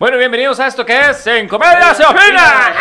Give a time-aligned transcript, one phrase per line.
[0.00, 2.72] Bueno, bienvenidos a esto que es En Comedia se opina.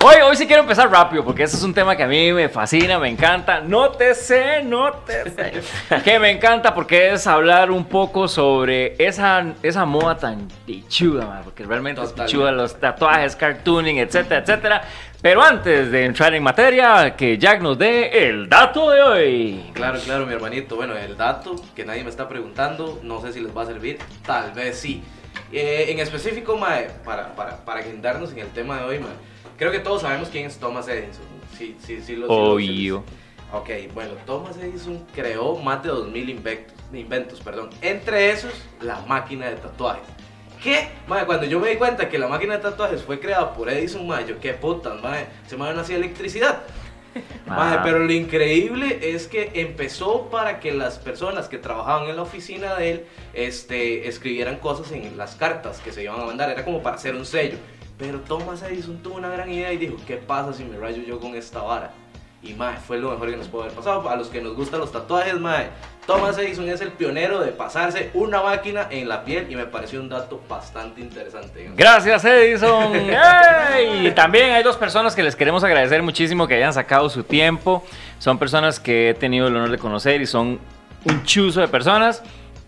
[0.00, 2.48] Hoy, hoy sí quiero empezar rápido porque ese es un tema que a mí me
[2.48, 3.60] fascina, me encanta.
[3.60, 5.60] Nótese, nótese.
[6.04, 11.40] que me encanta porque es hablar un poco sobre esa, esa moda tan pichuda, man,
[11.42, 14.82] porque realmente es pichuda, los tatuajes, cartooning, etcétera, etcétera.
[15.20, 19.70] Pero antes de entrar en materia, que Jack nos dé el dato de hoy.
[19.74, 20.76] Claro, claro, mi hermanito.
[20.76, 23.98] Bueno, el dato que nadie me está preguntando, no sé si les va a servir,
[24.24, 25.02] tal vez sí.
[25.52, 29.10] Eh, en específico, mae, para, para, para guindarnos en el tema de hoy, mae,
[29.56, 31.24] creo que todos sabemos quién es Thomas Edison.
[31.56, 32.14] Sí, sí, sí.
[32.14, 33.04] Lo, sí lo- Obvio.
[33.52, 37.70] Ok, bueno, Thomas Edison creó más de 2000 inventos, inventos, perdón.
[37.80, 40.04] Entre esos, la máquina de tatuajes.
[40.62, 40.88] ¿Qué?
[41.06, 44.06] Madre, cuando yo me di cuenta que la máquina de tatuajes fue creada por Edison,
[44.06, 46.62] madre, yo qué putas, madre, se me hacía electricidad.
[47.46, 52.22] Madre, pero lo increíble es que empezó para que las personas que trabajaban en la
[52.22, 56.50] oficina de él este, escribieran cosas en las cartas que se iban a mandar.
[56.50, 57.56] Era como para hacer un sello.
[57.96, 61.18] Pero Thomas Edison tuvo una gran idea y dijo, ¿qué pasa si me rayo yo
[61.18, 61.92] con esta vara?
[62.42, 64.08] Y mae, fue lo mejor que nos pudo haber pasado.
[64.08, 65.70] A los que nos gustan los tatuajes, mae,
[66.08, 70.00] Thomas Edison es el pionero de pasarse una máquina en la piel y me pareció
[70.00, 71.70] un dato bastante interesante.
[71.76, 72.94] Gracias, Edison.
[73.74, 74.06] ¡Ey!
[74.06, 77.84] Y también hay dos personas que les queremos agradecer muchísimo que hayan sacado su tiempo.
[78.18, 80.58] Son personas que he tenido el honor de conocer y son
[81.04, 82.22] un chuzo de personas.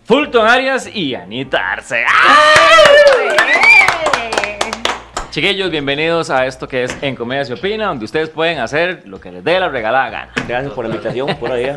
[0.05, 2.05] Fulton Arias y Anita Arce.
[5.30, 9.18] Chiquillos, bienvenidos a esto que es En Comedia se opina, donde ustedes pueden hacer lo
[9.18, 10.33] que les dé la regalada gana.
[10.46, 11.74] Gracias por la invitación, por ahí.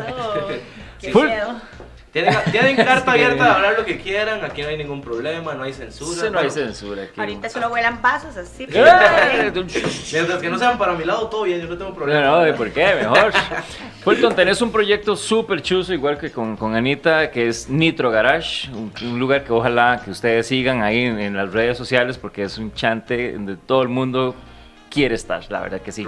[1.06, 1.26] Qué Full.
[1.26, 1.60] miedo.
[2.12, 5.64] Tienen, tienen carta abierta de hablar lo que quieran, aquí no hay ningún problema, no
[5.64, 6.20] hay censura.
[6.20, 7.20] Sí, no hay censura aquí.
[7.20, 8.68] Ahorita solo vuelan pasos así.
[8.72, 9.52] ¡Eh!
[10.12, 12.20] Mientras que no sean para mi lado, todo bien, yo no tengo problema.
[12.20, 12.94] No, no, ¿por qué?
[12.94, 13.32] Mejor.
[14.04, 18.70] Fulton, tenés un proyecto súper chuzo, igual que con, con Anita, que es Nitro Garage,
[18.70, 22.44] un, un lugar que ojalá que ustedes sigan ahí en, en las redes sociales, porque
[22.44, 24.36] es un chante donde todo el mundo
[24.88, 26.06] quiere estar, la verdad que sí.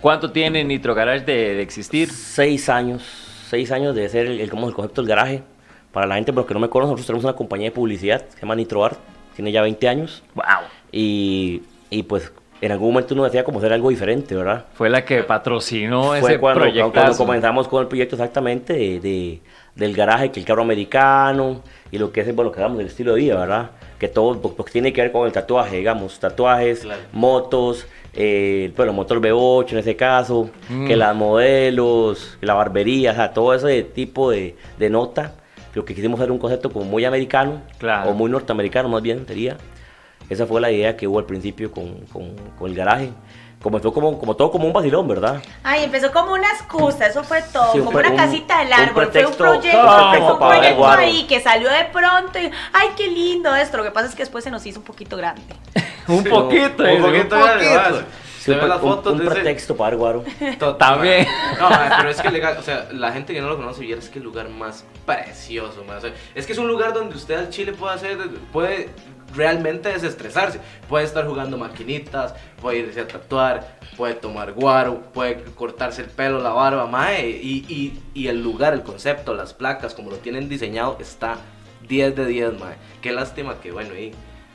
[0.00, 2.08] ¿Cuánto tiene Nitro Garage de, de existir?
[2.12, 3.02] Seis años,
[3.50, 5.42] seis años de ser el, el, como el concepto del garaje.
[5.92, 8.40] Para la gente, pero que no me conoce, nosotros tenemos una compañía de publicidad, se
[8.40, 8.96] llama Nitro Art,
[9.34, 10.22] tiene ya 20 años.
[10.36, 10.44] ¡Wow!
[10.92, 14.66] Y, y pues en algún momento uno decía como hacer algo diferente, ¿verdad?
[14.74, 16.92] Fue la que patrocinó Fue ese cuando, proyecto.
[16.92, 19.40] cuando comenzamos con el proyecto exactamente de, de-
[19.74, 22.86] del garaje, que el carro americano y lo que es bueno, lo que hagamos del
[22.86, 23.70] estilo de vida, ¿verdad?
[23.98, 27.00] Que todo pues, tiene que ver con el tatuaje, digamos, tatuajes, Claro.
[27.12, 27.86] motos,
[28.22, 30.86] eh, bueno, motor V8 en ese caso, Mm.
[30.86, 35.34] que las modelos, la barbería, o sea, todo ese tipo de, de nota.
[35.74, 38.10] Lo que quisimos hacer un concepto como muy americano, Claro.
[38.10, 39.56] o muy norteamericano más bien sería.
[40.28, 43.10] Esa fue la idea que hubo al principio con, con- con el garaje.
[43.62, 45.42] Comenzó como, como todo como un vacilón, ¿verdad?
[45.62, 48.68] Ay, empezó como una excusa, eso fue todo, Sí, un como una un- casita del
[48.68, 49.86] un árbol, fue un pretexto- proyecto, un
[50.24, 51.02] fue un proyecto guaro.
[51.02, 54.22] ahí que salió de pronto y, ay, qué lindo esto, lo que pasa es que
[54.22, 55.42] después se nos hizo un poquito grande.
[56.08, 58.02] un poquito, Un poquito, un poquito.
[58.54, 60.24] Un, ve la un- pretexto para guaro.
[60.78, 61.26] También.
[61.58, 64.08] No, ma, pero es que legal, o sea, la gente que no lo conoce, vieras
[64.08, 67.34] que el lugar más precioso, ma, o sea, es que es un lugar donde usted
[67.36, 68.18] al chile puede hacer,
[68.52, 68.88] puede
[69.34, 70.60] realmente desestresarse.
[70.88, 76.40] Puede estar jugando maquinitas, puede irse a tatuar, puede tomar guaro, puede cortarse el pelo,
[76.40, 80.48] la barba, mae, y, y, y el lugar, el concepto, las placas, como lo tienen
[80.48, 81.36] diseñado, está
[81.88, 82.74] 10 de 10, mae.
[83.00, 84.12] Qué lástima que, bueno, y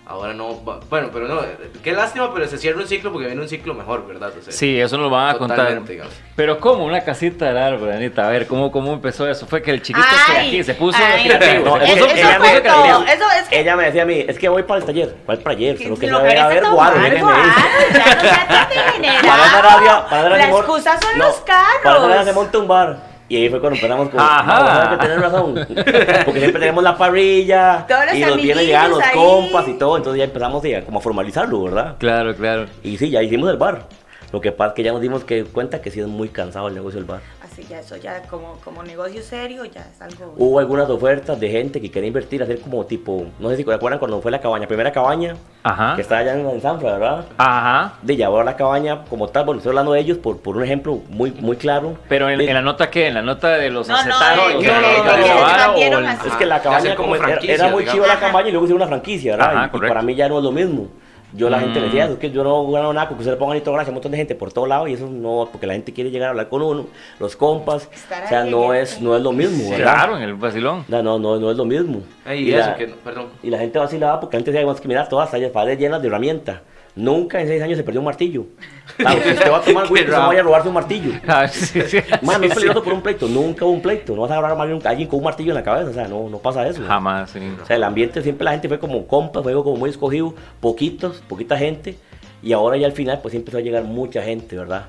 [0.08, 1.42] ahora no, va- bueno, pero no,
[1.84, 4.32] qué lástima, pero se cierra un ciclo porque viene un ciclo mejor, ¿verdad?
[4.38, 5.84] O sea, Sí, eso nos lo van a contar.
[5.84, 6.14] Digamos.
[6.36, 6.86] Pero ¿cómo?
[6.86, 8.28] Una casita del árbol, Anita.
[8.28, 9.48] A ver, ¿cómo, cómo empezó eso?
[9.48, 11.28] Fue que el chiquito se Ay, aquí se puso ay.
[11.28, 11.66] creativo.
[11.78, 13.60] No, se puso, eso ella me- todo, ella- eso es que...
[13.62, 15.16] Ella me decía a mí, es que voy para el taller.
[15.26, 15.78] ¿Cuál taller?
[15.82, 16.76] Solo que lo se a ver guaro.
[16.76, 17.18] guaro, decir.
[17.18, 19.26] ya no degenerado.
[19.26, 21.82] Para rabia, para esa La excusa son no, los carros.
[21.84, 23.15] Para rabia se monta un bar.
[23.28, 24.20] Y ahí fue cuando empezamos con.
[24.20, 24.60] Ajá.
[24.60, 25.54] No, sabes que tenés razón.
[26.26, 27.86] Porque siempre tenemos la parrilla.
[27.88, 29.16] Todos los y nos vienen llegando los ahí.
[29.16, 29.98] compas y todo.
[29.98, 31.96] Entonces ya empezamos ya como a formalizarlo, ¿verdad?
[31.98, 32.66] Claro, claro.
[32.84, 33.84] Y sí, ya hicimos el bar.
[34.32, 36.68] Lo que pasa es que ya nos dimos que cuenta que sí es muy cansado
[36.68, 37.22] el negocio del bar
[37.56, 40.34] sí, ya eso ya como, como negocio serio ya es algo...
[40.38, 44.00] Hubo algunas ofertas de gente que quería invertir, hacer como tipo, no sé si recuerdan
[44.00, 45.96] cuando fue la cabaña, primera cabaña, Ajá.
[45.96, 47.26] que estaba allá en, en Sanfra, ¿verdad?
[47.38, 47.94] Ajá.
[48.02, 51.02] De llevar la cabaña como tal, bueno, estoy hablando de ellos por, por un ejemplo
[51.10, 51.98] muy, muy claro.
[52.10, 56.02] Pero en, de, en la nota que, en la nota de los no, acetados, no,
[56.02, 58.82] no, Es que la cabaña como era, era, muy chiva la cabaña y luego hicieron
[58.82, 59.56] una franquicia, ¿verdad?
[59.56, 60.88] Ajá, y, y para mí ya no es lo mismo.
[61.36, 61.82] Yo la gente Mm.
[61.82, 63.90] le decía, es que yo no gano nada con que usted le ponga gracias a
[63.90, 66.28] un montón de gente por todos lados y eso no, porque la gente quiere llegar
[66.28, 66.86] a hablar con uno,
[67.20, 67.90] los compas,
[68.26, 69.94] o sea, no es, no es lo mismo, ¿verdad?
[69.94, 70.86] Claro, en el vacilón.
[70.88, 72.02] No, no, no, no es lo mismo.
[72.26, 73.28] Ey, Y y eso la- que, no- perdón.
[73.44, 76.08] y la gente vacilaba porque antes decía, "Más que mira, todas esas paredes llenas de
[76.08, 76.60] herramientas.
[76.96, 78.46] Nunca en seis años se perdió un martillo.
[78.98, 81.12] Claro, si usted va a tomar whisky, no vaya a robarse un martillo.
[81.28, 83.28] Ah, sí, sí, Man, no es peligroso por un pleito.
[83.28, 84.16] Nunca hubo un pleito.
[84.16, 85.90] No vas a agarrar a alguien- con un martillo en la cabeza.
[85.90, 86.82] O sea, no, no pasa eso.
[86.88, 87.40] Jamás, sí.
[87.62, 91.22] O sea, el ambiente siempre la gente fue como compa, fue como muy escogido, poquitos,
[91.28, 91.98] poquita gente,
[92.42, 94.86] y ahora ya al final pues empezó a llegar mucha gente, ¿verdad?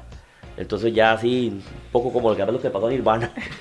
[0.57, 1.63] Entonces ya así, un
[1.93, 3.31] poco como lo que lo que pasó en Nirvana.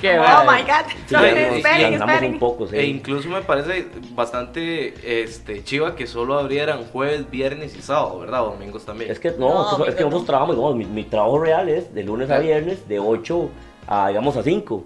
[0.00, 0.50] Qué Oh vale.
[0.50, 0.90] my god.
[1.06, 2.32] Sí, No, ya esperen.
[2.34, 2.76] un poco, sí.
[2.76, 8.46] E incluso me parece bastante este, chiva que solo abrieran jueves, viernes y sábado, ¿verdad?
[8.46, 9.10] O domingos también.
[9.10, 10.26] Es que no, No, es que, es que nosotros no.
[10.26, 13.48] trabajamos, digamos, mi, mi trabajo real es de lunes a viernes, de 8
[13.88, 14.74] a, digamos, a 5.
[14.74, 14.84] Ujú.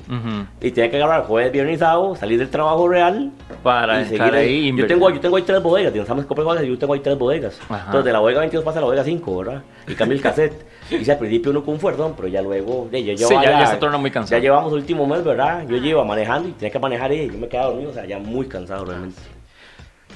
[0.61, 3.31] Y tiene que agarrar jueves, viernes y sábado, salir del trabajo real
[3.63, 4.69] Para y seguir ahí.
[4.71, 4.77] ahí.
[4.77, 6.25] Yo tengo, yo tengo ahí tres bodegas, digamos,
[6.67, 7.59] yo tengo ahí tres bodegas.
[7.69, 7.85] Ajá.
[7.87, 9.63] Entonces de la bodega 22 pasa a la bodega 5, ¿verdad?
[9.87, 10.76] Y cambia el cassette.
[10.91, 13.43] Y si al principio uno con un fuerdón, pero ya luego, ya, ya, Sí, ya-
[13.61, 14.39] ya se torna muy cansado.
[14.39, 15.65] Ya llevamos el último mes, ¿verdad?
[15.69, 18.19] Yo llevo manejando y tenía que manejar y yo me quedaba dormido, o sea, ya
[18.19, 19.21] muy cansado realmente.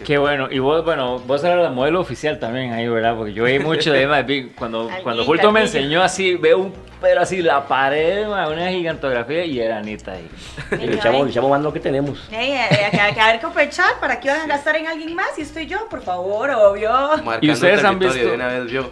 [0.05, 0.49] Qué bueno.
[0.51, 3.17] Y vos, bueno, vos eras la modelo oficial también ahí, ¿verdad?
[3.17, 4.55] Porque yo vi mucho de Emma Big.
[4.55, 9.59] Cuando, cuando Fulton me enseñó así, veo un pero así la pared, una gigantografía y
[9.59, 10.29] era Anita ahí.
[10.73, 12.29] Y le echamos, le echamos más lo que tenemos.
[12.31, 15.15] Ey, eh, eh, que, que a ver, aprovechar, ¿para qué van a gastar en alguien
[15.15, 15.39] más?
[15.39, 16.91] Y estoy yo, por favor, obvio.
[16.91, 18.19] Marcando ¿Y ustedes han visto?
[18.19, 18.91] de una vez yo.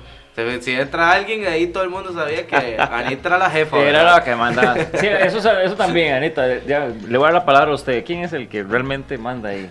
[0.61, 3.79] Si entra alguien ahí, todo el mundo sabía que Anita era la jefa.
[3.79, 4.17] Era ¿verdad?
[4.17, 4.77] la que mandaba.
[4.95, 6.59] Sí, eso, eso también, Anita.
[6.67, 8.05] ya, le voy a dar la palabra a usted.
[8.05, 9.71] ¿Quién es el que realmente manda ahí?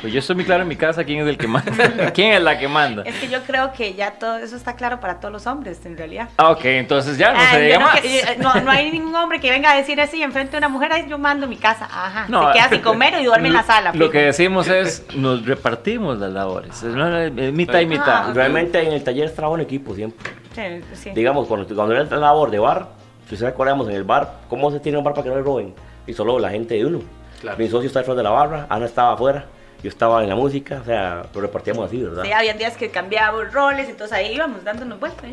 [0.00, 1.72] Pues yo estoy muy claro en mi casa quién es el que manda.
[2.14, 3.02] ¿Quién es la que manda?
[3.02, 5.96] Es que yo creo que ya todo eso está claro para todos los hombres, en
[5.96, 6.28] realidad.
[6.36, 8.00] Ah, ok, entonces ya no Ay, se diga no, más.
[8.00, 10.68] que- eh, no, no hay ningún hombre que venga a decir así enfrente de una
[10.68, 11.86] mujer, "Ay, yo mando mi casa.
[11.86, 12.26] Ajá.
[12.28, 13.92] No, se queda sin comer y duerme en la sala.
[13.92, 16.76] Lo que decimos es, nos repartimos las labores.
[16.76, 17.88] Es una- es mitad y Ah.
[17.88, 18.34] mitad.
[18.34, 20.30] Realmente en el taller es trabajo en equipo siempre.
[20.54, 20.62] Sí,
[20.94, 21.10] sí.
[21.10, 22.86] Digamos, cuando, cuando era la labor de bar,
[23.28, 25.42] si ustedes acordamos en el bar, ¿cómo se tiene un bar para que no le
[25.42, 25.74] roben?
[26.06, 27.00] Y solo la gente de uno.
[27.40, 27.58] Claro.
[27.58, 29.46] Mi socio está detrás de la barra, Ana estaba afuera,
[29.82, 32.24] yo estaba en la música, o sea, lo repartíamos así, ¿verdad?
[32.24, 35.24] Sí, habían días que cambiábamos roles, entonces ahí íbamos dándonos vueltas.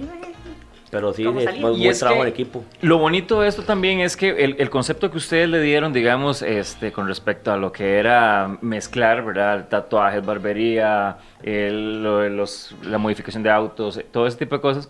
[0.92, 2.64] Pero sí, ¿Cómo es buen es trabajo en equipo.
[2.82, 6.42] Lo bonito de esto también es que el, el concepto que ustedes le dieron, digamos,
[6.42, 9.68] este, con respecto a lo que era mezclar, ¿verdad?
[9.68, 12.04] Tatuajes, barbería, el-
[12.38, 14.90] los, la modificación de autos, todo ese tipo de cosas,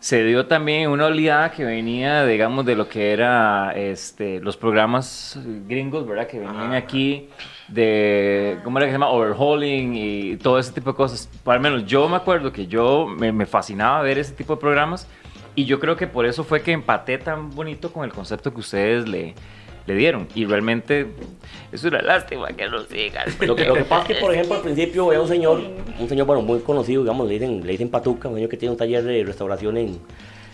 [0.00, 5.38] se dio también una oleada que venía, digamos, de lo que era este, los programas
[5.66, 6.26] gringos, ¿verdad?
[6.28, 7.28] Que venían aquí
[7.66, 9.08] de, ¿cómo era que se llama?
[9.10, 11.28] Overhauling y todo ese tipo de cosas.
[11.42, 14.60] Por al menos yo me acuerdo que yo me, me fascinaba ver ese tipo de
[14.60, 15.08] programas
[15.54, 18.60] y yo creo que por eso fue que empaté tan bonito con el concepto que
[18.60, 19.34] ustedes le,
[19.88, 20.28] le dieron.
[20.34, 21.06] Y realmente
[21.72, 23.26] es una lástima que lo sigan.
[23.40, 25.62] Lo que, lo que pasa es que, por ejemplo, al principio había un señor,
[25.98, 28.72] un señor, bueno, muy conocido, digamos, le dicen, le dicen Patuca, un señor que tiene
[28.72, 29.98] un taller de restauración en,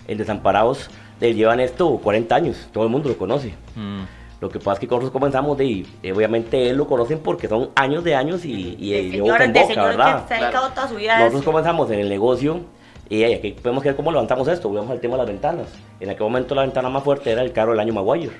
[0.06, 0.88] en Desamparados.
[1.20, 3.54] Él llevan esto 40 años, todo el mundo lo conoce.
[3.74, 4.02] Mm,
[4.40, 7.70] Lo que pasa es que nosotros comenzamos de, eh, obviamente él lo conocen porque son
[7.74, 10.22] años de años y, y, De de boca en de boca, señor ¿verdad?
[10.22, 12.60] que se ha dedicado toda su vida Nosotros comenzamos en el negocio
[13.08, 14.68] y aquí podemos ver cómo levantamos esto.
[14.68, 15.68] Volvemos al tema de las ventanas.
[15.98, 18.32] En aquel momento la ventana más fuerte era el carro del año Maguire.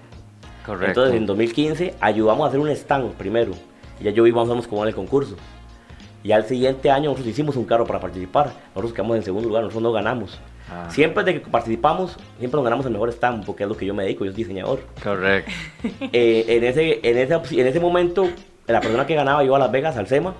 [0.65, 0.87] Correcto.
[0.89, 3.53] Entonces en 2015 ayudamos a hacer un stand primero.
[4.01, 5.37] Y ya yo vi más o menos cómo era el concurso.
[6.23, 8.51] Y al siguiente año nosotros hicimos un carro para participar.
[8.69, 10.41] Nosotros quedamos en segundo lugar, nosotros no ganamos.
[10.71, 10.89] Ah.
[10.91, 13.93] Siempre de que participamos, siempre nos ganamos el mejor stand porque es lo que yo
[13.93, 14.81] me dedico, yo soy diseñador.
[15.03, 15.51] Correcto.
[16.13, 18.29] Eh, en, ese, en, ese, en ese momento,
[18.67, 20.35] la persona que ganaba iba a Las Vegas, al SEMA.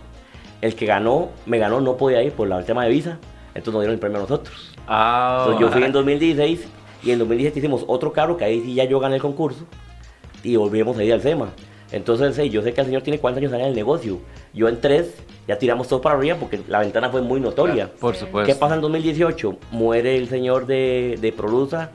[0.63, 3.19] El que ganó, me ganó, no podía ir por el tema de visa.
[3.49, 4.73] Entonces nos dieron el premio a nosotros.
[4.89, 6.67] Ah, Entonces yo fui en 2016
[7.03, 9.67] y en 2017 hicimos otro carro que ahí sí ya yo gané el concurso
[10.45, 11.49] y volvimos a ir al SEMA.
[11.93, 14.19] Entonces sí, yo sé que el señor tiene cuántos años en el negocio.
[14.53, 15.15] Yo en tres
[15.49, 17.91] ya tiramos todo para arriba porque la ventana fue muy notoria.
[18.01, 18.53] Por supuesto.
[18.53, 19.57] ¿Qué pasa en 2018?
[19.71, 21.91] Muere el señor de, de Produza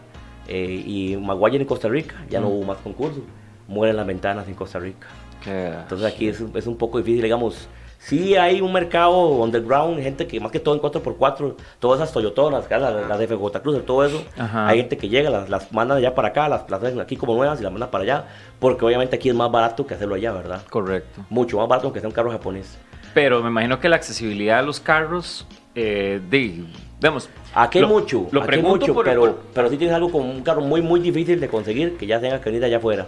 [0.47, 2.15] eh, y Maguire en Costa Rica.
[2.29, 2.53] Ya no Mm.
[2.53, 3.23] hubo más concursos.
[3.67, 5.07] Mueren las ventanas en Costa Rica.
[5.43, 7.67] Que- Entonces aquí es, es un poco difícil, digamos.
[7.99, 12.65] Sí hay un mercado underground, gente que más que todo en 4x4, todas esas Toyotonas,
[12.65, 14.23] que las, las de Cruiser, todo eso.
[14.37, 14.67] Ajá.
[14.69, 17.59] Hay gente que llega, las, las mandan allá para acá, las, las aquí como nuevas
[17.59, 18.25] y las mandan para allá.
[18.57, 20.61] Porque obviamente aquí es más barato que hacerlo allá, ¿verdad?
[20.69, 21.21] Correcto.
[21.29, 22.77] Mucho más barato que sea un carro japonés.
[23.13, 26.63] Pero me imagino que la accesibilidad a los carros, eh, de,
[26.99, 30.29] digamos, Aquí hay mucho, lo aquí mucho, por- pero, por- pero sí tienes algo como
[30.29, 33.07] un carro muy, muy difícil de conseguir, que ya tenga que venir de allá afuera.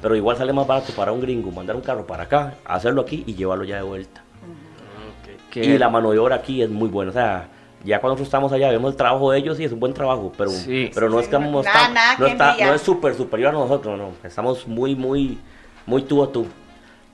[0.00, 3.22] Pero igual sale más barato para un gringo mandar un carro para acá, hacerlo aquí
[3.26, 4.21] y llevarlo ya de vuelta.
[5.52, 7.10] Que Y la mano de obra aquí es muy buena.
[7.10, 7.48] O sea,
[7.84, 10.32] ya cuando nosotros estamos allá, vemos el trabajo de ellos y es un buen trabajo.
[10.36, 10.90] Pero, Sí.
[10.94, 14.12] pero no es que no- está, nada no, está- es súper superior a nosotros, no.
[14.26, 15.38] Estamos muy, muy,
[15.84, 16.46] muy tú a tú.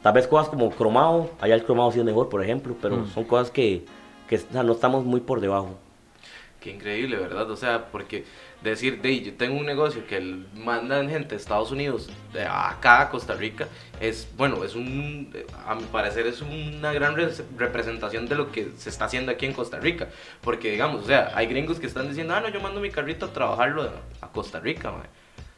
[0.02, 3.08] Tal vez cosas como cromado, allá el cromado sí es mejor, por ejemplo, pero Mm.
[3.08, 3.84] son cosas que,
[4.28, 5.70] que o sea, no estamos muy por debajo.
[6.60, 7.50] Qué increíble, ¿verdad?
[7.50, 8.24] O sea, porque
[8.62, 10.20] decir, de, yo tengo un negocio que
[10.54, 13.68] mandan gente de Estados Unidos de acá a Costa Rica,
[14.00, 15.32] es, bueno, es un,
[15.66, 19.46] a mi parecer es una gran re- representación de lo que se está haciendo aquí
[19.46, 20.08] en Costa Rica.
[20.40, 23.26] Porque, digamos, o sea, hay gringos que están diciendo, ah, no, yo mando mi carrito
[23.26, 25.06] a trabajarlo a, Costa Rica, mae".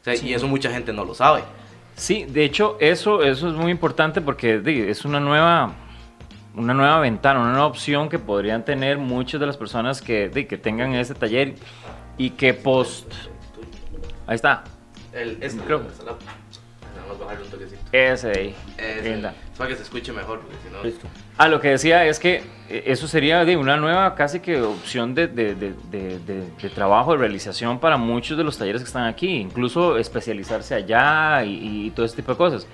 [0.01, 1.43] O sea, y eso mucha gente no lo sabe.
[1.95, 5.73] Sí, de hecho, eso, eso es muy importante porque es una nueva,
[6.55, 10.57] una nueva ventana, una nueva opción que podrían tener muchas de las personas que, que
[10.57, 11.53] tengan ese taller
[12.17, 13.11] y que post...
[14.27, 14.63] Ahí está,
[15.13, 16.15] El, este, Creo- la-
[17.07, 17.81] Vamos a bajarle un toquecito.
[17.91, 18.55] ese de ahí.
[18.77, 20.83] Ese, para que se escuche mejor, porque si no...
[20.83, 21.07] Listo.
[21.37, 25.13] Ah, lo que decía es que eh, eso sería di, una nueva casi que opción
[25.15, 28.87] de, de- de- de- de- de trabajo, de realización para muchos de los talleres que
[28.87, 32.67] están aquí, incluso especializarse allá y, y todo ese tipo de cosas.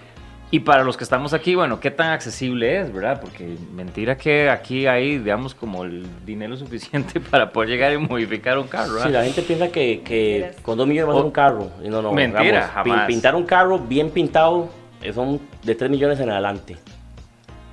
[0.49, 3.19] Y para los que estamos aquí, bueno, ¿qué tan accesible es, verdad?
[3.19, 8.57] Porque mentira que aquí hay, digamos, como el dinero suficiente para poder llegar y modificar
[8.57, 9.11] un carro, Sí, ¿verdad?
[9.11, 11.71] la gente piensa que, que con dos millones va a ser un carro.
[11.83, 12.13] Y no, no.
[12.13, 13.07] Mentira, pin- jamás.
[13.07, 14.69] pintar un carro bien pintado
[15.01, 16.77] eh, son de 3 millones en adelante.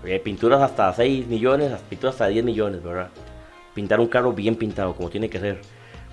[0.05, 3.09] Eh, pinturas hasta 6 millones, hasta- pinturas hasta 10 millones, ¿verdad?
[3.73, 5.61] Pintar un carro bien pintado, como tiene que ser.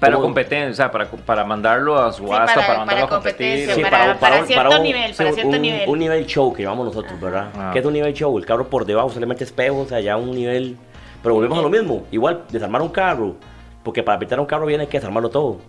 [0.02, 3.72] Para competencia, o sea, para, para mandarlo a subasta, para- para, mandarlo para a competir.
[3.72, 5.90] Sí, para- para cierto un- nivel, sí, para cierto un, nivel.
[5.90, 7.50] Un nivel show que llamamos nosotros, ¿verdad?
[7.56, 7.70] Ah.
[7.72, 8.36] ¿Qué es un nivel show?
[8.38, 10.76] El carro por debajo se le mete espejo, o sea, ya un nivel...
[11.22, 12.04] Pero volvemos a lo mismo.
[12.12, 13.36] Igual, desarmar un carro.
[13.84, 15.60] Porque para pintar un carro viene que desarmarlo todo.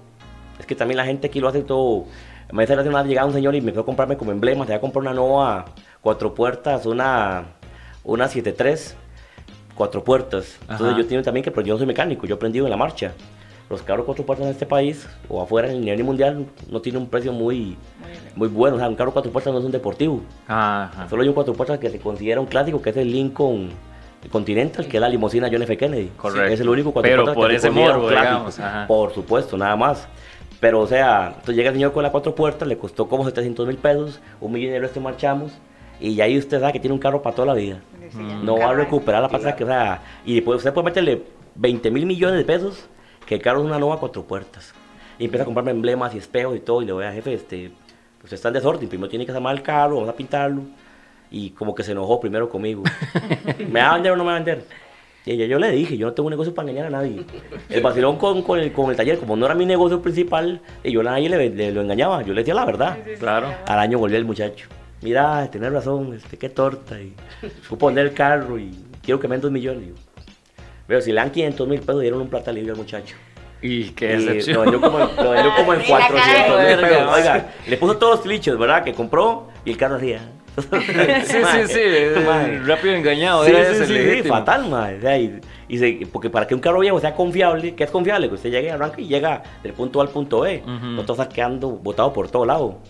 [0.58, 2.06] Es que también la gente aquí lo hace todo.
[2.52, 4.64] Me hace una llegada un señor y me fue a comprarme como emblema.
[4.64, 5.66] Se va a comprar una Nova
[6.00, 7.44] cuatro puertas, una,
[8.04, 8.96] una 73,
[9.74, 10.56] cuatro puertas.
[10.62, 10.96] Entonces Ajá.
[10.98, 13.12] yo tengo también que, pero yo no soy mecánico, yo he aprendido en la marcha.
[13.72, 16.98] Los carros cuatro puertas en este país o afuera en el nivel mundial no tiene
[16.98, 17.74] un precio muy,
[18.36, 18.76] muy bueno.
[18.76, 20.20] O sea, un carro cuatro puertas no es un deportivo.
[20.46, 21.08] Ajá.
[21.08, 23.70] Solo hay un cuatro puertas que se considera un clásico, que es el Lincoln
[24.30, 25.74] Continental, que es la limusina John F.
[25.78, 26.10] Kennedy.
[26.18, 26.52] Correcto.
[26.52, 28.60] Es el único cuatro Pero puertas por que se ese considera morbo, un clásico.
[28.60, 28.86] digamos.
[28.86, 30.06] Por supuesto, nada más.
[30.60, 33.66] Pero, o sea, entonces llega el señor con la cuatro puertas, le costó como 700
[33.66, 35.52] mil pesos, un millón de euros marchamos,
[35.98, 37.80] y ya ahí usted sabe que tiene un carro para toda la vida.
[38.44, 41.22] No va a recuperar la plata que, o sea, y después usted puede meterle
[41.54, 42.86] 20 mil millones de pesos,
[43.26, 44.74] que el carro es una nueva cuatro puertas.
[45.18, 47.70] Y empieza a comprarme emblemas y espejos y todo, y le voy a jefe, este,
[48.22, 50.62] usted está en desorden, primero tiene que armar el carro, vamos a pintarlo.
[51.30, 52.82] Y como que se enojó primero conmigo.
[53.70, 54.64] ¿Me va a vender o no me va a vender?
[55.24, 57.24] Y yo, yo le dije, yo no tengo un negocio para engañar a nadie.
[57.70, 60.90] El vacilón con, con, el, con el taller, como no era mi negocio principal, y
[60.92, 62.98] yo a nadie le, le- lo engañaba, yo le decía la verdad.
[63.20, 63.46] Claro.
[63.66, 64.66] Al año volvió el muchacho.
[65.00, 67.00] Mira, tenés razón, este, qué torta.
[67.00, 67.14] Y
[67.62, 69.84] supo poner el carro y quiero que me den dos millones.
[69.84, 69.94] Y yo,
[70.92, 73.16] Pero si le dan 500 mil pesos, dieron un plata libre al muchacho.
[73.62, 76.88] Y qué Y Lo vendió como, lo vendió como en Sí, la cara 400 mil
[76.90, 77.14] pesos.
[77.16, 78.84] Oiga, le puso todos los clichos, ¿verdad?
[78.84, 80.20] Que compró y el carro hacía.
[81.24, 81.80] Sí, sí, sí.
[82.66, 83.46] Rápido engañado.
[83.46, 83.52] Sí,
[83.86, 84.98] sí, sí, fatal, madre.
[84.98, 87.90] O sea, y, y se- porque para que un carro viejo sea confiable, ¿qué es
[87.90, 88.28] confiable?
[88.28, 90.62] Que usted llegue, arranca y llega del punto A al punto B.
[90.62, 90.86] Ujú.
[90.88, 92.80] No te estás quedando botado por todo lado.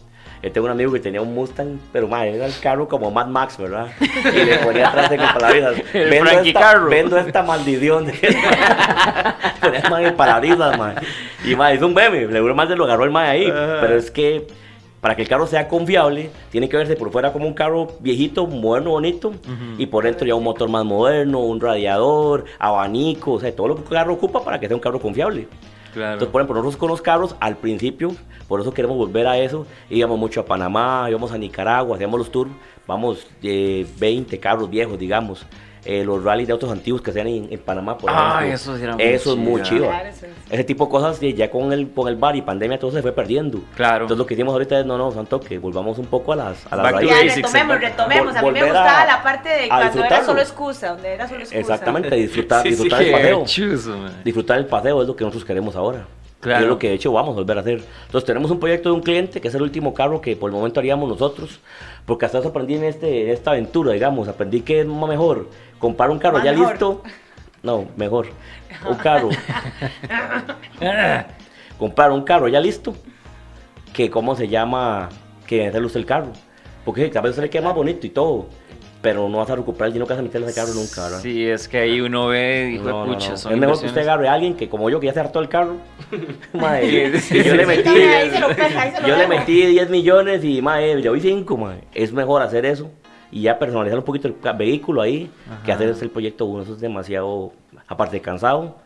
[0.42, 3.28] Yo tengo un amigo que tenía un Mustang, pero madre, era el carro como Mad
[3.28, 3.86] Max, ¿verdad?
[4.00, 5.74] Y le ponía atrás el parabrisas.
[5.94, 6.88] El vendo, Frankie esta, Carro.
[6.88, 8.06] vendo esta maldición.
[9.60, 11.06] ponía más en parabrisas, madre.
[11.44, 12.26] Y madre, es un meme.
[12.26, 13.44] Seguro más se lo agarró el madre ahí.
[13.46, 14.48] Pero es que
[15.00, 18.46] para que el carro sea confiable, tiene que verse por fuera como un carro viejito,
[18.46, 19.32] moderno, bonito,
[19.76, 23.74] y por dentro ya un motor más moderno, un radiador, abanico, o sea, todo lo
[23.74, 25.48] que un carro ocupa para que sea un carro confiable.
[25.94, 28.14] Entonces, por ejemplo, nosotros con los carros, al principio,
[28.48, 32.30] por eso queremos volver a eso, íbamos mucho a Panamá, íbamos a Nicaragua, hacíamos los
[32.30, 32.50] tours,
[32.86, 35.46] vamos eh, 20 carros viejos, digamos,
[35.84, 38.54] eh, los rallies de autos antiguos que hacían en, en Panamá, por Ay, ejemplo.
[38.54, 39.86] esos eran muy Eso es muy chido.
[39.88, 42.78] Claro, eso es- Ese tipo de cosas, ya con el, con el bar y pandemia,
[42.78, 43.60] todo se fue perdiendo.
[43.74, 44.04] Claro.
[44.04, 46.66] Entonces, lo que hicimos ahorita es, no, no, Santo, que volvamos un poco a las,
[46.72, 48.36] a las Ya, retomemos, retomemos.
[48.36, 51.26] A mí me Volver a- gustaba la parte de cuando era solo excusa, donde era
[51.26, 51.58] solo excusa.
[51.60, 53.44] Exactamente, disfrutar, Sí, sí, disfrutar el paseo.
[53.46, 54.12] chuzo, man.
[54.24, 56.06] Disfrutar el paseo es lo que nosotros queremos ahora.
[56.42, 56.60] Claro.
[56.60, 57.84] Y es lo que de hecho vamos a volver a hacer.
[58.06, 60.56] Entonces tenemos un proyecto de un cliente que es el último carro que por el
[60.56, 61.60] momento haríamos nosotros.
[62.04, 64.26] Porque hasta eso aprendí en, este, en esta aventura, digamos.
[64.26, 66.70] Aprendí que es más mejor comprar un carro Más ya mejor.
[66.70, 67.02] listo.
[67.62, 68.26] No, mejor.
[68.88, 69.28] Un carro.
[71.78, 72.92] comprar un carro ya listo.
[73.92, 75.10] Que cómo se llama,
[75.46, 76.32] que hacerle usted el carro.
[76.84, 78.48] Porque a veces se le queda más bonito y todo.
[79.02, 81.02] Pero no vas a recuperar el dinero que vas a meterle a ese carro nunca,
[81.02, 81.20] ¿verdad?
[81.20, 83.36] Sí, es que ahí uno ve, hijo No, de no, pucha, no.
[83.36, 85.40] son Es mejor que usted agarre a alguien que como yo, que ya se hartó
[85.40, 85.76] el carro.
[86.52, 87.90] Madre, Sí, y yo le metí,
[89.06, 91.80] yo le metí 10 millones y madre, yo vi 5, madre.
[91.94, 92.90] Es mejor hacer eso
[93.30, 95.30] y ya personalizar un poquito el vehículo ahí
[95.64, 96.62] que hacer el proyecto 1.
[96.62, 97.52] Eso es demasiado,
[97.88, 98.76] aparte de cansado.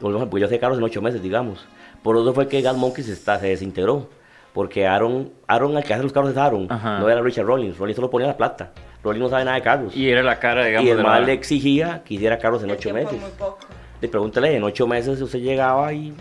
[0.00, 1.64] Volvemos, Porque yo hacía carros en 8 meses, digamos.
[2.02, 4.08] Por eso fue que Gas Monkey se, está, se desintegró.
[4.52, 6.98] Porque Aaron, Aaron, al que hace los carros es Aaron, Ajá.
[6.98, 7.78] no era Richard Rollins.
[7.78, 8.72] Rollins solo ponía la plata.
[9.02, 9.96] Rollins no sabe nada de carros.
[9.96, 12.70] Y era la cara, digamos, Y el de mal le exigía que hiciera carros en
[12.70, 13.20] El 8 tiempo meses.
[13.20, 13.58] muy poco.
[14.00, 16.12] Le pregúntale, en ocho meses usted llegaba y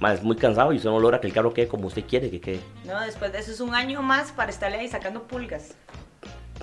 [0.00, 2.30] Más es muy cansado y usted no logra que el carro quede como usted quiere
[2.30, 2.60] que quede.
[2.86, 5.74] No, después de eso es un año más para estarle ahí sacando pulgas.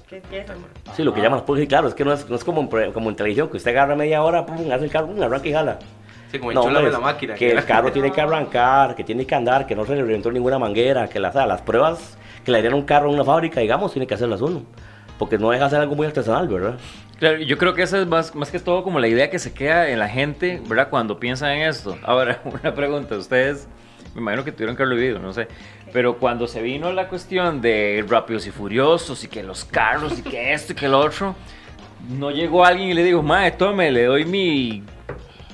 [0.09, 0.67] ¿Qué qué es, hermano?
[0.95, 2.69] Sí, lo que llaman las pulgas, y claro, es que no es, no es como,
[2.93, 5.53] como en televisión, que usted agarra media hora, pum, hace el carro, pum, arranca y
[5.53, 5.79] jala.
[6.31, 7.33] Sí, como No, pues, la máquina.
[7.35, 10.31] que el carro tiene que arrancar, que tiene que andar, que no se le reventó
[10.31, 13.91] ninguna manguera, que las, las pruebas que le harían un carro en una fábrica, digamos,
[13.91, 14.63] tiene que hacerlas uno.
[15.17, 16.77] Porque no deja de ser algo muy artesanal, ¿verdad?
[17.19, 19.53] Claro, yo creo que esa es más, más que todo como la idea que se
[19.53, 20.89] queda en la gente, ¿verdad?
[20.89, 21.97] Cuando piensa en esto.
[22.03, 23.67] Ahora, una pregunta, ustedes,
[24.13, 25.47] me imagino que tuvieron que haberlo vivido, no sé,
[25.93, 30.23] pero cuando se vino la cuestión de Rápidos y Furiosos y que los carros y
[30.23, 31.35] que esto y que lo otro,
[32.09, 34.83] no llegó alguien y le dijo, mae, tome, le doy mi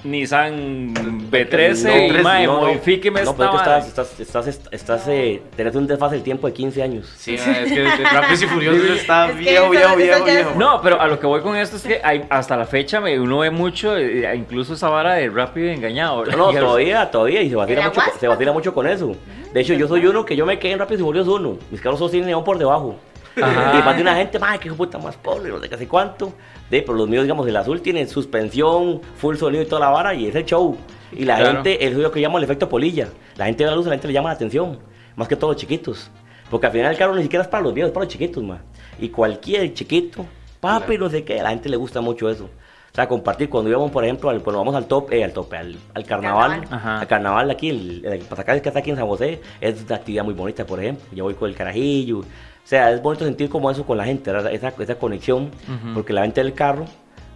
[0.03, 0.93] Nissan
[1.31, 2.67] B13 y No, mae, no, no.
[2.67, 3.77] modifíqueme No, esta pero es que vara".
[3.79, 7.11] estás, estás, estás, estás, eh, tenés un desfase del tiempo de 15 años.
[7.17, 10.51] Sí, es que Rápidos y Furiosos está Es viejo, viejo, viejo, viejo.
[10.57, 13.19] No, pero a lo que voy con esto es que hay, hasta la fecha me-
[13.19, 16.25] uno ve mucho, eh, incluso esa vara de rápido y engañado.
[16.25, 19.15] No, todavía, todavía, y se vacila, ¿El mucho, se vacila mucho con eso.
[19.53, 21.57] De hecho, yo soy uno que yo me quedé en Rápidos y Furiosos uno.
[21.69, 22.95] Mis carros todos tienen neón por debajo.
[23.41, 23.79] Ajá.
[23.79, 25.87] Y más de una gente, madre, que de puta más pobre, no sé qué sé
[25.87, 26.33] cuánto.
[26.69, 30.13] De, pero los míos, digamos, el azul tiene suspensión, full sonido y toda la vara,
[30.13, 30.77] y es el show.
[31.11, 31.53] Y la Claro.
[31.55, 33.09] gente, es lo que llamo el efecto polilla.
[33.37, 34.79] La gente ve la luz, la gente le llama la atención.
[35.15, 36.09] Más que todos los chiquitos.
[36.49, 38.43] Porque al final el carro ni siquiera es para los viejos, es para los chiquitos,
[38.43, 38.59] más.
[38.99, 40.25] Y cualquier chiquito,
[40.59, 42.45] papi, no sé qué, a la gente le gusta mucho eso.
[42.45, 45.55] O sea, compartir, cuando íbamos, por ejemplo, al- cuando vamos al top, eh, al tope,
[45.55, 46.99] al, al carnaval, Carnaval.
[46.99, 49.95] Al carnaval de aquí, el, el pasacalle que está aquí en San José, es una
[49.95, 51.05] actividad muy bonita, por ejemplo.
[51.13, 52.23] Yo voy con el carajillo.
[52.63, 55.93] O sea, es bonito sentir como eso con la gente, esa, esa conexión, Ujú.
[55.93, 56.85] porque la gente del carro,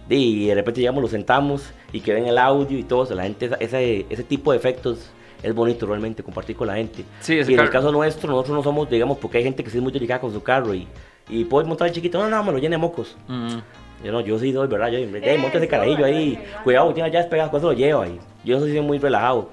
[0.08, 3.24] y de repente llegamos, lo sentamos y que ven el audio y todo eso, la
[3.24, 5.10] gente, esa- ese, ese tipo de efectos
[5.42, 7.04] es bonito realmente, compartir con la gente.
[7.20, 9.76] Sí, y en el caso nuestro, nosotros no somos, digamos, porque hay gente que sí
[9.78, 10.86] es muy delicada con su carro y,
[11.28, 13.16] y puedes montar el chiquito, no, no, me lo llene de mocos.
[13.28, 13.56] Mm.
[14.04, 14.88] Yo no, yo sí doy, ¿verdad?
[14.90, 18.06] Yo, hey, Eso, monte ese carajillo ahí, ahí cuidado, tiene ya despegadas, cosas lo lleva
[18.06, 19.50] y yo soy muy relajado.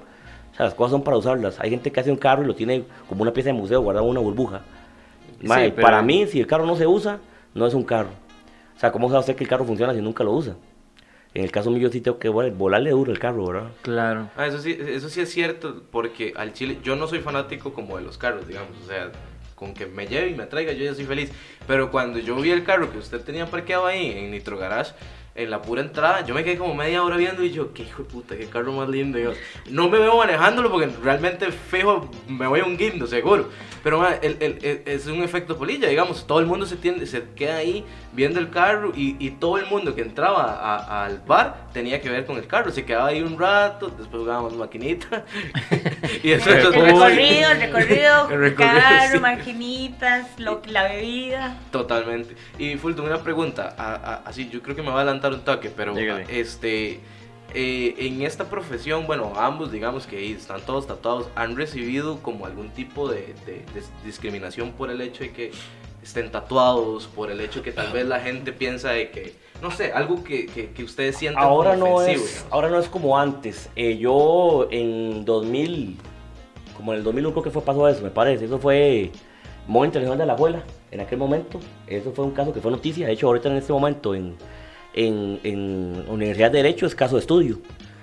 [0.52, 1.58] O sea, las cosas son para usarlas.
[1.60, 4.04] Hay gente que hace un carro y lo tiene como una pieza de museo, guardado
[4.06, 4.60] en una burbuja.
[5.40, 7.18] Sí, pero- Para mí, si el carro no se usa,
[7.54, 8.10] no es un carro.
[8.76, 10.56] O sea, ¿cómo sabe usted que el carro funciona si nunca lo usa?
[11.32, 13.70] En el caso mío, sí tengo que bueno, volarle duro el carro, ¿verdad?
[13.82, 14.28] Claro.
[14.36, 17.96] Ah, eso sí, eso sí es cierto, porque al chile yo no soy fanático como
[17.96, 19.10] de los carros, digamos, o sea,
[19.56, 21.32] con que me lleve y me traiga yo ya soy feliz.
[21.66, 24.92] Pero cuando yo vi el carro que usted tenía parqueado ahí en Nitro Garage,
[25.36, 28.04] en la pura entrada, yo me quedé como media hora viendo y yo, qué hijo
[28.04, 29.18] de puta, qué carro más lindo.
[29.18, 29.32] Yo,
[29.68, 33.48] no me veo manejándolo porque realmente fijo me voy a un guindo, seguro.
[33.82, 37.84] Pero el- es un efecto polilla, digamos, todo el mundo se, tiende, se queda ahí
[38.14, 42.08] viendo el carro y, y todo el mundo que entraba a- al bar tenía que
[42.08, 42.70] ver con el carro.
[42.70, 45.24] Se quedaba ahí un rato, después jugábamos maquinita
[46.22, 46.56] y después...
[46.56, 49.18] El El recorrido, el recorrido, El recorrido, carro, sí.
[49.20, 51.56] maquinitas, lo- la bebida.
[51.70, 52.36] Totalmente.
[52.58, 55.40] Y Fulton, una pregunta, a- a- así yo creo que me va a adelantar un
[55.40, 56.26] toque, pero Dígale.
[56.28, 57.00] este
[57.56, 62.70] eh, en esta profesión, bueno, ambos digamos que están todos tatuados, han recibido como algún
[62.70, 65.52] tipo de, de- de discriminación por el hecho de que
[66.04, 69.92] estén tatuados, por el hecho que tal vez la gente piensa de que, no sé,
[69.92, 73.18] algo que, que, que ustedes sienten Ahora como no, ofensivo, es, ahora no es como
[73.18, 73.70] antes.
[73.74, 75.96] Eh, yo en 2000,
[76.76, 78.44] como en el 2001 creo que fue pasó eso, me parece.
[78.44, 79.10] Eso fue
[79.66, 81.58] Móvil Internacional de la Abuela, en aquel momento.
[81.86, 83.06] Eso fue un caso que fue noticia.
[83.06, 84.36] De hecho, ahorita en este momento en,
[84.92, 87.60] en, en Universidad de Derecho es caso de estudio.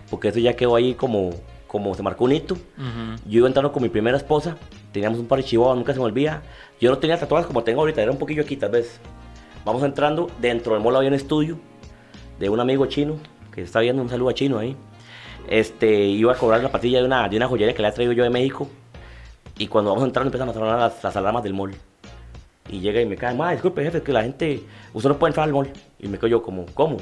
[0.09, 1.29] Porque eso ya quedó ahí como,
[1.71, 2.55] como se marcó un hito.
[2.55, 3.21] Ujú.
[3.25, 4.57] Yo iba entrando con mi primera esposa,
[4.91, 6.41] teníamos un par de chihuahuas, nunca se me olvida.
[6.81, 8.99] Yo no tenía tatuajes como tengo ahorita, era un poquillo aquí tal vez.
[9.63, 11.57] Vamos entrando, dentro del mall había un estudio
[12.39, 13.15] de un amigo chino,
[13.53, 14.75] que está viendo un saludo a chino ahí.
[15.47, 18.12] Este, iba a cobrar la patilla de una, de una joyería que le había traído
[18.12, 18.67] yo de México.
[19.57, 21.73] Y cuando vamos entrando empiezan a sonar las, las alarmas del mall.
[22.69, 24.62] Y llega y me cae, ma, disculpe jefe, que la gente,
[24.93, 25.71] usted no puede entrar al mall.
[25.99, 26.97] Y me quedo yo como, ¿cómo?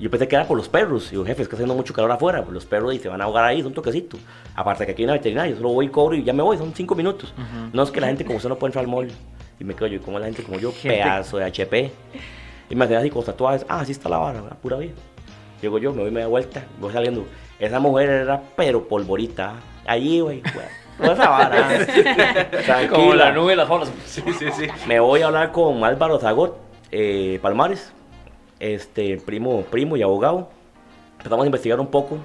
[0.00, 1.12] Yo pensé que era por los perros.
[1.12, 2.42] Y yo, jefe, es que está haciendo mucho calor afuera.
[2.42, 4.18] Pues los perros y se van a ahogar ahí, es un toquecito.
[4.56, 6.56] Aparte que aquí hay una veterinaria, yo solo voy y cobro y ya me voy,
[6.58, 7.32] son cinco minutos.
[7.36, 7.70] Ujú.
[7.72, 9.10] No es que la gente como usted no puede entrar al mall.
[9.60, 11.92] Y me quedo yo, como la gente como yo, Gente- pedazo de HP.
[12.68, 14.94] Y me quedé así con tatuajes, ah, así está la vara, la pura vida.
[15.60, 17.24] Llego yo, me voy media vuelta, voy saliendo.
[17.60, 19.54] Esa mujer era pero polvorita.
[19.86, 20.42] Allí, güey.
[20.98, 22.88] Toda esa vara.
[22.90, 23.92] Como la nube de las olas.
[24.04, 24.66] Sí, sí, sí.
[24.88, 26.56] Me voy a hablar con Álvaro Zagot
[26.90, 27.92] eh, Palmares,
[28.62, 30.48] este, primo, primo y abogado.
[31.18, 32.18] Empezamos a investigar un poco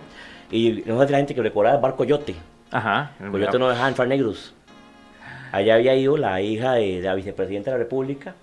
[0.52, 2.36] y no sé si la gente que recordaba el bar Coyote.
[2.72, 3.12] Ajá.
[3.32, 4.54] Coyote no dejaba entrar negros.
[5.52, 8.36] Allá había ido la hija de, de la vicepresidenta de la República,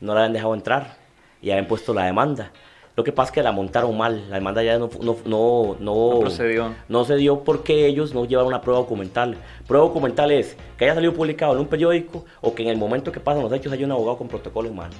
[0.00, 0.96] no la habían dejado entrar
[1.42, 2.50] y habían puesto la demanda.
[2.94, 6.10] Lo que pasa es que la montaron mal, la demanda ya no, no, no, no,
[6.14, 6.72] No procedió.
[6.88, 9.36] no se dio porque ellos no llevaron una prueba documental.
[9.66, 13.12] Prueba documental es que haya salido publicado en un periódico o que en el momento
[13.12, 14.94] que pasan los hechos haya un abogado con protocolo en mano.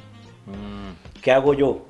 [0.47, 1.21] Mm.
[1.23, 1.87] ¿Qué hago yo?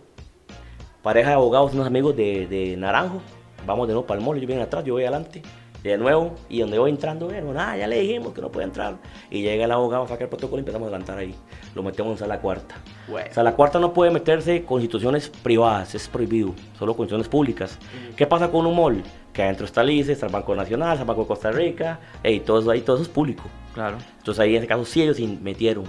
[1.06, 3.20] Pareja de abogados, unos amigos de, de Naranjo.
[3.64, 5.40] Vamos de nuevo para el mall, ellos vienen atrás, yo voy adelante.
[5.80, 8.96] De nuevo, y donde voy entrando, bueno, nada, ya le dijimos que no puede entrar.
[9.30, 11.32] Y llega el abogado, saca el protocolo y empezamos a adelantar ahí.
[11.76, 12.74] Lo metemos en sala cuarta.
[13.06, 13.32] Bueno.
[13.32, 17.78] Sala cuarta no puede meterse con instituciones privadas, es prohibido, solo con instituciones públicas.
[18.16, 19.04] ¿Qué pasa con un mall?
[19.32, 22.00] Que adentro está el ICE, está el Banco Nacional, está el Banco de Costa Rica,
[22.24, 23.44] y todo eso ahí, todo eso es público.
[23.74, 23.98] Claro.
[24.18, 25.84] Entonces ahí en ese caso sí ellos se metieron.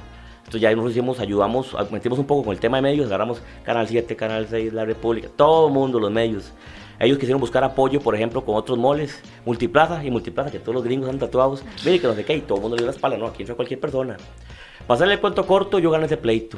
[0.48, 3.86] Entonces ya nosotros hicimos, ayudamos, metimos un poco con el tema de medios, agarramos Canal
[3.86, 6.54] 7, Canal 6, La República, todo el mundo, los medios.
[7.00, 10.86] Ellos quisieron buscar apoyo, por ejemplo, con otros moles, Multiplaza y Multiplaza, que todos los
[10.86, 11.66] gringos han tatuados.
[11.84, 13.44] Mire que no sé qué, y todo el mundo le dio la espalda, no, aquí
[13.44, 14.16] entra cualquier persona.
[14.88, 16.58] Pasarle el cuento corto, yo gané ese pleito.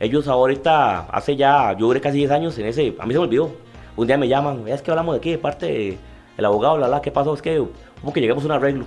[0.00, 3.24] Ellos ahorita, hace ya, yo duré casi 10 años en ese, a mí se me
[3.24, 3.52] olvidó.
[3.96, 5.96] Un día me llaman, es que hablamos de aquí, de parte
[6.36, 7.32] del abogado, la, la, ¿qué pasó?
[7.34, 7.64] Es que,
[8.00, 8.84] como que llegamos a un arreglo.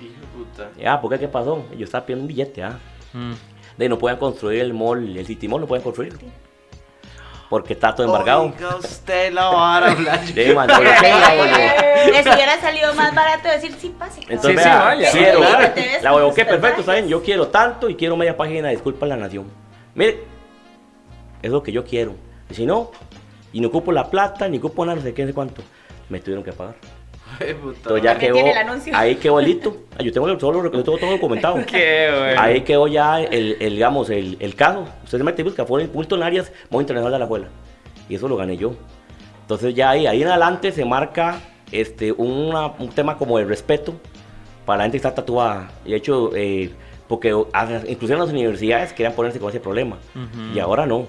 [0.00, 0.70] Hijo puta.
[0.80, 1.18] Ya, ¿por qué?
[1.18, 1.62] ¿Qué pasó?
[1.76, 2.78] Yo estaba pidiendo un billete, ah.
[3.12, 3.32] Mm.
[3.76, 6.18] De no pueden construir el mall, el City Mall no pueden construirlo.
[7.48, 8.44] Porque está todo embargado.
[8.44, 10.46] Oiga usted la vara, Blanche.
[10.48, 12.12] Sí, man, ¿por qué la hago yo?
[12.12, 14.20] Les hubiera salido más barato decir sí, pase.
[14.28, 15.10] Entonces, Sí, sí, vea, vaya.
[15.12, 15.72] quiero, Claro.
[16.02, 17.08] la voy, ok, perfecto, ¿saben?
[17.08, 19.46] Yo quiero tanto y quiero media página de disculpa la nación.
[19.94, 20.24] Mire,
[21.42, 22.14] es lo que yo quiero.
[22.48, 22.90] Y si no,
[23.52, 25.62] y no ocupo la plata, ni ocupo nada, no sé qué, no sé cuánto,
[26.08, 26.76] me tuvieron que pagar.
[27.40, 29.76] Entonces ya quedó, el ahí quedó el hito.
[29.98, 31.56] Ah, Yo tengo el- todo, lo- yo tengo todo documentado.
[31.66, 32.40] Qué bueno.
[32.40, 34.86] Ahí quedó ya el, el, digamos, el, el caso.
[35.04, 37.48] Usted se mete y busca, fue Bulto en Arias, Modo Internacional de la Abuela.
[38.08, 38.74] Y eso lo gané yo.
[39.42, 41.40] Entonces ya ahí, ahí en adelante se marca
[41.70, 43.94] este, una- un tema como el respeto
[44.66, 45.70] para la gente que está tatuada.
[45.84, 46.70] Y de hecho, eh,
[47.08, 47.30] porque
[47.88, 49.96] inclusive en las universidades querían ponerse con ese problema.
[50.14, 50.54] Ujú.
[50.54, 51.06] Y ahora no.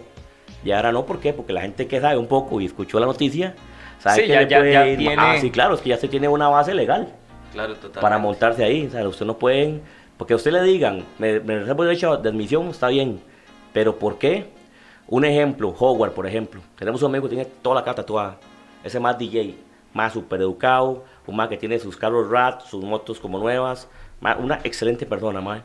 [0.65, 1.33] Y ahora no, ¿por qué?
[1.33, 3.55] Porque la gente que sabe un poco y escuchó la noticia,
[4.03, 5.89] sabe Sí, que ya- le ya- puede ya ir- tiene- Ah, sí, claro, es que
[5.89, 7.07] ya se tiene una base legal
[7.53, 8.01] Claro, total.
[8.01, 8.85] para montarse ahí.
[8.87, 9.81] O sea, usted no pueden,
[10.17, 13.21] porque a usted le digan, me, me reservo el derecho de admisión, está bien,
[13.71, 14.51] pero ¿por qué?
[15.07, 16.61] Un ejemplo, Howard, por ejemplo.
[16.77, 18.37] Tenemos un amigo que tiene toda la cara tatuada.
[18.83, 19.55] Ese más DJ,
[19.93, 23.87] más super educado, un más que tiene sus carros rat, sus motos como nuevas,
[24.21, 25.61] más, una excelente persona, más.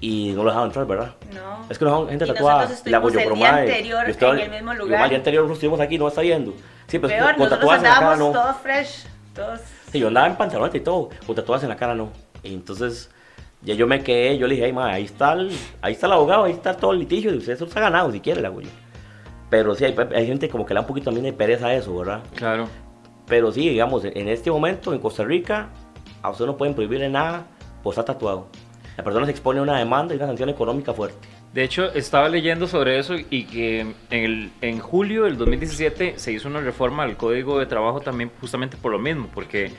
[0.00, 1.14] Y no lo dejaban entrar, ¿verdad?
[1.34, 1.66] No.
[1.68, 2.56] Es que dejaban gente Y tatuada.
[2.62, 5.02] nosotros estuvimos yo, el pero, día mae, anterior yo estaba- en el mismo lugar.
[5.02, 6.54] El día anterior nosotros estuvimos aquí, no está viendo.
[6.88, 8.32] Sí, pero Peor, con tatuajes en la cara no.
[8.32, 9.60] todos fresh, todos...
[9.92, 12.10] Sí, yo andaba en pantaloneta y todo, con tatuajes en la cara no.
[12.42, 13.10] Y entonces,
[13.62, 15.50] ya yo me quedé, yo le dije, ay, ma, ahí está el,
[15.82, 18.10] ahí está el abogado, ahí está todo el litigio, y usted eso se ha ganado
[18.10, 18.70] si quiere, hago yo.
[19.50, 21.74] Pero sí, hay, hay gente como que le da un poquito también de pereza a
[21.74, 22.20] eso, ¿verdad?
[22.34, 22.68] Claro.
[23.26, 25.68] Pero sí, digamos, en este momento en Costa Rica,
[26.22, 27.44] a usted no pueden prohibirle nada
[27.82, 28.46] por estar tatuado.
[28.96, 31.28] La persona se expone a una demanda y una sanción económica fuerte.
[31.52, 36.60] De hecho, estaba leyendo sobre eso y que en, julio del 2017 se hizo una
[36.60, 39.72] reforma al Código de Trabajo también justamente por lo mismo, porque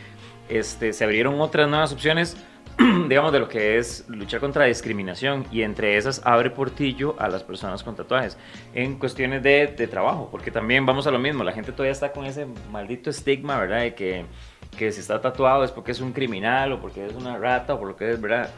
[0.50, 2.38] este, se abrieron otras nuevas opciones,
[3.08, 7.28] digamos, de lo que es luchar contra la discriminación y entre esas abre portillo a
[7.28, 8.36] las personas con tatuajes
[8.74, 12.12] en cuestiones de, de trabajo, porque también vamos a lo mismo, la gente todavía está
[12.12, 13.82] con ese maldito estigma, ¿verdad?
[13.82, 14.26] De que,
[14.76, 17.80] que si está tatuado es porque es un criminal o porque es una rata o
[17.80, 18.50] por lo que es, ¿verdad?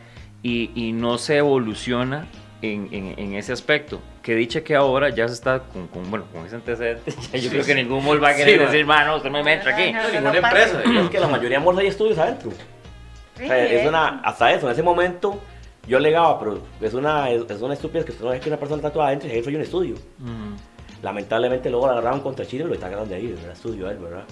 [0.43, 2.26] Y, y no se evoluciona
[2.62, 4.00] en, en, en, ese aspecto.
[4.21, 7.43] Que dicha que ahora ya se está con, con bueno, con ese antecedente, ya yo
[7.43, 9.91] Sí, creo que ningún mall va a querer Sí, decir, mano, usted me entra aquí.
[9.91, 10.84] No, no, Ninguna no empresa.
[10.84, 12.52] Es que la mayoría de bolsas hay estudios adentro.
[12.52, 15.39] O sea, es una, hasta eso, en ese momento
[15.88, 18.58] yo alegaba, pero es una, es, es una estupidez que usted no ve que una
[18.58, 19.95] persona tatuada adentro y ahí soy un estudio.
[20.19, 20.54] Mm.
[21.02, 23.97] Lamentablemente luego la agarraron contra Chile y lo sacaron de ahí, del estudio a él,
[23.97, 24.24] ¿verdad?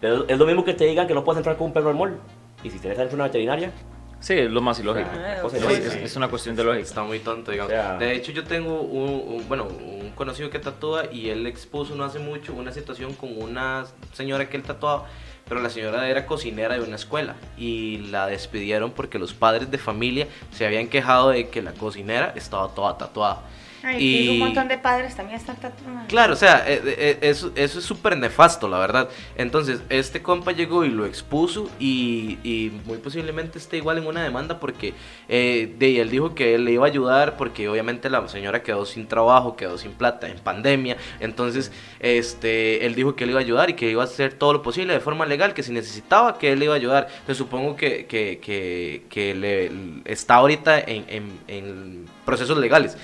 [0.00, 1.96] Pero es lo mismo que te digan que no puedes entrar con un perro al
[1.96, 2.18] mall.
[2.62, 3.72] Y si tienes adentro una veterinaria,
[4.20, 5.08] Sí, es lo más ilógico.
[5.14, 5.36] Ah,
[5.78, 6.82] es, es una cuestión de lógica.
[6.84, 7.72] Está muy tonto, digamos.
[7.72, 11.46] O sea- de hecho, yo tengo un, un- bueno, un conocido que tatúa y él
[11.46, 15.06] expuso no hace mucho una situación con una señora que él tatuaba,
[15.48, 19.78] pero la señora era cocinera de una escuela y la despidieron porque los padres de
[19.78, 23.40] familia se habían quejado de que la cocinera estaba toda tatuada.
[23.82, 26.02] Ay, Y- y un montón de padres también están tatuados.
[26.08, 29.08] Claro, o sea, eh, eh, eso, eso es súper nefasto, la verdad.
[29.36, 34.22] Entonces, este compa llegó y lo expuso y, y muy posiblemente esté igual en una
[34.22, 34.92] demanda porque
[35.28, 38.84] eh, de, él dijo que él le iba a ayudar porque obviamente la señora quedó
[38.84, 40.96] sin trabajo, quedó sin plata en pandemia.
[41.20, 44.52] Entonces, este, él dijo que él iba a ayudar y que iba a hacer todo
[44.52, 47.06] lo posible de forma legal, que si necesitaba que él le iba a ayudar.
[47.10, 49.70] Entonces, supongo que, que, que, que le,
[50.04, 52.96] está ahorita en, en, en procesos legales.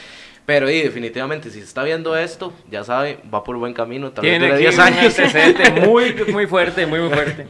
[0.46, 4.12] Pero y, definitivamente, si se está viendo esto, ya sabe, va por buen camino.
[4.12, 5.16] Tal vez Tiene dure aquí 10 un años.
[5.88, 7.48] muy, muy fuerte, muy, muy fuerte.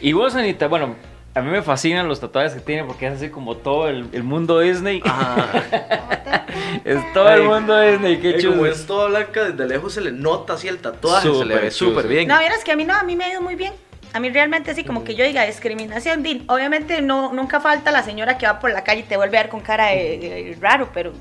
[0.00, 0.96] Y vos, Anita, bueno,
[1.34, 4.22] a mí me fascinan los tatuajes que tiene porque es así como todo el, el
[4.22, 5.02] mundo Disney.
[5.04, 6.46] Ajá.
[6.84, 8.66] es todo el mundo Disney, qué Eh, como chulo.
[8.72, 11.90] es toda blanca, desde lejos se le nota así el tatuaje, se le ve chulo.
[11.90, 12.26] súper bien.
[12.26, 13.74] No, vieras que a mí no, a mí me ha ido muy bien.
[14.12, 18.02] A mí realmente así como que yo diga discriminación, din, obviamente no, nunca falta la
[18.02, 20.56] señora que va por la calle y te vuelve a ver con cara de, de
[20.60, 21.12] raro, pero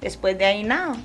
[0.00, 0.96] después de ahí nada.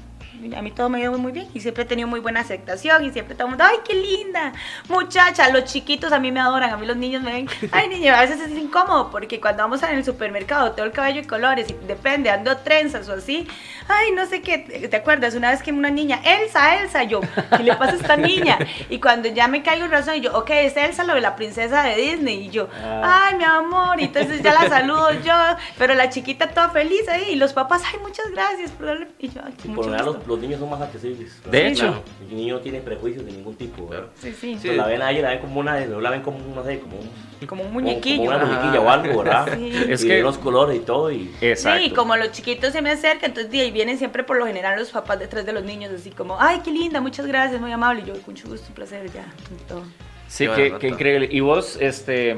[0.56, 3.06] A mí todo me ha ido muy bien y siempre he tenido muy buena aceptación
[3.06, 4.54] y siempre todo el mundo, ay, qué linda
[4.89, 8.17] muchacha, los chiquitos a mí me adoran, a mí los niños me ven, ay, niña,
[8.17, 11.67] a veces es incómodo porque cuando vamos en el supermercado, todo el cabello de colores
[11.69, 13.47] y depende, ando trenzas o así,
[13.88, 14.58] ay, no sé qué,
[14.89, 15.36] ¿te acuerdas?
[15.36, 17.21] Una vez que una niña, Elsa, Elsa, yo,
[17.58, 18.58] ¿qué le pasa a esta niña?
[18.89, 21.36] Y cuando ya me caigo en razón, y yo, ok, es Elsa, lo de la
[21.36, 23.27] princesa de Disney, y yo, Ah.
[23.30, 25.34] ay, mi amor, y entonces ya la saludo yo,
[25.77, 29.08] pero la chiquita toda feliz ahí, y los papás, ay, muchas gracias, por darle-".
[29.19, 30.31] y yo, ay, mucho gusto.
[30.32, 31.41] Los, niños son más accesibles.
[31.50, 31.88] De hecho.
[31.88, 32.04] Claro.
[32.30, 33.89] El niño no tiene prejuicios de ningún tipo.
[34.15, 36.63] Sí, sí, Entonces, la ven a ella, la ven como una, la ven como, no
[36.63, 38.17] sé, como un, como un muñequillo.
[38.17, 39.58] como una muñequilla o algo, ¿verdad?
[39.58, 39.72] Sí.
[39.89, 41.12] Es y que- de los colores y todo.
[41.12, 41.84] Y, Exacto.
[41.84, 44.80] Sí, como los chiquitos se me acercan, entonces de ahí vienen siempre por lo general
[44.80, 48.02] los papás detrás de los niños, así como, ay, qué linda, muchas gracias, muy amable,
[48.02, 49.84] y yo, con mucho gusto, un placer, ya, y todo.
[50.28, 51.28] Sí, Qué qué, increíble.
[51.30, 52.38] Y vos, este,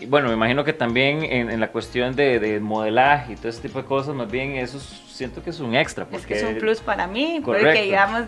[0.00, 3.48] y bueno, me imagino que también en, en la cuestión de, de modelaje y todo
[3.48, 6.04] ese tipo de cosas, más bien eso es- siento que es un extra.
[6.04, 7.66] Es Porque que es un plus para mí, Correcto.
[7.68, 8.22] porque digamos,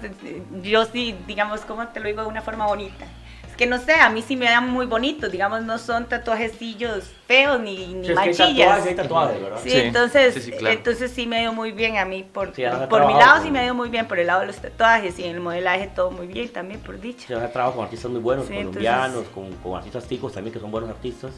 [0.63, 3.05] yo sí, digamos, ¿cómo te lo digo de una forma bonita?
[3.49, 7.11] Es que no sé, a mí sí me dan muy bonitos, digamos, no son tatuajecillos
[7.27, 8.49] feos ni, ni Sí, es que hay manchillas.
[8.69, 9.59] tatuajes, hay tatuajes, ¿verdad?
[9.63, 9.77] Sí, Sí.
[9.79, 10.77] entonces, Sí, sí, claro.
[10.77, 13.19] entonces sí me ha ido muy bien a mí por, Sí, has por mi trabajado
[13.21, 15.25] lado con- sí me ha ido muy bien por el lado de los tatuajes y
[15.25, 17.27] en el modelaje todo muy bien también por dicha.
[17.29, 20.59] Se hace trabajo con artistas muy buenos, Sí, colombianos, con, con artistas ticos también que
[20.61, 21.33] son buenos artistas.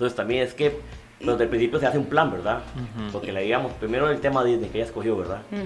[0.00, 0.80] Entonces también es que
[1.20, 2.60] desde el principio se hace un plan, ¿verdad?
[3.12, 5.42] Porque le digamos, primero el tema Disney que ella escogió, ¿verdad?
[5.52, 5.60] Ujú.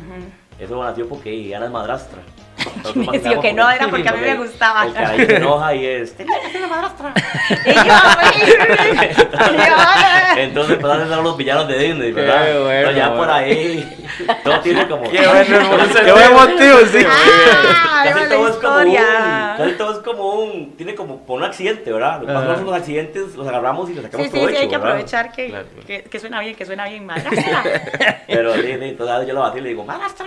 [0.58, 2.18] Eso nació porque Ana es madrastra.
[2.94, 4.86] Nosotros que no, era porque a mí me gustaba.
[4.86, 6.14] El se enoja y es...
[10.36, 12.44] Entonces pues a ser los villanos de Disney, ¿verdad?
[12.46, 13.22] Qué bueno, Entonces, ya bueno.
[13.22, 14.06] por ahí,
[14.42, 15.10] todo tiene como...
[15.10, 15.98] Qué bueno, hermoso.
[16.04, 17.06] Qué buen motivo, sí.
[17.06, 18.94] Ah, Casi todo, es como un,
[19.56, 22.20] casi todo es como un, tiene como por un accidente, ¿verdad?
[22.20, 22.52] Lo que pasa Ajá.
[22.52, 24.76] es que los accidentes los agarramos y los Sí, sacamos sí, sí, provecho, hay que
[24.76, 24.90] ¿verdad?
[24.90, 25.66] aprovechar que, Claro.
[25.86, 27.64] que, que suena bien, que suena bien, madrastra.
[28.26, 30.26] Pero sí, sí, entonces yo lo vacilo y le digo, madrastra.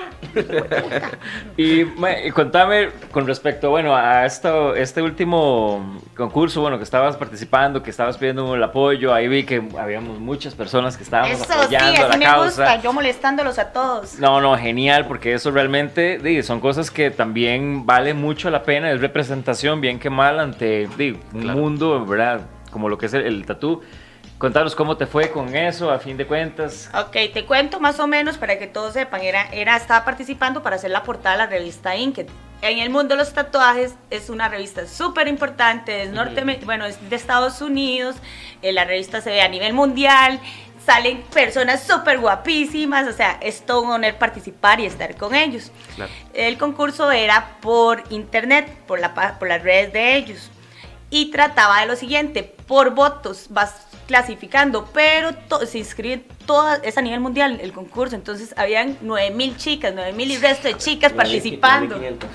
[1.56, 1.84] Y,
[2.27, 7.89] y contame con respecto, bueno, a esto, este último concurso, bueno, que estabas participando, que
[7.89, 12.05] estabas pidiendo el apoyo, ahí vi que habíamos muchas personas que estábamos Eso sí, apoyando
[12.05, 12.45] a la me causa.
[12.63, 14.19] gusta, yo molestándolos a todos.
[14.19, 18.91] No, no, genial, porque eso realmente di, son cosas que también vale mucho la pena,
[18.91, 21.59] es representación, bien que mal, ante di, un Claro.
[21.59, 22.41] mundo, ¿verdad?
[22.71, 23.81] Como lo que es el, el tatú.
[24.38, 26.91] Contanos cómo te fue con eso, a fin de cuentas.
[26.93, 29.21] Ok, te cuento más o menos para que todos sepan.
[29.21, 32.28] Era, era, estaba participando para hacer la portada de la revista Inked.
[32.62, 37.10] En el mundo de los tatuajes es una revista súper importante, es norte, bueno, es
[37.10, 38.15] de Estados Unidos,
[38.63, 40.39] eh, la revista se ve a nivel mundial,
[40.84, 45.71] salen personas súper guapísimas, o sea, es todo un honor participar y estar con ellos.
[45.95, 46.12] Claro.
[46.34, 50.50] El concurso era por internet, por, la, por las redes de ellos.
[51.10, 56.97] Y trataba de lo siguiente, por votos vas clasificando, pero to- se inscriben todas, es
[56.97, 61.95] a nivel mundial el concurso, entonces habían 9000 chicas, 9000 y resto de chicas participando.
[61.97, 62.29] 1500.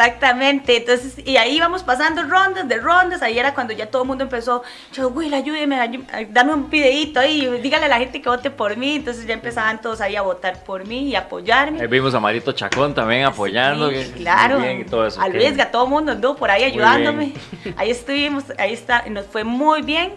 [0.00, 4.08] Exactamente, entonces, y ahí íbamos pasando rondas de rondas, ahí era cuando ya todo el
[4.08, 8.28] mundo empezó, yo, Will, ayúdeme, ayú- dame un videito ahí, dígale a la gente que
[8.28, 11.80] vote por mí, entonces ya empezaban todos ahí a votar por mí y apoyarme.
[11.80, 13.90] Ahí vimos a Marito Chacón también apoyando.
[13.90, 14.60] Sí, claro.
[14.60, 15.20] bien y todo eso.
[15.20, 17.32] A Luisga, todo el mundo anduvo por ahí ayudándome.
[17.76, 20.12] Ahí estuvimos, ahí está, nos fue muy bien.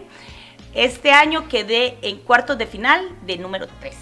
[0.74, 3.94] Este año quedé en cuartos de final de número 3.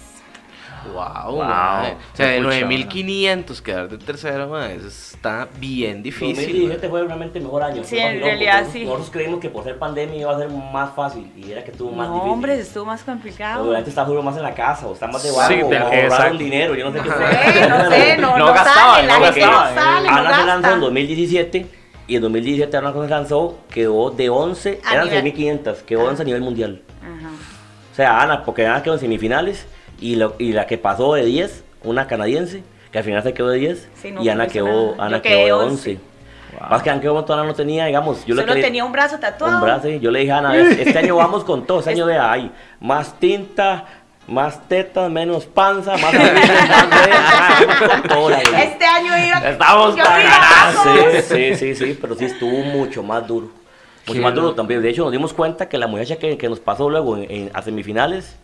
[0.91, 1.43] Wow, Wow.
[1.45, 6.35] O sea, de qué pucha, 9500 quedar de tercero, mae, eso está bien difícil.
[6.35, 7.83] 2017 fue realmente el mejor año.
[7.85, 8.83] Sí, en realidad, sí.
[8.83, 11.89] Nosotros creímos que por ser pandemia iba a ser más fácil y era que estuvo
[11.93, 12.33] más No, difícil.
[12.33, 13.63] hombre, estuvo más complicado.
[13.63, 15.85] Obviamente está juro más en la casa o está más de Sí, vago te- o
[15.85, 17.27] ahorraron dinero, yo no sé qué No fue.
[17.53, 19.59] sé, no sé, no, No no, gastaba, sale, la no gente no
[20.17, 20.77] Ana se lanzó en gasta.
[20.79, 21.65] 2017
[22.07, 26.03] y en 2017 Ana cuando se lanzó quedó de 11, A eran nivel- 6500, quedó
[26.05, 26.81] 11 a nivel mundial.
[27.01, 27.29] Ajá.
[27.91, 29.65] O sea, Ana, porque Ana quedó en semifinales
[29.99, 33.49] y, lo- y la que pasó de 10, una canadiense, que al final se quedó
[33.49, 34.95] de 10 Sí, no, y Ana no quedó.
[35.01, 35.91] Ana quedó de 11.
[35.91, 35.99] 11.
[36.59, 36.69] Wow.
[36.69, 39.17] Más que Ana quedó Ana no tenía, digamos, yo le Solo quería- tenía un brazo
[39.19, 39.55] tatuado.
[39.57, 41.91] un brazo, y yo le dije a Ana, "Es- este año vamos con todo, este
[41.91, 43.85] año vea, hay más tinta,
[44.27, 48.63] más tetas, menos panza, más abril, más ah, verdad.
[48.63, 49.49] Este año iba.
[49.49, 50.83] Estamos yo iba.
[50.83, 53.47] Sí, sí, sí, sí, pero sí estuvo mucho más duro.
[54.05, 54.81] Mucho Qué más duro también.
[54.81, 57.51] De hecho, nos dimos cuenta que la muchacha que, que nos pasó luego en, en-
[57.53, 58.35] a semifinales,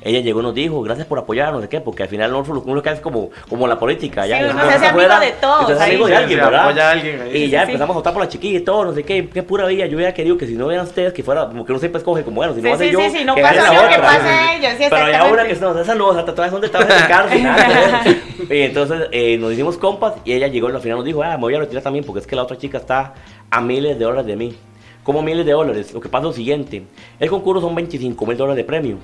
[0.00, 2.64] ella llegó y nos dijo, gracias por apoyar, no sé qué, porque al final nosotros
[2.66, 4.22] lo que hace es como, como la política.
[4.22, 5.90] Sí, ya, uno ya se hace amigo de todos, ahí.
[5.90, 6.60] amigo de Sí, alguien, ¿verdad?
[6.68, 7.28] apoya a alguien ahí.
[7.30, 9.28] Y Sí, ya sí, empezamos a votar por la chiquilla y todo, no sé qué,
[9.28, 9.86] qué pura vida.
[9.86, 12.22] Yo hubiera querido que si no hubieran ustedes, que fuera, como que no siempre escoge,
[12.22, 14.56] como bueno, si no Sí, hace sí, yo, sí, sí, no que pasa yo, que
[14.56, 17.08] ellos, sí, Pero ya una que no, esa no, esa tatuaje son de tatuajes de
[17.08, 17.28] carro.
[18.50, 21.32] Y entonces eh, nos hicimos compas y ella llegó y al final nos dijo, ah,
[21.36, 23.12] me voy a retirar también porque es que la otra chica está
[23.50, 24.56] a miles de dólares de mí.
[25.02, 25.92] ¿Cómo miles de dólares?
[25.92, 26.82] Lo que pasa es lo siguiente,
[27.18, 28.96] el concurso son 25 mil dólares de premio.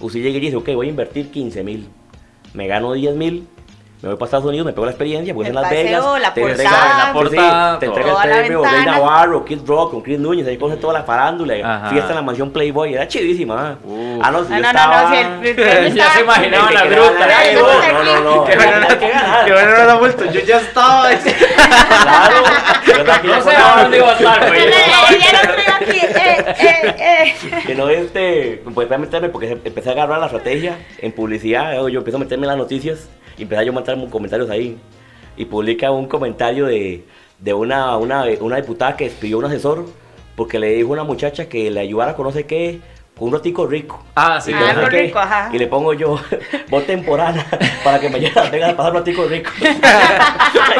[0.00, 1.86] Usted llega y dice, ok, voy a invertir 15 mil.
[2.54, 3.46] Me gano 10 mil,
[4.02, 6.20] me voy para Estados Unidos, me pego la experiencia, voy a El Las paseo, Vegas.
[6.22, 8.84] la te entregan- La sí, portada, te entrega el premio Rey.
[8.86, 11.90] Navarro, Kid Rock, con Chris Núñez, ahí conoce toda la farándula, Ajá.
[11.90, 13.76] fiesta en la mansión Playboy, era chidísima.
[13.84, 14.18] Uh.
[14.22, 15.02] Ah, no, si Ah, yo no, no, estaba...
[15.02, 17.26] no, si el- el premio Ya se imaginaban la gruta.
[17.52, 19.44] no, no, no, no, no, Que no, bueno, que ganar.
[19.44, 20.24] que bueno, no la vuelto.
[20.32, 21.10] Yo ya estaba.
[22.00, 22.36] Claro,
[22.86, 24.60] ¿verdad que No sé a dónde iba a estar, No, güey.
[24.60, 25.98] no, no, no aquí.
[26.00, 27.34] Eh, eh, eh.
[27.66, 31.72] Que no este, pues voy a meterme porque empecé a agarrar la estrategia en publicidad,
[31.88, 33.08] yo empiezo a meterme en las noticias
[33.40, 34.78] y empecé a yo mandar comentarios ahí.
[35.36, 37.04] Y publica un comentario de,
[37.38, 39.86] de una, una, una diputada que despidió a un asesor
[40.36, 42.80] porque le dijo a una muchacha que le ayudara con no sé qué,
[43.20, 44.02] un ratico rico.
[44.14, 44.50] Ah, sí.
[44.50, 45.50] Y Ah, que rico, ajá.
[45.52, 46.18] Y le pongo yo,
[46.68, 47.46] voz temporana,
[47.84, 49.50] para que me llegue a a pasar un ratico rico.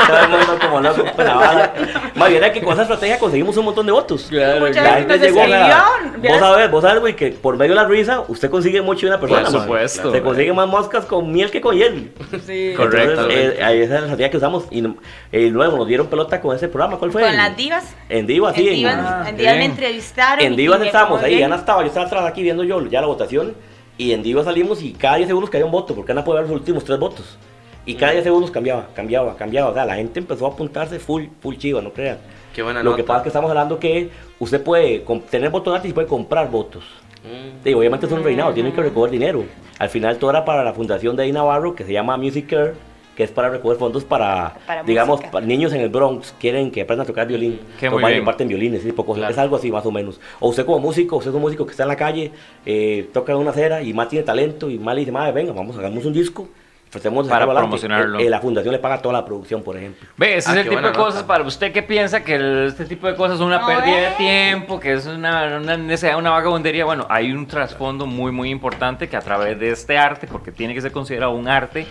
[0.07, 1.73] todo el mundo como loco, pues, la.
[2.15, 4.27] Más bien es que con esa estrategia conseguimos un montón de votos.
[4.29, 4.97] Claro, Mucha La claro.
[5.09, 8.51] gente llegó, escribió, vos sabes, vos sabes, güey, que por medio de la risa usted
[8.51, 9.43] consigue mucho de una persona.
[9.45, 9.63] Por man.
[9.63, 10.13] supuesto.
[10.13, 12.13] Se consigue más moscas con miel que con hiel.
[12.47, 12.73] Sí.
[12.77, 13.11] Correcto.
[13.23, 14.65] Entonces, eh, ahí esa es la estrategia que usamos.
[14.71, 14.85] Y
[15.33, 16.99] eh, luego nos dieron pelota con ese programa.
[16.99, 17.23] ¿Cuál fue?
[17.23, 17.95] Con las divas.
[18.09, 18.69] En Divas, sí.
[18.69, 20.45] En Divas, Ah, en Divas me entrevistaron.
[20.45, 21.43] en Divas estábamos ahí.
[21.43, 23.55] Ana estaba, yo estaba atrás aquí viendo yo ya la votación.
[23.99, 26.49] Y en Divas salimos y cada 10 segundos caía un voto, porque Ana puede ver
[26.51, 27.37] los últimos tres votos.
[27.85, 29.71] Y cada 10 segundos cambiaba, cambiaba, cambiaba.
[29.71, 32.19] O sea, la gente empezó a apuntarse full, full chiva, no crean.
[32.55, 32.97] Qué buena Lo nota.
[32.97, 36.51] que pasa es que estamos hablando que usted puede tener votos gratis y puede comprar
[36.51, 36.85] votos.
[37.23, 37.63] Mm.
[37.63, 39.45] Sí, obviamente es un reinado, tienen que recoger dinero.
[39.79, 42.75] Al final todo era para la fundación de Ahí Navarro, que se llama Music Care,
[43.17, 46.83] que es para recoger fondos para, Para digamos, para niños en el Bronx, quieren que
[46.83, 47.61] aprendan a tocar violín.
[47.81, 47.93] Bien.
[48.01, 48.93] reparten violines, ¿sí?
[48.93, 49.31] Poco- Claro.
[49.33, 50.21] es algo así más o menos.
[50.39, 52.33] O usted como músico, usted es un músico que está en la calle,
[52.65, 55.53] eh, toca en una acera y más tiene talento y más le dice, madre, venga,
[55.53, 56.49] vamos, hagamos un disco.
[56.89, 57.69] ofrecemos Para sacarlo adelante".
[57.69, 58.19] promocionarlo.
[58.19, 60.09] Eh, eh, la fundación le paga toda la producción, por ejemplo.
[60.17, 61.27] Ve, ese Ah, es el tipo de buena cosas nota.
[61.29, 64.07] para usted que piensa que el- este tipo de cosas son una No, pérdida de
[64.09, 64.15] eh.
[64.19, 66.85] tiempo, que es una, una necesidad, una vagabundería.
[66.85, 70.75] Bueno, hay un trasfondo muy, muy importante que a través de este arte, porque tiene
[70.75, 71.87] que ser considerado un arte,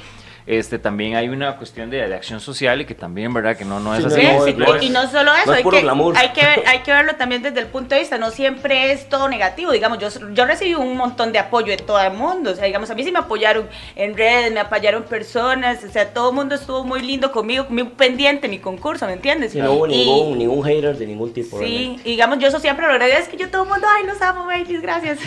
[0.51, 3.55] este, también hay una cuestión de, de acción social y que también, ¿verdad?
[3.55, 4.19] Que no, no es Sí, así.
[4.21, 6.17] Sí, no, sí, no es- y no solo eso, no es hay, que, glamour.
[6.17, 9.07] hay, que ver- hay que verlo también desde el punto de vista, no siempre es
[9.09, 12.55] todo negativo, digamos, yo, yo recibí un montón de apoyo de todo el mundo, o
[12.55, 16.29] sea, digamos, a mí sí me apoyaron en redes, me apoyaron personas, o sea, todo
[16.31, 19.51] el mundo estuvo muy lindo conmigo, muy pendiente mi concurso, ¿me entiendes?
[19.51, 21.59] Si no hubo Y- ningún, ningún hater de ningún tipo.
[21.59, 22.01] Sí, realmente.
[22.05, 24.19] y digamos, yo eso siempre lo agradezco, es que yo todo el mundo, ay, los
[24.21, 25.19] amo, babies, gracias.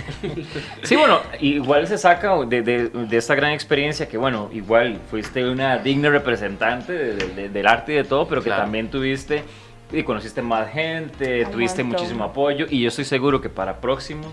[0.82, 5.44] Sí, bueno, igual se saca de, de- de esta gran experiencia que, bueno, igual fuiste
[5.46, 8.62] una digna representante de- de- del arte y de todo, pero que Claro.
[8.62, 9.42] también tuviste
[9.92, 12.01] y conociste más gente, Un tuviste montón.
[12.01, 14.33] muchísimo apoyo y yo estoy seguro que para próximos,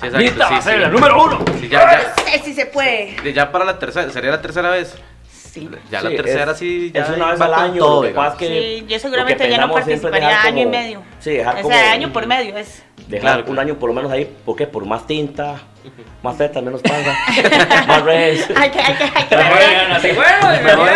[0.00, 0.80] Sí, exacto, Anita sí, va a ser sí.
[0.80, 1.44] la número uno.
[1.60, 3.14] Sí, ya, ya, Sí, sí se puede.
[3.22, 4.96] de ya para la tercera, sería la tercera vez.
[5.56, 5.70] Sí.
[5.90, 7.78] Ya Sí, la tercera es- sí, ya es una vez al año.
[7.78, 8.46] todo, lo que pasa es que
[8.80, 11.02] Sí, yo seguramente que ya no participaría año y medio.
[11.18, 12.82] Sí, dejar o como- sea, año por medio es.
[13.08, 13.60] Dejar Claro, un claro.
[13.60, 14.66] año por lo menos ahí, ¿por qué?
[14.66, 15.60] Por más tinta,
[16.22, 17.14] más tetas, menos panza,
[17.86, 18.48] más redes.
[18.56, 20.86] Hay que, hay que, hay que bueno,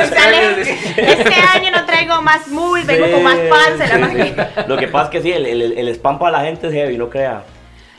[0.96, 5.22] este año no traigo más moves, vengo con más panza, Lo que pasa es que
[5.22, 7.42] sí, el, el, el spam para la gente es heavy, no crea.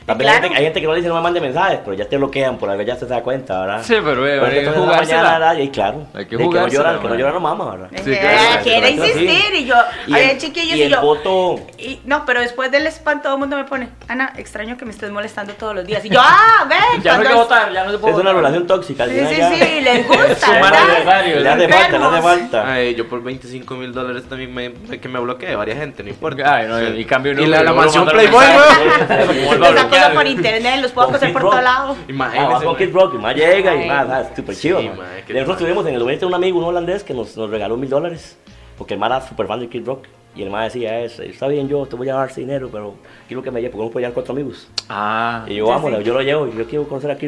[0.06, 0.42] También hay, Claro.
[0.48, 2.58] gente, hay gente que no le dice no me mande mensajes, pero ya te bloquean,
[2.58, 3.82] por algo ya se da cuenta, ¿verdad?
[3.84, 5.60] Sí, pero, eh, Pero hay es que jugársela.
[5.60, 7.88] Y claro, Hay que de que no llora, que no llora no mama, ¿verdad?
[8.04, 9.10] Sí, claro, quiere correcto, sí.
[9.24, 9.74] insistir y yo,
[10.08, 11.00] Y el, chiquillos, y y, el yo.
[11.00, 14.84] voto, y- no, pero después del spam todo el mundo me pone, Ana, extraño que
[14.84, 16.04] me estés molestando todos los días.
[16.04, 18.32] Y yo, ah, ve, Ya no hay que votar, ya no se puede es una
[18.32, 19.06] relación tóxica.
[19.06, 20.82] Sí, sí, ya- sí, les gusta, Es un mal ¿verdad?
[20.90, 22.72] adversario, Le hace falta, le hace falta.
[22.72, 26.54] Ay, yo por 25 mil dólares también me, que me bloquee varias gente, no importa.
[26.56, 29.62] Ay, no, y cambio Y número, la, mansión Playboy, weón.
[29.92, 30.14] Bloqueado.
[30.14, 31.96] por internet, los puedo Kid por todo lado.
[31.98, 32.64] Ah, Imagínese.
[32.66, 32.76] man.
[32.76, 34.80] Kid Rock y más llega y más, ah, súper chido.
[34.82, 38.36] Nosotros tuvimos en el 20 un amigo, un holandés, que nos, nos regaló mil dólares.
[38.78, 40.06] Porque el man era súper fan de Kid Rock.
[40.34, 42.94] Y el man decía, es, está bien, yo te voy a dar dinero, pero
[43.28, 44.66] quiero que me lleve, porque no puedo llevar cuatro amigos.
[44.88, 45.44] Ah.
[45.46, 46.04] Y yo, sí.
[46.04, 47.18] yo lo llevo, y yo quiero conocer a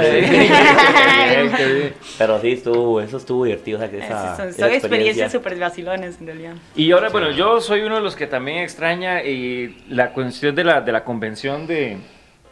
[0.00, 0.20] sí.
[0.26, 1.94] Bien, qué bien.
[2.18, 3.78] Pero sí, estuvo, eso estuvo divertido.
[3.78, 6.54] O sea, que esa, son, esa son experiencias súper vacilones, en realidad.
[6.74, 10.64] Y ahora, bueno, yo soy uno de los que también extraña y la cuestión de
[10.64, 11.98] la, de la convención de,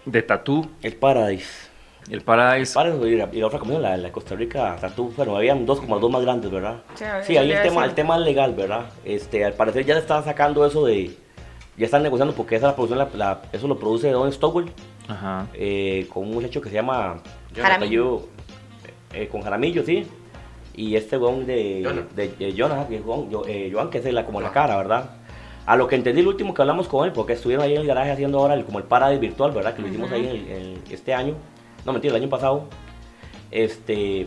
[0.05, 1.64] de Tatú, El Paradise.
[2.11, 2.75] El Paradise.
[2.75, 5.81] Paradise y la, y la otra comisión, la, la Costa Rica Tattoo, bueno, habían dos
[5.81, 6.77] como las dos más grandes, ¿verdad?
[6.95, 7.85] Sí, Sí, ahí el tema, decir.
[7.91, 8.87] el tema legal, ¿verdad?
[9.05, 11.17] Este, al parecer ya se está sacando eso de,
[11.77, 14.71] ya están negociando porque esa la producción, la, la- eso lo produce Don Stowell,
[15.09, 15.47] Ajá.
[15.55, 17.23] eh, con un muchacho que se llama
[17.55, 17.77] Jaramillo.
[17.77, 18.29] apellido,
[19.13, 20.07] eh, con Jaramillo, sí.
[20.77, 22.03] Y este weón de, Jonah.
[22.17, 24.77] de, de Jonah, que es Juan, yo- eh, Joan, que es la, como la cara,
[24.77, 25.11] ¿verdad?
[25.67, 27.87] A lo que entendí el último que hablamos con él, porque estuvieron ahí en el
[27.87, 29.75] garaje haciendo ahora el- como el Paradise virtual, ¿verdad?
[29.75, 31.35] Que lo hicimos ahí en el- en este año,
[31.85, 32.65] no mentira, el año pasado.
[33.51, 34.27] Este,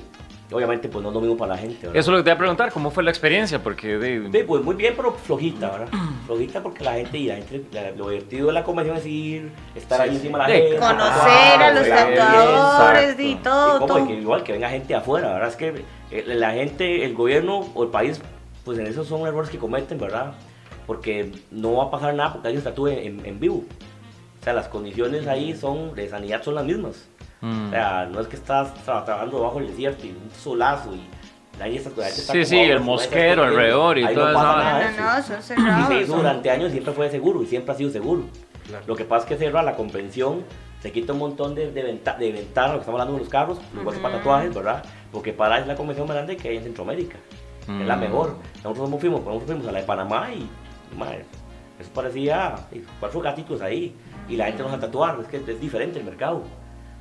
[0.52, 1.88] obviamente pues no es lo mismo para la gente.
[1.88, 1.98] ¿verdad?
[1.98, 3.62] Eso es lo que te iba a preguntar, ¿cómo fue la experiencia?
[3.62, 5.88] Porque de- Sí, pues muy bien, pero flojita, ¿verdad?
[6.26, 9.52] Flojita porque la gente, y la gente, la- lo divertido de la convención es ir,
[9.76, 10.78] estar ahí encima de la Sí, gente.
[10.78, 14.08] Conocer a los tatuadores y todo, Y como todo.
[14.08, 15.50] que igual que venga gente afuera, ¿verdad?
[15.50, 18.22] Es que eh, la gente, el gobierno o el país,
[18.64, 20.34] pues en esos son errores que cometen, ¿verdad?
[20.86, 23.66] Porque no va a pasar nada porque alguien se tatúe en, en vivo.
[24.40, 27.10] O sea, las condiciones ahí son de sanidad son las mismas.
[27.42, 27.68] Mm.
[27.68, 31.02] O sea, no es que estás tra- trabajando bajo el desierto y un solazo y
[31.60, 35.18] nadie está, la gente está Sí, sí, el mosquero alrededor y no nada de No,
[35.18, 35.34] eso.
[35.34, 37.92] no, no, son Y se hizo durante años, siempre fue seguro y siempre ha sido
[37.92, 38.24] seguro.
[38.68, 38.84] Claro.
[38.88, 40.44] Lo que pasa es que cerra la convención,
[40.82, 43.30] se quita un montón de, de, venta- de ventanas, lo que estamos hablando de los
[43.30, 44.24] carros, lugares para Ujú.
[44.24, 44.84] tatuajes, ¿verdad?
[45.12, 47.18] Porque para es la convención más grande que hay en Centroamérica.
[47.62, 48.00] Es la Mm.
[48.00, 48.36] mejor.
[48.64, 50.48] Nosotros nos fuimos, nosotros fuimos a la de Panamá y,
[50.98, 51.26] madre,
[51.80, 53.96] eso parecía y cuatro gatitos ahí.
[54.30, 56.44] Y la gente no se tatuar, es que es diferente el mercado.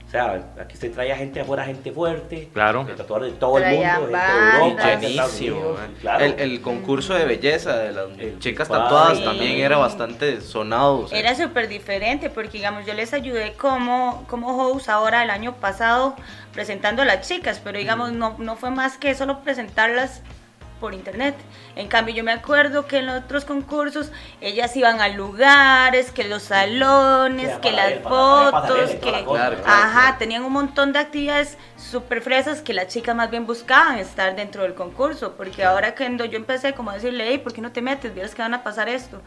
[0.06, 2.48] O sea, aquí se trae a gente afuera, gente fuerte.
[2.52, 2.84] Claro.
[2.84, 6.24] De tatuar de todo el Traía mundo, gente de Europa, Unidos, claro.
[6.24, 11.00] el, el concurso de belleza de las El chicas tatuadas también era bastante sonado.
[11.00, 15.30] o sea, Era súper diferente porque, digamos, yo les ayudé como, como host ahora el
[15.30, 16.14] año pasado
[16.52, 20.22] presentando a las chicas, pero, digamos, no, no fue más que solo presentarlas
[20.80, 21.34] por internet.
[21.74, 24.10] En cambio, yo me acuerdo que en los otros concursos
[24.40, 29.24] ellas iban a lugares, que los salones, que las fotos, la que...
[29.24, 29.64] cosa, Claro, ¿verdad?
[29.66, 30.16] Ajá, Claro.
[30.18, 34.62] tenían un montón de actividades súper fresas que las chicas más bien buscaban estar dentro
[34.62, 37.82] del concurso, porque ahora cuando yo empecé como a decirle, hey, ¿por qué no te
[37.82, 38.12] metes?
[38.14, 39.20] Vieras que van a pasar esto.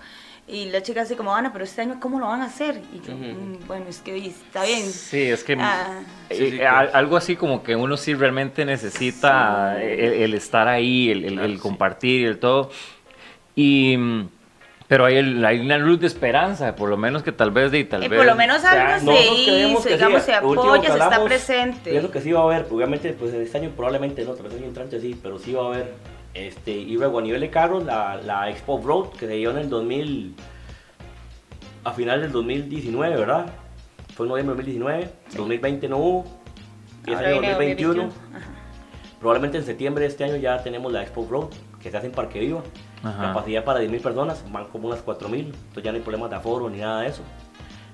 [0.51, 2.81] Y la chica así como, Ana, pero este año ¿cómo lo van a hacer?
[2.91, 3.23] Y yo, Ujú.
[3.23, 4.83] "Mm, bueno, es que está bien.
[4.89, 8.15] Sí, es que Ah, eh, Sí, sí, eh, al- algo así como que uno sí
[8.15, 9.83] realmente necesita Sí.
[9.85, 12.71] el, el estar ahí, el, el- Claro, el compartir y el todo.
[13.55, 13.95] Y,
[14.87, 17.83] pero hay, el- hay una luz de esperanza, por lo menos que tal vez de
[17.83, 18.17] tal y vez.
[18.17, 21.91] por lo menos algo se hizo, digamos, se apoya, se está presente.
[21.91, 24.59] Pienso que sí va a haber, obviamente, pues este año probablemente no, tal vez el
[24.59, 25.93] año entrante sí, pero sí va a haber.
[26.33, 29.57] Este, y luego a nivel de carros, la, la Expo Road que se dio en
[29.57, 30.35] el 2000,
[31.83, 33.47] a final del 2019, ¿verdad?
[34.15, 36.25] Fue en noviembre del 2019, 2020 no hubo,
[37.07, 38.03] y este año viene 2021.
[38.03, 38.37] 2021.
[38.37, 38.59] Ajá.
[39.19, 41.49] Probablemente en septiembre de este año ya tenemos la Expo Road,
[41.81, 42.63] que se hace en Parque Viva.
[43.03, 43.21] Ajá.
[43.21, 46.69] Capacidad para 10.000 personas, van como unas 4.000, entonces ya no hay problemas de aforo
[46.69, 47.21] ni nada de eso.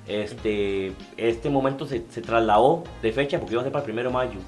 [0.08, 4.04] Este, este momento se, se trasladó de fecha porque iba a ser para el 1
[4.04, 4.40] de mayo.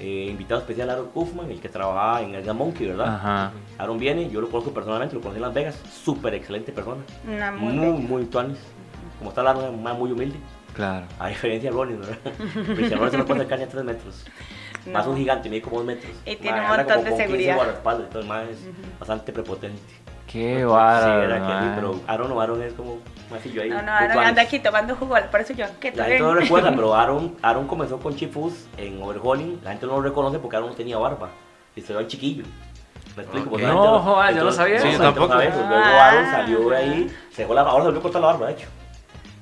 [0.00, 3.14] Eh, invitado especial Aaron Kaufman, el que trabajaba en el Monkey, ¿verdad?
[3.16, 3.52] Ajá.
[3.76, 7.52] Aaron viene, yo lo conozco personalmente, lo conocí en Las Vegas, súper excelente persona, Una
[7.52, 8.58] muy muy, muy tuanis.
[9.18, 10.38] Como está Aaron, es más muy humilde,
[10.72, 11.04] Claro.
[11.18, 12.18] a diferencia de Rollins, ¿verdad?
[12.54, 14.24] Porque Rollins no puede acercar ni a 3 metros.
[14.86, 14.92] No.
[14.92, 16.12] Más un gigante, mide como 2 metros.
[16.24, 17.56] Y tiene un montón como de con 15 seguridad.
[17.56, 18.58] guardaespaldas, entonces más es
[18.98, 19.82] bastante prepotente.
[20.30, 21.22] Qué Sí, bárbaro.
[21.24, 21.72] era que sí, man.
[21.74, 22.98] pero Aaron no, Aaron es como
[23.30, 23.68] más yo ahí.
[23.70, 26.06] No, no, Aaron anda aquí tomando jugo, por eso yo, ¿qué La tal?
[26.06, 29.60] gente no lo recuerda, pero Aaron, Aaron comenzó con Chief Foods en Overhauling.
[29.64, 31.30] La gente no lo reconoce porque Aaron no tenía barba.
[31.74, 32.44] Y se ve al chiquillo.
[33.16, 33.46] ¿Me explico?
[33.46, 33.50] Ok.
[33.50, 35.34] Porque la No, gente joder, yo no sabía Sí, no tampoco.
[35.34, 36.08] Luego Ah.
[36.10, 37.72] Aaron salió de ahí, se dejó la barba.
[37.72, 38.68] Ahora se volvió a cortar la barba, de hecho.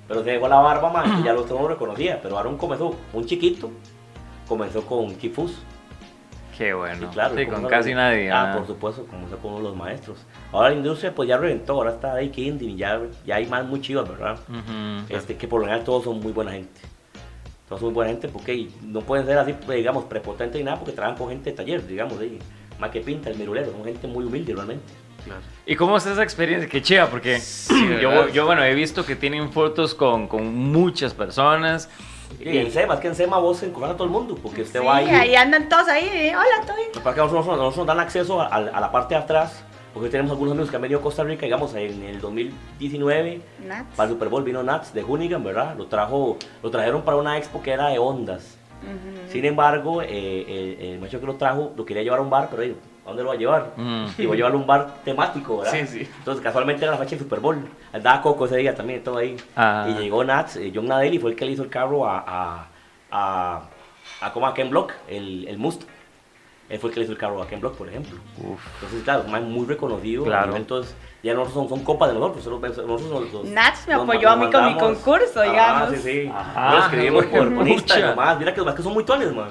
[0.09, 2.19] Pero se dejó la barba más, y ya lo otro no lo reconocía.
[2.23, 3.71] Pero Aaron comenzó, un chiquito,
[4.49, 5.59] comenzó con Chief Foods.
[6.59, 7.07] Qué bueno.
[7.07, 7.37] Sí, claro.
[7.37, 8.33] Sí, con casi nadie.
[8.33, 10.19] Ah, por supuesto, comenzó con uno de los maestros.
[10.51, 13.65] Ahora la industria pues ya reventó, ahora está ahí Kindle y ya, ya hay más
[13.65, 14.37] muy chivas, ¿verdad?
[14.49, 15.07] Ujú.
[15.09, 16.81] este, que por lo general todos son muy buena gente.
[17.69, 20.79] Todos son muy buena gente porque no pueden ser así, pues, digamos, prepotentes ni nada
[20.79, 22.41] porque trabajan con gente de taller, digamos, de
[22.81, 24.93] más que pinta, el mirulero, son gente muy humilde realmente.
[25.25, 25.41] Claro.
[25.65, 26.69] ¿Y cómo es esa experiencia?
[26.69, 27.41] Qué chiva, porque
[28.03, 28.29] yo, ¿verdad?
[28.33, 31.89] yo, bueno, he visto que tienen fotos con, con muchas personas.
[32.41, 34.81] Y en SEMA, es que en SEMA vos encontrar a todo el mundo, porque usted
[34.81, 35.07] Sí, va ahí.
[35.09, 37.03] ahí andan todos ahí, eh, hola, estoy.
[37.03, 39.63] Para que nosotros, nosotros nos dan acceso a, a la parte de atrás,
[39.95, 43.97] porque tenemos algunos amigos que han venido a Costa Rica, digamos, en el 2019, Nats.
[43.97, 45.75] para el Super Bowl vino Nats de Hoonigan, ¿verdad?
[45.77, 48.57] Lo, trajo, lo trajeron para una expo que era de ondas.
[48.83, 49.33] Ujú.
[49.33, 52.49] Sin embargo, eh, el, el macho que lo trajo lo quería llevar a un bar,
[52.51, 52.63] pero
[53.09, 53.73] ¿a dónde lo va a llevar?
[53.77, 54.07] Mm.
[54.19, 55.73] Y voy a llevarlo a un bar temático, ¿verdad?
[55.73, 56.09] Sí, sí.
[56.19, 57.59] Entonces, casualmente era la fecha del Super Bowl.
[57.93, 59.37] Andaba Coco ese día también, todo ahí.
[59.57, 59.87] Ah.
[59.89, 62.67] Y llegó Nats, eh, John Nadelli fue el que le hizo el carro a, a,
[63.11, 63.63] a,
[64.21, 65.83] a, como a Ken Block, el, el Must.
[66.69, 68.19] Él fue el que le hizo el carro a Ken Block, por ejemplo.
[68.37, 68.61] Uf.
[68.75, 70.25] Entonces, claro, man muy reconocido.
[70.25, 70.55] Claro.
[70.55, 72.45] Entonces, ya nosotros son, son compas de nosotros.
[72.47, 75.45] Nosotros, nosotros nos- nos- Nats me nos- apoyó a nos mí con mi concurso, Ah,
[75.45, 75.91] digamos.
[75.93, 76.31] sí, sí.
[76.33, 77.69] Ajá, Lo escribimos por, por.
[77.69, 78.39] Instagram, más.
[78.39, 79.49] Mira que los más que son muy tones, man.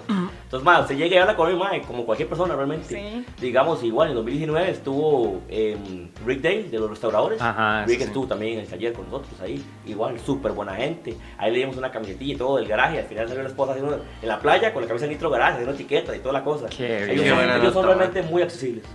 [0.47, 2.87] Entonces, más, usted llega y habla con él, man, como cualquier persona realmente.
[2.87, 3.25] Sí.
[3.41, 7.41] Digamos, igual, en 2019 estuvo em, Rick Day, de los restauradores.
[7.41, 8.03] Ajá, Rick sí.
[8.05, 9.61] estuvo también en el taller con nosotros ahí.
[9.85, 11.17] Igual, súper buena gente.
[11.37, 12.99] Ahí le dimos una camisetilla y todo del garaje.
[12.99, 15.51] Al final salió la esposa haciendo en la playa con la camisa de Nitro Garage,
[15.55, 16.67] haciendo etiquetas y toda la cosa.
[16.69, 17.27] Qué ellos bien.
[17.27, 18.85] son, buena ellos son realmente muy accesibles.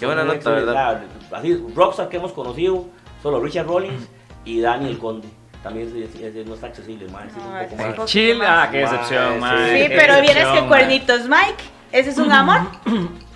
[0.00, 0.66] Qué buena nota, accesibles.
[0.66, 1.02] ¿verdad?
[1.30, 2.86] Ah, Así, Rockstar que hemos conocido,
[3.22, 4.08] solo Richard Rollins
[4.44, 5.28] y Dani el Conde.
[5.62, 7.24] También es, es- es- no está accesible, más.
[7.26, 9.40] es un No, poco es Chile, ah, qué Más, excepción,
[9.88, 9.94] sí.
[9.96, 10.60] pero vienes que.
[10.68, 12.60] Cuernitos Mike ¿Ese es un amor?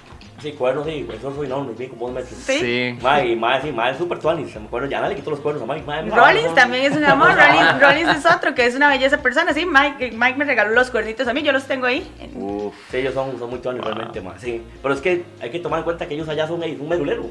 [0.43, 2.35] Sí, cuernos, sí, eso soy enorme, bien como dos metros.
[2.45, 2.59] Sí.
[2.59, 2.99] Sí.
[3.01, 4.55] Mae, y mae, sí, es súper tuanis.
[4.57, 5.87] Me acuerdo, ya le quitó los cuernos a Mike.
[5.87, 6.55] Mae, mae, Rollins no.
[6.55, 7.29] también es un amor.
[7.37, 9.55] Rollins, Rollins es otro que es una belleza persona.
[9.55, 12.05] Sí, Mike, Mike me regaló los cuernitos a mí, yo los tengo ahí.
[12.35, 14.61] Uf, sí, ellos son, son muy tuanis realmente, mae, sí.
[14.83, 17.27] Pero es que hay que tomar en cuenta que ellos allá son un merulero.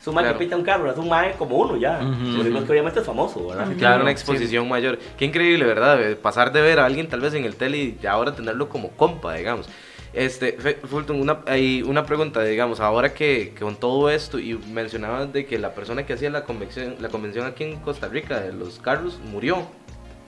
[0.00, 0.36] Es un mae Claro.
[0.38, 1.98] que pinta un carro, es un mae como uno ya.
[2.00, 3.64] Único es que obviamente es famoso, ¿verdad?
[3.64, 4.98] Claro, Claro, una exposición mayor.
[5.16, 6.16] Qué increíble, ¿verdad?
[6.20, 9.34] Pasar de ver a alguien tal vez en el tele y ahora tenerlo como compa,
[9.34, 9.68] digamos.
[10.16, 14.54] Este, Fe- Fulton, una, hay una pregunta, digamos, ahora que, que con todo esto y
[14.54, 18.40] mencionabas de que la persona que hacía la convención, la convención aquí en Costa Rica
[18.40, 19.58] de los carros murió.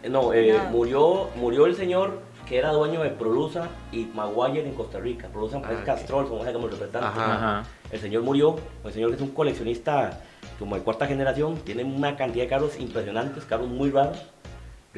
[0.08, 0.70] No, eh, No.
[0.70, 5.28] Murió, murió el señor que era dueño de Prolusa y Maguire en Costa Rica.
[5.28, 5.84] Prolusa Ah, es ok.
[5.84, 7.10] Castrol, somos como representantes.
[7.10, 7.34] Ajá.
[7.34, 7.62] Ajá.
[7.90, 10.20] El señor murió, el señor es un coleccionista
[10.58, 14.18] como de cuarta generación, tiene una cantidad de carros impresionantes, carros muy raros,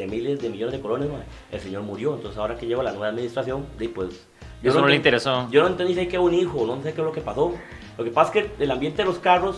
[0.00, 1.22] de miles de millones de colones, mae.
[1.52, 4.26] el señor murió, entonces ahora que lleva la nueva administración, pues...
[4.62, 5.48] Eso no le enten- interesó.
[5.50, 7.52] Yo no entendí si hay que un hijo, no sé qué es lo que pasó.
[7.96, 9.56] Lo que pasa es que el ambiente de los carros,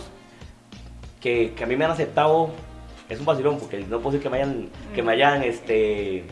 [1.21, 2.49] que, que a mí me han aceptado,
[3.09, 6.23] es un vacilón, porque no puedo decir que me hayan, que me hayan este,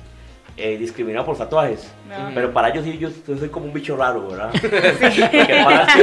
[0.57, 1.91] eh, discriminado por tatuajes.
[2.09, 2.32] No.
[2.34, 4.51] Pero para ellos sí, yo soy soy como un bicho raro, ¿verdad?
[4.64, 5.95] Lo que pasa es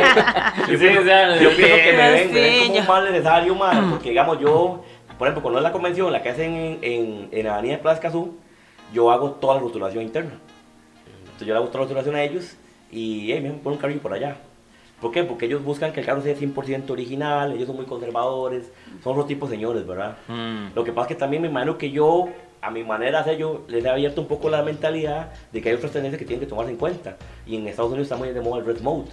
[0.66, 2.74] que yo Sí, pienso, o sea, yo pienso que me ven, me ven sí, como
[2.74, 4.84] yo- un mal necesario, man, porque digamos yo,
[5.18, 7.82] por ejemplo, cuando es la convención, la que hacen en, en, en la avenida de
[7.82, 8.36] Plaza Escazú,
[8.92, 10.38] yo hago toda la rotulación interna.
[11.20, 12.56] Entonces yo le hago toda la rotulación a ellos
[12.90, 14.36] y hey, me ponen un carrillo por allá.
[15.00, 15.22] ¿Por qué?
[15.22, 19.26] Porque ellos buscan que el carro sea 100% original, ellos son muy conservadores, son otro
[19.26, 20.16] tipo de señores, ¿verdad?
[20.26, 20.74] Mm.
[20.74, 22.28] Lo que pasa es que también me imagino que yo,
[22.60, 25.74] a mi manera de yo les he abierto un poco la mentalidad de que hay
[25.76, 27.16] otras tendencias que tienen que tomarse en cuenta.
[27.46, 29.06] Y en Estados Unidos está muy de moda el Red Mode.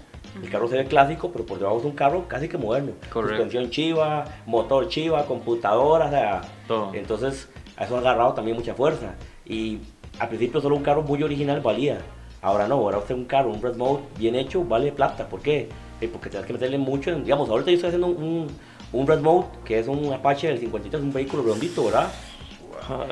[0.43, 2.91] El carro se ve clásico, pero por debajo es un carro casi que moderno.
[3.11, 3.35] Correcto.
[3.37, 6.41] Suspensión chiva, motor chiva, computadora, o sea.
[6.67, 6.93] Todo.
[6.93, 7.47] Entonces,
[7.79, 9.15] eso ha agarrado también mucha fuerza.
[9.45, 9.79] Y
[10.19, 11.99] al principio solo un carro muy original valía.
[12.41, 15.27] Ahora no, ahora usted un carro, un Red Mode bien hecho, vale plata.
[15.29, 15.69] ¿Por qué?
[16.01, 18.47] Eh, porque tienes que meterle mucho, en- digamos, ahorita yo estoy haciendo un,
[18.91, 22.09] un Red Mode, que es un Apache del 53, un vehículo redondito, ¿verdad?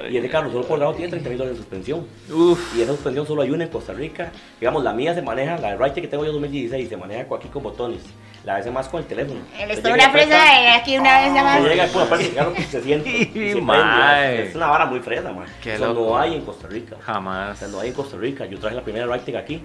[0.10, 2.06] Y ese carro solo por lado tiene 30 mil dólares de suspensión.
[2.32, 2.76] Uf.
[2.78, 4.32] Y esa suspensión solo hay una en Costa Rica.
[4.60, 7.48] Digamos, la mía se maneja, la de Writer que tengo yo 2016, se maneja aquí
[7.50, 8.02] con botones.
[8.44, 9.40] La hace más con el teléfono.
[9.58, 11.70] Está llega una fresa de aquí una vez nada Se más.
[11.70, 13.10] llega y pura parte, el carro se siente.
[13.10, 13.62] y se prende.
[13.62, 14.48] Mae.
[14.50, 15.46] Es una vara muy fresa, man.
[15.62, 16.98] Qué Eso loco, no hay en Costa Rica.
[17.00, 17.58] O Jamás.
[17.58, 18.46] sea, no hay en Costa Rica.
[18.46, 19.64] Yo traje la primera Writer aquí.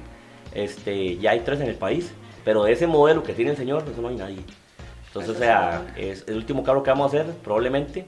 [0.54, 2.12] Este, ya hay tres en el país.
[2.44, 4.38] Pero de ese modelo que tiene el señor, eso no hay nadie.
[5.08, 8.06] Entonces, o sea, es el último carro que vamos a hacer, probablemente.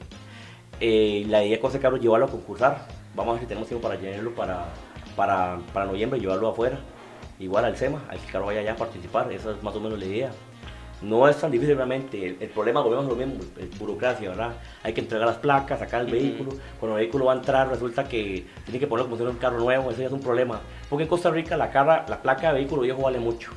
[0.80, 2.86] Eh, la idea con ese carro es llevarlo a concursar.
[3.14, 4.66] Vamos a ver si tenemos tiempo para llenarlo para,
[5.14, 6.78] para, para noviembre y llevarlo afuera.
[7.38, 9.30] Igual al SEMA, al que el carro vaya allá a participar.
[9.30, 10.30] Esa es más o menos la idea.
[11.02, 12.26] No es tan difícil realmente.
[12.26, 14.52] El, el problema, volvemos lo mismo, es burocracia, ¿verdad?
[14.82, 16.52] Hay que entregar las placas, sacar el vehículo.
[16.78, 19.38] Cuando el vehículo va a entrar, resulta que tiene que ponerlo como si fuera un
[19.38, 19.90] carro nuevo.
[19.90, 20.60] Eso ya es un problema.
[20.88, 23.50] Porque en Costa Rica la, carra, la placa de vehículo viejo vale mucho.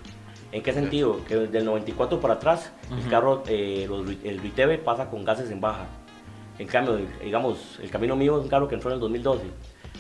[0.52, 1.24] ¿En qué sentido?
[1.26, 5.60] Que del 94 para atrás, el carro, eh, los, el RITEVE pasa con gases en
[5.60, 5.88] baja.
[6.64, 9.44] En cambio, digamos, el camino mío es un carro que entró en el 2012.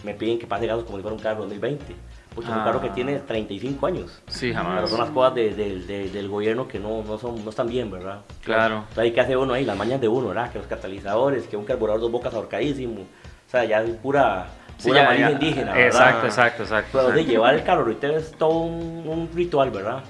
[0.05, 1.93] Me piden que pase gases como si fuera un carro 2020.
[2.34, 2.66] Porque es un Ah.
[2.66, 4.22] carro que tiene 35 años.
[4.28, 4.89] Sí, Pero jamás.
[4.89, 7.91] son las cosas de- de- de- del gobierno que no, no, son, no están bien,
[7.91, 8.22] ¿verdad?
[8.45, 8.76] Claro.
[8.78, 10.51] Entonces, hay que hacer uno ahí, las mañas de uno, ¿verdad?
[10.53, 13.01] Que los catalizadores, que un carburador dos bocas ahorcadísimo.
[13.01, 14.47] O sea, ya es pura,
[14.78, 15.32] Sí, ya, ya.
[15.32, 15.86] indígena, ¿verdad?
[15.88, 16.89] Exacto, exacto, exacto.
[16.99, 20.01] Pero de llevar el carro retail es todo un, un ritual, ¿verdad?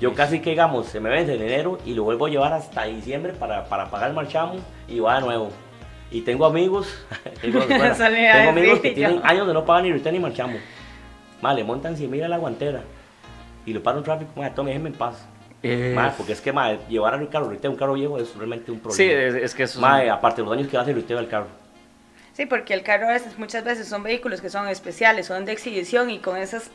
[0.00, 2.84] Yo casi que, digamos, se me vence en enero y lo vuelvo a llevar hasta
[2.84, 4.54] diciembre para, para pagar el marchamo
[4.88, 5.50] y va de nuevo.
[6.10, 6.88] Y tengo amigos,
[7.40, 7.94] tengo, bueno,
[8.48, 10.58] amigos que tienen años de no pagar ni retail ni marchamo.
[11.40, 12.82] Más, le montan 100 mil a la guantera
[13.64, 15.26] y lo paran un tráfico, más, tome, déjenme en paz.
[15.62, 18.80] Eh, porque es que, más, llevar a un carro un carro viejo es realmente un
[18.80, 18.96] problema.
[18.96, 21.28] sí, es, es que eso es- aparte de los daños que hace el retail al
[21.28, 21.46] carro.
[22.32, 25.52] Sí, porque el carro a veces, muchas veces son vehículos que son especiales, son de
[25.52, 26.70] exhibición y con esas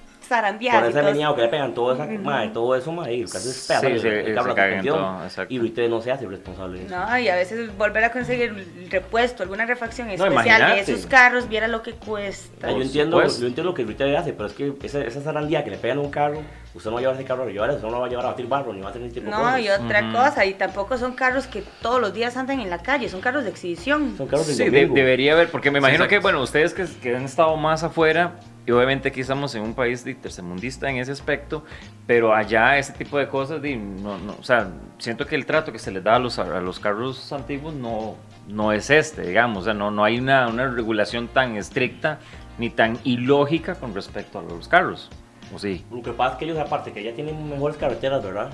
[0.60, 3.66] y ese todo- meneado que le pegan todo, esa, mae, todo eso, mae, casi es
[3.68, 4.98] pedazo Sí, el- sí, el se en suspensión.
[4.98, 5.46] todo.
[5.50, 6.96] Y usted no se hace responsable de eso.
[6.98, 10.92] No, y a veces volver a conseguir el repuesto, alguna refacción No, especial de imagínate.
[10.92, 12.68] esos carros, viera lo que cuesta.
[12.68, 13.42] Yo, Por entiendo, supuesto.
[13.42, 15.78] yo entiendo lo que el retail hace, pero es que esa, esa zarandía que le
[15.78, 16.42] pegan a un carro,
[16.74, 18.26] usted no va a llevar ese carro a llevar usted no lo va a llevar
[18.26, 19.60] a batir barro, ni va a ese tipo de No, cosas.
[19.62, 20.12] y otra Ujú.
[20.18, 23.44] cosa, y tampoco son carros que todos los días andan en la calle, son carros
[23.44, 24.16] de exhibición.
[24.18, 26.24] Son carros del Sí, de- debería haber, porque me imagino que, exacto.
[26.24, 28.34] bueno, ustedes que, que han estado más afuera,
[28.66, 31.64] y obviamente aquí estamos en un país de tercermundista en ese aspecto,
[32.08, 35.72] pero allá ese tipo de cosas, di, no, no, o sea, siento que el trato
[35.72, 38.16] que se les da a los, a los carros antiguos no,
[38.48, 42.20] no es este, digamos, o sea, no, no hay una, una regulación tan estricta
[42.58, 45.10] ni tan ilógica con respecto a los carros,
[45.54, 45.86] ¿o sí?
[45.92, 48.52] Lo que pasa es que ellos, aparte que ya tienen mejores carreteras, ¿verdad?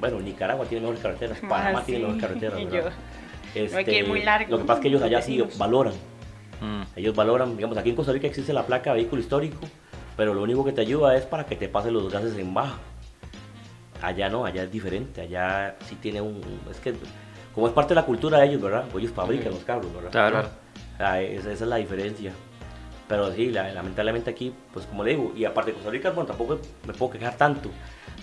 [0.00, 2.06] Bueno, Nicaragua tiene mejores carreteras, Panamá Ah, tiene sí.
[2.12, 2.92] mejores carreteras, ¿verdad?
[3.70, 4.50] No hay que ir muy largo.
[4.50, 5.94] Lo que pasa es que ellos allá sí valoran.
[6.64, 6.82] Mm.
[6.96, 9.60] Ellos valoran, digamos, aquí en Costa Rica existe la placa de vehículo histórico,
[10.16, 12.78] pero lo único que te ayuda es para que te pasen los gases en baja.
[14.02, 16.40] Allá no, allá es diferente, allá sí tiene un...
[16.70, 16.94] Es que
[17.54, 18.84] como es parte de la cultura de ellos, ¿verdad?
[18.98, 20.10] Ellos fabrican los carros, ¿verdad?
[20.10, 20.48] Claro.
[20.98, 22.32] Ah, esa, esa es la diferencia.
[23.08, 26.26] Pero sí, la- lamentablemente aquí, pues como le digo, y aparte de Costa Rica, bueno,
[26.26, 27.70] tampoco me puedo quejar tanto.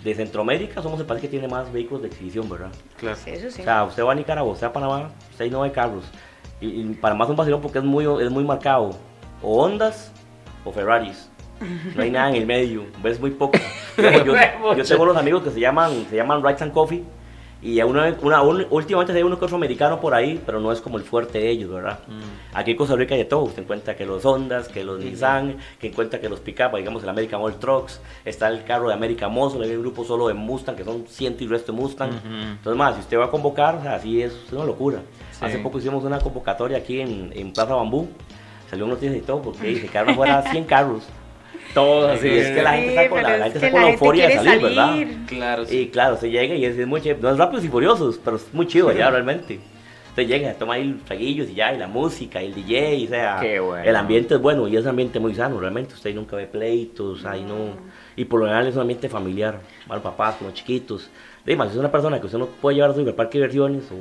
[0.03, 2.71] De Centroamérica somos el país que tiene más vehículos de exhibición, ¿verdad?
[2.97, 3.15] Claro.
[3.15, 3.61] Sí, eso sí.
[3.61, 6.03] O sea, usted va a Nicaragua, usted va a Panamá, usted ahí no ve carros.
[6.61, 8.91] Y, y para más un vacilón porque es muy, es muy marcado.
[9.43, 10.11] O Hondas
[10.63, 11.27] o Ferraris.
[11.95, 13.57] No hay nada en el medio, ves muy poco.
[14.25, 14.33] Yo,
[14.77, 17.03] yo tengo unos amigos que se llaman, se llaman Rights and Coffee.
[17.63, 20.81] Y una, una, un- últimamente hay uno que otro americano por ahí, pero no es
[20.81, 21.99] como el fuerte de ellos, ¿verdad?
[22.55, 23.41] Aquí en Costa Rica hay de todo.
[23.43, 27.09] Usted encuentra que los Hondas, que los Nissan, que encuentra que los pick-up, digamos el
[27.09, 30.75] American All Trucks, está el carro de American Muscle, hay un grupo solo de Mustang,
[30.75, 32.09] que son ciento y resto de Mustang.
[32.09, 32.27] Ujú.
[32.57, 35.01] Entonces, más, si usted va a convocar, o sea, así es, es una locura.
[35.41, 35.45] Sí.
[35.47, 38.07] Hace poco hicimos una convocatoria aquí en, en Plaza Bambú.
[38.69, 41.03] Salió noticias y todo, porque se quedaron afuera 100 carros.
[41.73, 42.27] Todos así.
[42.29, 44.27] Es que la gente está con la, la gente está con la la gente euforia
[44.27, 44.87] de quiere salir, ¿verdad?
[44.87, 45.17] salir.
[45.27, 45.77] Claro, sí.
[45.77, 47.21] Y claro, se llega y es, es muy chévere.
[47.21, 49.59] No es rápidos y furiosos, pero es muy chido allá realmente.
[50.09, 53.07] Usted llega, toma ahí los traguillos y ya, y la música, y el DJ, o
[53.07, 53.81] sea, Qué bueno.
[53.85, 55.93] el ambiente es bueno y es un ambiente muy sano realmente.
[55.93, 57.77] Usted ahí nunca ve pleitos, ahí no.
[58.17, 61.09] Y por lo general es un ambiente familiar, con los papás, con los chiquitos.
[61.45, 63.37] Además, si es una persona que usted no puede llevar a su hijo al parque
[63.37, 63.95] de diversiones o,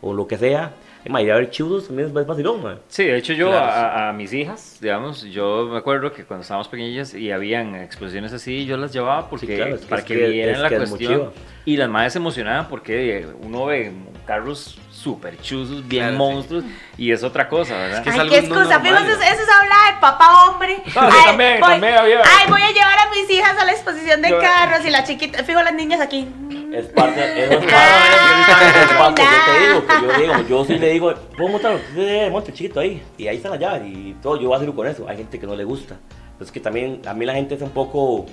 [0.00, 2.78] o lo que sea, además, ir a ver chidos también es vacilón, man.
[2.88, 6.42] Sí, de hecho yo Claro, a, a mis hijas, digamos, yo me acuerdo que cuando
[6.42, 10.00] estábamos pequeñillas y habían exposiciones así, yo las llevaba porque Sí, claro, es que- para
[10.00, 11.30] es que, vieran la cuestión.
[11.64, 13.92] y las madres se emocionaban porque uno ve
[14.28, 16.18] carros súper chuzos, bien Claro, sí.
[16.18, 16.64] monstruos
[16.98, 18.02] y es otra cosa, ¿verdad?
[18.02, 19.24] que es Ay, algo qué no excusa, normal, fijo, eso, ¿no?
[19.24, 20.82] eso es hablar de papá hombre.
[20.96, 22.20] Ah, sí, también, también había.
[22.24, 25.02] Ay, voy a llevar a mis hijas a la exposición de Yo- carros y la
[25.04, 26.28] chiquita, fijo las niñas aquí.
[26.74, 30.78] Es parte, eso es parte, Ah, parte, yo te digo, que yo digo, yo sí
[30.78, 34.36] le digo, puedo montarlo, Sí, monte chiquito ahí, y ahí están las llaves y todo,
[34.36, 35.96] yo voy a hacerlo con eso, hay gente que no le gusta,
[36.38, 38.26] es que también, a mí la gente es un poco,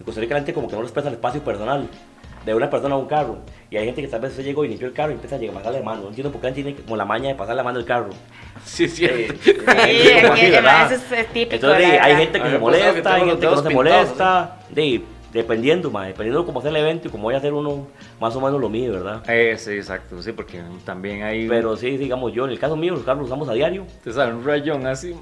[0.00, 1.88] en Costa Rica la gente como que no respeta el espacio personal
[2.46, 3.38] de una persona a un carro,
[3.70, 5.38] y hay gente que tal vez se llegó y limpió el carro y empieza a
[5.38, 7.64] llegar a pasarle mano, no entiendo por qué tiene como la maña de pasarle la
[7.64, 8.10] mano al carro.
[8.64, 9.34] Sí, es cierto.
[9.34, 11.54] Eh, Sí, eh, como aquí, así, es, es típico.
[11.56, 15.90] Entonces, sí, hay gente que se molesta, hay gente que no se molesta, de, dependiendo,
[15.90, 17.86] ma, dependiendo cómo sea el evento y cómo vaya a hacer uno
[18.20, 19.22] más o menos lo mío, ¿verdad?
[19.28, 22.92] Eh, sí, exacto, sí, porque también hay Pero sí, digamos yo, en el caso mío,
[22.94, 23.86] los carros los usamos a diario.
[24.02, 25.12] te sabe, un rayón así.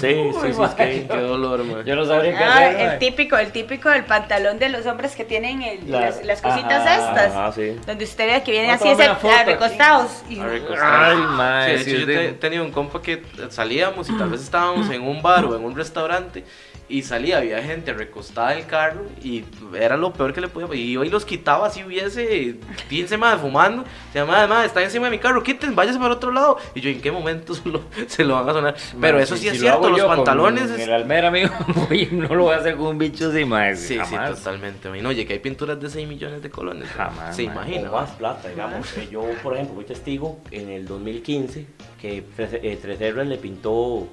[0.00, 1.06] Sí, sí, sí, es que...
[1.08, 1.84] Qué dolor, man.
[1.84, 2.80] Yo no sabría qué Ah, hacer.
[2.92, 6.42] el típico, el típico del pantalón de los hombres que tienen el- La- las, las
[6.42, 7.32] cositas ajá, estas.
[7.32, 7.76] Ajá, sí.
[7.86, 9.02] Donde usted ve que vienen así aquí.
[9.46, 10.22] recostados.
[10.28, 11.64] Y- A.
[11.64, 14.30] Ay, Sí, de sí, es yo de- te- tenía un compa que salíamos y tal
[14.30, 16.44] vez estábamos en un bar o en un restaurante
[16.88, 19.44] y salía, había gente recostada en el carro y
[19.78, 22.56] era lo peor que le podía Y hoy los quitaba si hubiese
[22.88, 23.84] 15 más fumando.
[24.12, 26.58] Se llama, además, está encima de mi carro, quiten, váyase para otro lado.
[26.74, 28.76] Y yo, ¿en qué momento se lo, se lo van a sonar?
[29.00, 30.70] Pero eso si- sí es si cierto, los pantalones.
[30.70, 31.50] es- El almera, amigo,
[32.12, 33.74] no lo voy a hacer con un bicho así, mae.
[33.74, 34.36] Sí, sí, jamás.
[34.38, 34.88] totalmente.
[34.88, 35.04] man.
[35.06, 36.88] Oye, que hay pinturas de 6 millones de colones.
[36.90, 37.54] Jamás, Se man.
[37.56, 37.90] imagina.
[37.90, 38.96] O más plata, digamos.
[38.96, 41.66] Eh, Yo, por ejemplo, fui testigo en el 2015
[42.00, 44.06] que 3R le pintó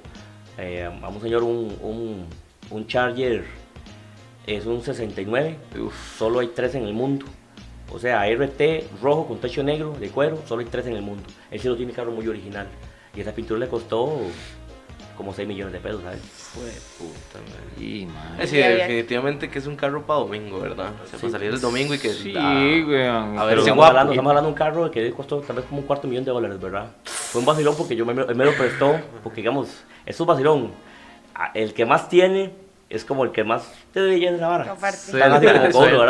[0.58, 2.26] eh, a un señor un, un,
[2.70, 3.44] un Charger,
[4.46, 5.56] es un 69,
[6.18, 7.26] solo hay tres en el mundo.
[7.92, 8.60] O sea, RT
[9.02, 11.22] rojo con techo negro de cuero, solo hay tres en el mundo.
[11.50, 12.66] Él sí lo tiene carro muy original.
[13.14, 14.18] Y esa pintura le costó
[15.16, 16.18] como 6 millones de pesos, ¿sabes?
[16.20, 16.64] Fue
[16.98, 17.62] puta, man.
[17.78, 18.06] Sí,
[18.36, 18.46] mae.
[18.48, 18.76] Sí, Ya, ya.
[18.86, 20.90] definitivamente que es un carro para domingo, ¿verdad?
[21.04, 21.26] O sea, Sí.
[21.26, 22.08] para salir el domingo y que...
[22.08, 23.38] Sí, weón.
[23.38, 23.84] a ver estamos, guapo.
[23.90, 26.32] hablando, estamos hablando de un carro que costó tal vez como un cuarto millón de
[26.32, 26.90] dólares, ¿verdad?
[27.04, 30.72] Fue un vacilón porque yo me, él me lo prestó, porque digamos, es un vacilón.
[31.54, 32.52] El que más tiene
[32.90, 34.76] es como el que más te debe de la vara.
[34.92, 35.18] Sí.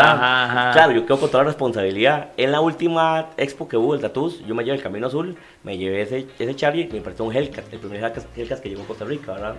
[0.05, 0.73] Ajá, ajá.
[0.73, 2.29] Claro, yo quedo con toda la responsabilidad.
[2.37, 5.79] En la última expo que hubo, el Tatus, yo me llevé el Camino Azul, me
[5.79, 8.03] llevé ese, ese Charlie y me prestó un Hellcat, el primer
[8.37, 9.55] Hellcat, que llegó a Costa Rica, ¿verdad?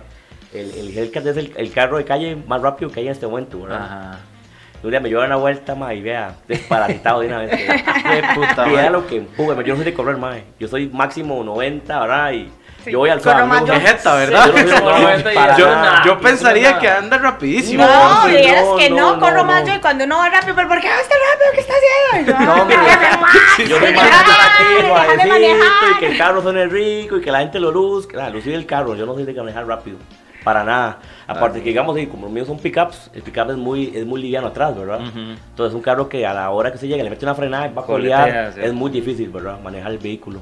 [0.52, 3.26] El, el Hellcat es el, el carro de calle más rápido que hay en este
[3.26, 3.82] momento, ¿verdad?
[3.82, 4.20] Ajá.
[4.82, 7.50] Un día me llevan una vuelta, ma, y vea, desparasitado de una vez.
[7.50, 8.92] Qué puta, man.
[8.92, 10.44] lo que empuje, yo no soy de correr, mae.
[10.60, 12.32] Yo soy máximo 90, ¿verdad?
[12.32, 12.52] Y
[12.86, 13.72] Sí, yo voy al no- yo.
[13.74, 14.46] Qué jeta, ¿verdad?
[14.46, 16.02] Yo no soy de correr 90 y para Yo, nada.
[16.06, 17.84] yo pensaría que anda rapidísimo.
[17.84, 19.68] No, dijeras no, que no, no, corro no, más no.
[19.68, 21.50] yo y cuando uno va rápido, pero ¿por qué vas tan rápido?
[21.52, 21.76] ¿Qué estás
[22.12, 22.38] haciendo?
[22.54, 23.96] No, hombre, "Déjame más, Yo soy déjame
[24.88, 25.98] más aquí, y manejar".
[25.98, 28.16] que el carro suene rico, y que la gente lo luzca.
[28.18, 29.98] Nada, lucir el carro, yo no soy de manejar rápido.
[30.44, 31.00] Para nada.
[31.26, 34.46] Aparte que, digamos, como los míos son pickups, el pickup es muy, es muy liviano
[34.46, 35.00] atrás, ¿verdad?
[35.02, 37.72] Entonces, un carro que a la hora que se llega le mete una frenada y
[37.74, 39.58] va a colear, es muy difícil, ¿verdad?
[39.60, 40.38] Manejar el vehículo.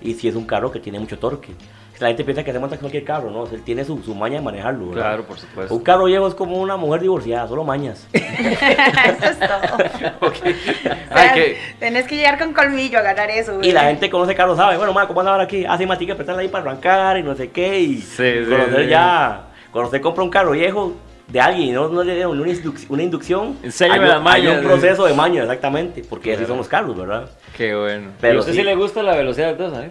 [0.00, 1.56] Y si es un carro que tiene mucho torque.
[2.00, 3.44] La gente piensa que se monta cualquier carro, ¿no?
[3.46, 5.02] Él tiene su, su maña de manejarlo, ¿verdad?
[5.02, 5.74] Claro, por supuesto.
[5.74, 8.06] Un carro viejo es como una mujer divorciada, solo mañas.
[8.12, 10.08] Eso es todo.
[10.28, 10.34] Ok.
[10.34, 11.56] O sea, Ay, que...
[11.80, 13.58] Tenés que llegar con colmillo a ganar eso.
[13.62, 15.64] Y la gente que conoce carros sabe, bueno, ma, ¿cómo anda ahora aquí?
[15.64, 17.80] Hace más que apretarla ahí para arrancar y no sé qué.
[17.80, 18.90] Y Sí, sí, conocer sí.
[18.90, 20.94] ya, cuando usted compra un carro viejo,
[21.28, 24.28] de alguien y no, no le dieron una, induc- una inducción, Enséñame hay, las un-
[24.28, 24.58] hay mañas.
[24.60, 27.28] un proceso de maña, exactamente, porque así son los carros, ¿verdad?
[27.56, 28.10] Qué bueno.
[28.20, 28.58] Pero ¿Y a usted sí.
[28.58, 28.64] sí.
[28.64, 29.90] le gusta la velocidad de ¿sabes?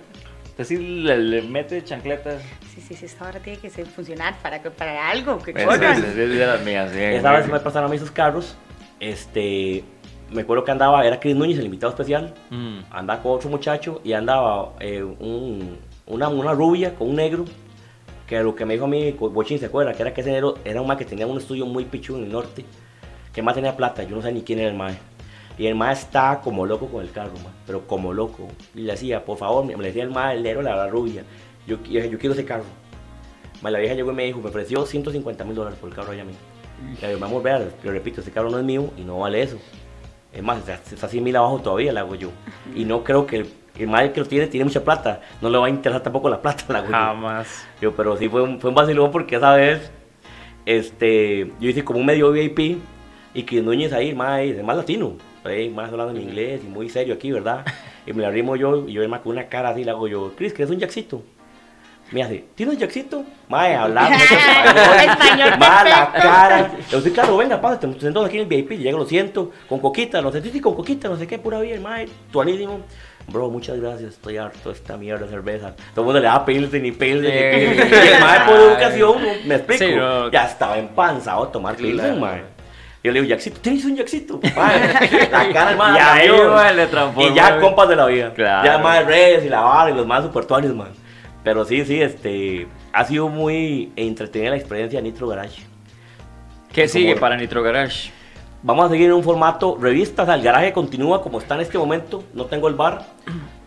[0.57, 2.41] Usted sí le, le mete chancletas.
[2.73, 5.99] Sí, sí, sí, esta hora tiene que ser funcionar para, para algo, que Es, corran.
[6.03, 6.99] es- es de las mías, sí.
[6.99, 8.55] Esa vez me pasaron a mí esos carros,
[8.99, 9.83] este,
[10.31, 12.79] me acuerdo que andaba, era Chris Núñez, el invitado especial, Mm.
[12.89, 15.77] andaba con otro muchacho y andaba eh, un-
[16.07, 17.45] una, una rubia con un negro,
[18.25, 20.55] que lo que me dijo a mí, Bochín se acuerda, que era que ese negro
[20.65, 22.65] era un mae que tenía un estudio muy pichu en el norte,
[23.31, 24.97] que más tenía plata, yo no sé ni quién era el mae.
[25.57, 28.47] Y el mae estaba como loco con el carro, mae, pero como loco.
[28.75, 31.23] Y le decía, por favor, me decía el mae, el negro, la, la rubia,
[31.65, 32.65] yo, yo, yo quiero ese carro.
[33.61, 36.11] Mae, la vieja llegó y me dijo, me ofreció 150 mil dólares por el carro
[36.11, 36.33] allá a mí.
[37.01, 39.41] Le digo, vamos a ver, le repito, ese carro no es mío y no vale
[39.41, 39.57] eso.
[40.31, 42.29] Es más, está, está 100 mil abajo todavía, le hago yo.
[42.75, 43.49] Y no creo que el,
[43.79, 45.21] el madre que lo tiene tiene mucha plata.
[45.41, 46.93] No le va a interesar tampoco la plata, le hago yo.
[46.93, 47.67] Jamás.
[47.81, 49.91] Yo, pero sí fue un, fue un vacilón porque esa vez
[50.67, 52.77] este, yo hice como un medio VIP
[53.33, 55.13] y que Núñez ahí, más, es más latino,
[55.73, 57.65] más hablando en inglés y muy serio aquí, ¿verdad?
[58.05, 60.31] Y me la arrimo yo y yo más con una cara así le hago yo,
[60.37, 61.21] Chris, ¿quieres un jackcito?
[62.11, 63.23] Me hace, ¿tienes un jackcito?
[63.49, 66.27] Mae, hablando Español Mae, la perfecto.
[66.29, 66.71] cara.
[66.89, 69.79] Yo sí, claro, venga, pásate, nos sentamos aquí en el VIP, llego, lo siento, con
[69.79, 72.79] coquita, no sé, sí, sí, con coquita, no sé qué, pura vida, el mae, tuanísimo.
[73.29, 75.75] Bro, muchas gracias, estoy harto de esta mierda de cerveza.
[75.93, 77.25] Todo el mundo le da pilsen y pilsen.
[77.25, 77.37] y
[77.73, 77.75] Sí.
[77.75, 77.89] pilsen.
[78.05, 80.31] Y el mae por educación, me explico, Sí, no.
[80.31, 82.43] ya estaba empanzado a tomar pilsen, mae.
[83.03, 83.95] Yo le digo, Jackcito, ¿tienes un?
[84.55, 86.23] Mae, la cara
[86.73, 87.29] Y le transformó.
[87.29, 88.33] Y ya compas de la vida.
[88.33, 88.65] Claro.
[88.65, 90.89] Ya más redes y la vara y los más super tuanis, man.
[91.43, 92.67] Pero sí, sí, este.
[92.91, 95.61] Ha sido muy entretenida la experiencia de Nitro Garage.
[96.73, 98.11] ¿Qué sigue para Nitro Garage?
[98.63, 101.61] Vamos a seguir en un formato revista, o sea, el garaje continúa como está en
[101.61, 103.05] este momento, no tengo el bar.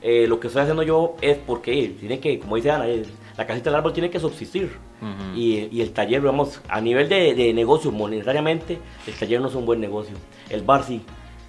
[0.02, 3.04] Eh, lo que estoy haciendo yo es porque tiene que, como dice Ana, eh,
[3.40, 4.76] la casita del árbol tiene que subsistir.
[5.00, 5.34] Ujú.
[5.34, 9.54] y, y el taller, vamos, a nivel de, de negocio, monetariamente, el taller no es
[9.54, 10.14] un buen negocio.
[10.50, 11.00] El bar sí,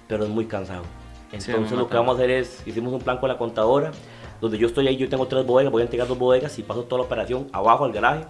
[0.08, 0.84] pero es muy cansado.
[1.32, 3.92] Sí, Entonces muy lo que vamos a hacer es, hicimos un plan con la contadora,
[4.40, 6.84] donde yo estoy ahí, yo tengo tres bodegas, voy a entregar dos bodegas y paso
[6.84, 8.24] toda la operación abajo al garaje.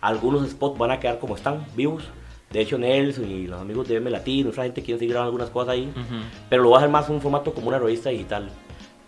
[0.00, 2.04] Algunos spots van a quedar como están, vivos.
[2.52, 5.50] De hecho, Nelson y los amigos de M Latino, otra gente quiere seguir grabando algunas
[5.50, 5.90] cosas ahí.
[5.90, 6.22] Ujú.
[6.48, 8.48] Pero lo voy a hacer más en un formato como una revista digital.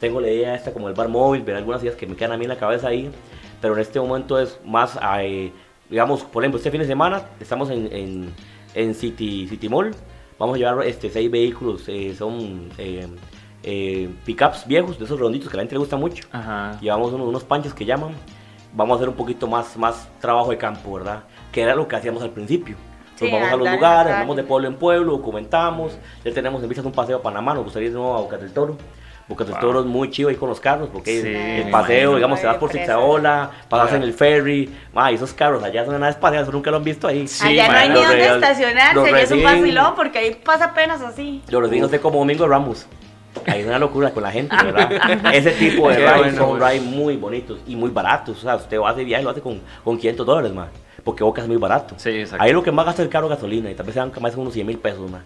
[0.01, 2.37] Tengo la idea esta como el bar móvil, ver algunas ideas que me quedan a
[2.37, 3.09] mí en la cabeza ahí.
[3.61, 5.53] Pero en este momento es más, eh,
[5.89, 8.35] digamos, por ejemplo, este fin de semana estamos en, en,
[8.75, 9.95] en City, City Mall.
[10.39, 13.07] Vamos a llevar este, seis vehículos, eh, son eh,
[13.63, 16.27] eh, pickups viejos, de esos redonditos que a la gente le gusta mucho.
[16.33, 16.79] Ajá.
[16.81, 18.15] Llevamos unos, unos panchos que llaman.
[18.73, 21.25] Vamos a hacer un poquito más, más trabajo de campo, ¿verdad?
[21.53, 22.77] Que era lo que hacíamos al principio.
[22.77, 25.99] Nos Sí, vamos a los andar lugares, la andamos de pueblo en pueblo, documentamos.
[26.25, 28.41] Ya tenemos en vistas un paseo a Panamá, nos gustaría ir de nuevo a Bocas
[28.41, 28.79] del Toro.
[29.31, 29.61] Bocas del Wow.
[29.63, 31.29] Toro es muy chido ahí con los carros, porque Sí,
[31.65, 32.71] el paseo, digamos, te vas por.
[32.73, 34.03] Zitzaola, pasas Claro.
[34.03, 34.69] en el ferry.
[34.93, 37.29] Ma, esos carros allá son una nave espacial, eso nunca lo han visto ahí.
[37.29, 41.01] Sí, Allá no hay ni real- estacionarse, y es un vacilón porque ahí pasa apenas
[41.01, 41.43] así.
[41.49, 42.87] Yo los vi, no sé, como Domingo Ramos.
[43.47, 44.91] Hay una locura con la gente, ¿verdad?
[45.33, 48.39] Ese tipo de rides bueno, son rides muy bonitos y muy baratos.
[48.39, 50.69] O sea, usted va a hacer viaje y lo hace con, con 500 dólares, más.
[51.05, 51.95] Porque Boca es muy barato.
[51.99, 52.45] Sí, exacto.
[52.45, 54.35] Ahí lo que más gasta es el carro de gasolina y tal vez sean más
[54.35, 55.23] unos 100 mil pesos, más.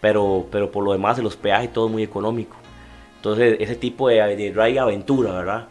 [0.00, 2.56] Pero, pero por lo demás, los peajes todo es muy económico.
[3.26, 5.66] Entonces, ese tipo de, de ride aventura, ¿verdad?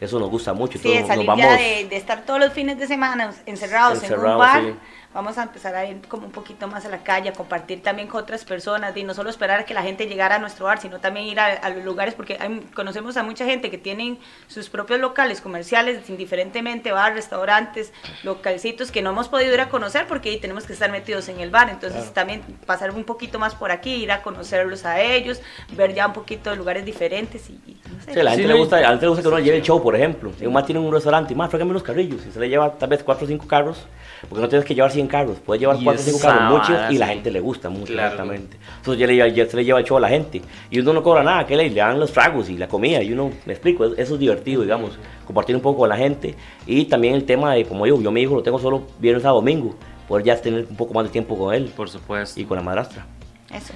[0.00, 0.76] Eso nos gusta mucho.
[0.78, 4.02] Sí, Entonces, salir nos ya vamos- de, de estar todos los fines de semana encerrados,
[4.02, 4.62] en un bar.
[4.62, 4.74] sí.
[5.16, 8.06] Vamos a empezar a ir como un poquito más a la calle, a compartir también
[8.06, 10.78] con otras personas, y no solo esperar a que la gente llegara a nuestro bar,
[10.78, 14.18] sino también ir a, a los lugares, porque hay- conocemos a mucha gente que tienen
[14.46, 17.94] sus propios locales comerciales, indiferentemente bar, restaurantes,
[18.24, 21.40] localcitos que no hemos podido ir a conocer porque ahí tenemos que estar metidos en
[21.40, 21.70] el bar.
[21.70, 22.12] Entonces Claro.
[22.12, 25.40] también pasar un poquito más por aquí, ir a conocerlos a ellos,
[25.72, 27.54] ver ya un poquito de lugares diferentes y,
[28.06, 28.14] sé.
[28.14, 29.44] Sí, a la gente Sí, le gusta, a la gente le gusta que uno le
[29.44, 30.30] lleve el show, por ejemplo.
[30.38, 32.20] Si un más tiene un restaurante, más frégame unos carrillos.
[32.26, 33.86] Y se le lleva tal vez 4 o 5 carros,
[34.28, 36.52] porque no tienes que llevar 100 carros, puedes llevar Y 4 o 5 esa carros
[36.58, 38.08] muchos y la gente le gusta mucho, Claro.
[38.14, 38.56] exactamente.
[38.78, 40.40] Entonces ya, le, ya se le lleva el show a la gente.
[40.70, 43.02] Y uno no cobra nada, que le, le dan los tragos y la comida.
[43.02, 46.34] Y uno, me explico, es- eso es divertido, digamos, compartir un poco con la gente.
[46.66, 49.30] Y también el tema de, como digo, yo mi hijo lo tengo solo viernes a
[49.30, 49.74] domingo,
[50.08, 52.40] poder ya tener un poco más de tiempo con él Por supuesto.
[52.40, 53.04] y con la madrastra.
[53.52, 53.72] Eso.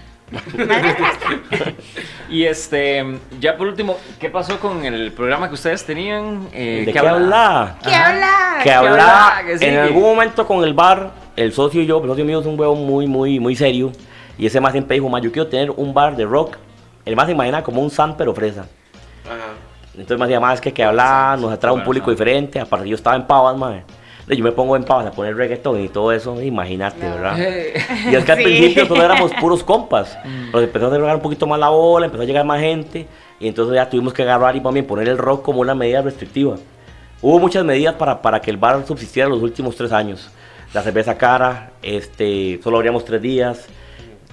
[2.29, 3.05] Y este,
[3.41, 6.49] ya por último, ¿qué pasó con el programa que ustedes tenían?
[6.53, 7.77] Eh, ¿De qué habla?
[7.83, 7.91] ¿Qué
[8.63, 12.47] ¿Qué en algún momento con el bar, el socio y yo, el socio mío es
[12.47, 13.91] un huevo muy, muy, muy serio.
[14.39, 16.57] Y ese más siempre dijo, más yo quiero tener un bar de rock.
[17.05, 18.67] El más se imagina como un San pero fresa.
[19.27, 19.55] Ajá.
[19.93, 22.61] Entonces más decía, más es que que hablar, nos atrae un público diferente.
[22.61, 23.83] Aparte yo estaba en Pavas, más.
[24.29, 27.15] Yo me pongo en Pavas a poner reggaetón y todo eso, imagínate, No.
[27.17, 27.39] ¿verdad?
[28.11, 28.45] Y es que al Sí.
[28.45, 30.17] principio todos éramos puros compas.
[30.25, 30.51] Mm.
[30.53, 33.07] Pero empezó a cerrar un poquito más la bola, empezó a llegar más gente.
[33.41, 36.57] Y entonces ya tuvimos que agarrar y también poner el rock como una medida restrictiva.
[37.23, 40.31] Hubo muchas medidas para, para que el bar subsistiera los últimos tres años.
[40.73, 43.67] la cerveza cara, este, solo abríamos tres días.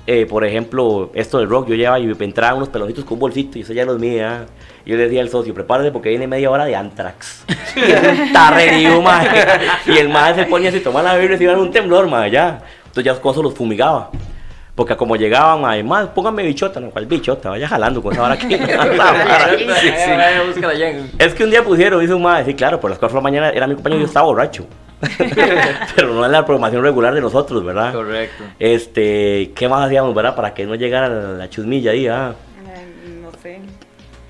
[0.10, 3.58] Eh, por ejemplo, esto del rock, yo llevaba y entraba unos peloncitos con un bolsito
[3.58, 4.46] y eso ya los mía.
[4.86, 7.44] Y yo le decía al socio, prepárate porque viene media hora de Antrax.
[7.76, 9.28] y es un tarrerío, mae.
[9.86, 12.08] Y el mae se ponía así, tomaba la biblia y se iba en un temblor,
[12.08, 12.62] mae, ya.
[12.86, 14.10] Entonces ya cosas los fumigaba.
[14.76, 17.50] Porque como llegaban, mae, póngame bichota, no, ¿cuál bichota?
[17.50, 18.48] Vaya jalando con esa vara aquí.
[19.82, 20.12] Sí, sí.
[21.20, 23.24] Es que un día pusieron, dice un madre, sí, claro, por las 4 de la
[23.24, 24.66] mañana era mi compañero y yo estaba borracho.
[25.96, 27.94] Pero no es la programación regular de nosotros, ¿verdad?
[27.94, 28.44] Correcto.
[28.60, 30.36] Este, ¿qué más hacíamos, verdad?
[30.36, 32.34] Para que no llegara la chusmilla ahí, ah.
[32.68, 33.60] Eh, No sé.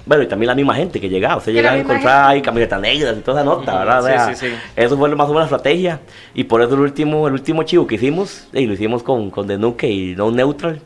[0.05, 1.37] Bueno, y también la misma gente que llegaba.
[1.37, 3.99] Usted la llegaba a encontrar ahí camisetas negras y toda esa nota, ¿verdad?
[4.01, 4.55] sí, O sea, sí, sí.
[4.75, 5.99] Eso fue lo más o menos la estrategia.
[6.33, 9.47] Y por eso el último, el último chivo que hicimos, y lo hicimos con, con
[9.47, 10.79] The Nuke y No Neutral.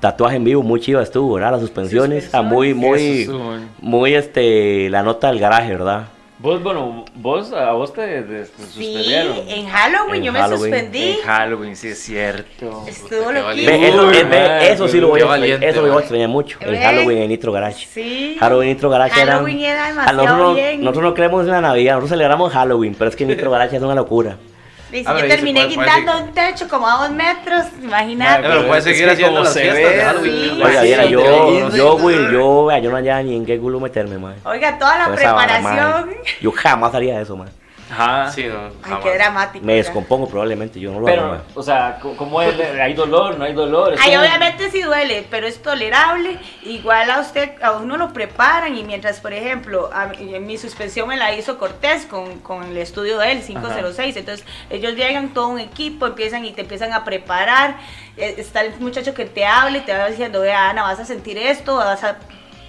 [0.00, 1.52] Tatuaje en vivo, muy chiva estuvo, ¿verdad?
[1.52, 3.28] Las suspensiones, ah, muy, muy,
[3.80, 6.06] muy, este, la nota del garaje, ¿verdad?
[6.42, 9.36] Vos, bueno, vos, a vos te, te- te Sí, suspendieron.
[9.46, 11.10] en Halloween En yo me Halloween, suspendí.
[11.10, 12.84] En Halloween, sí es cierto.
[12.88, 13.78] Estuvo Qué lo valiente.
[13.78, 16.04] Ve, eso, eso sí lo voy a extrañar, valiente, eso lo voy a madre.
[16.04, 16.58] extrañar mucho.
[16.62, 16.78] El.
[16.78, 17.86] Halloween en Nitro Garage.
[17.92, 18.36] Sí.
[18.40, 19.32] Halloween Nitro Garage era.
[19.34, 20.80] Halloween era a demasiado nosotros, no- bien.
[20.80, 23.82] nosotros no creemos en la Navidad, nosotros celebramos Halloween, pero es que Nitro Garage es
[23.82, 24.36] una locura.
[24.90, 26.24] Dice, ver, yo dice, terminé ¿cuál- cuál guindando sigue?
[26.28, 28.42] un techo como a dos metros, imagínate.
[28.42, 30.32] Pero puede Es seguir que haciendo las se fiestas ve, de Halloween.
[30.50, 30.56] sí.
[30.58, 34.18] Las Oiga, de yo, yo, Will, yo, yo no hallaba ni en qué culo meterme,
[34.18, 34.34] man.
[34.44, 36.10] Oiga, toda la Con esa vara, preparación.
[36.40, 37.48] Yo jamás haría eso, man.
[37.90, 38.30] Ajá.
[38.30, 39.64] Sí, no, Ay, qué dramático.
[39.64, 42.54] Me descompongo probablemente, yo no lo hago, Pero, o sea, ¿cómo es?
[42.80, 43.36] ¿Hay dolor?
[43.38, 43.94] ¿No hay dolor?
[44.00, 46.38] Ay, como- obviamente sí duele, pero es tolerable.
[46.62, 50.06] Igual a usted, a uno lo preparan y mientras, por ejemplo, a
[50.40, 54.16] mi suspensión me la hizo Cortés con, con el estudio de él, 506.
[54.16, 57.76] Entonces, ellos llegan, todo un equipo, empiezan y te empiezan a preparar.
[58.16, 61.04] Eh, Está el muchacho que te habla y te va diciendo, vea, Ana, vas a
[61.04, 62.16] sentir esto, vas a...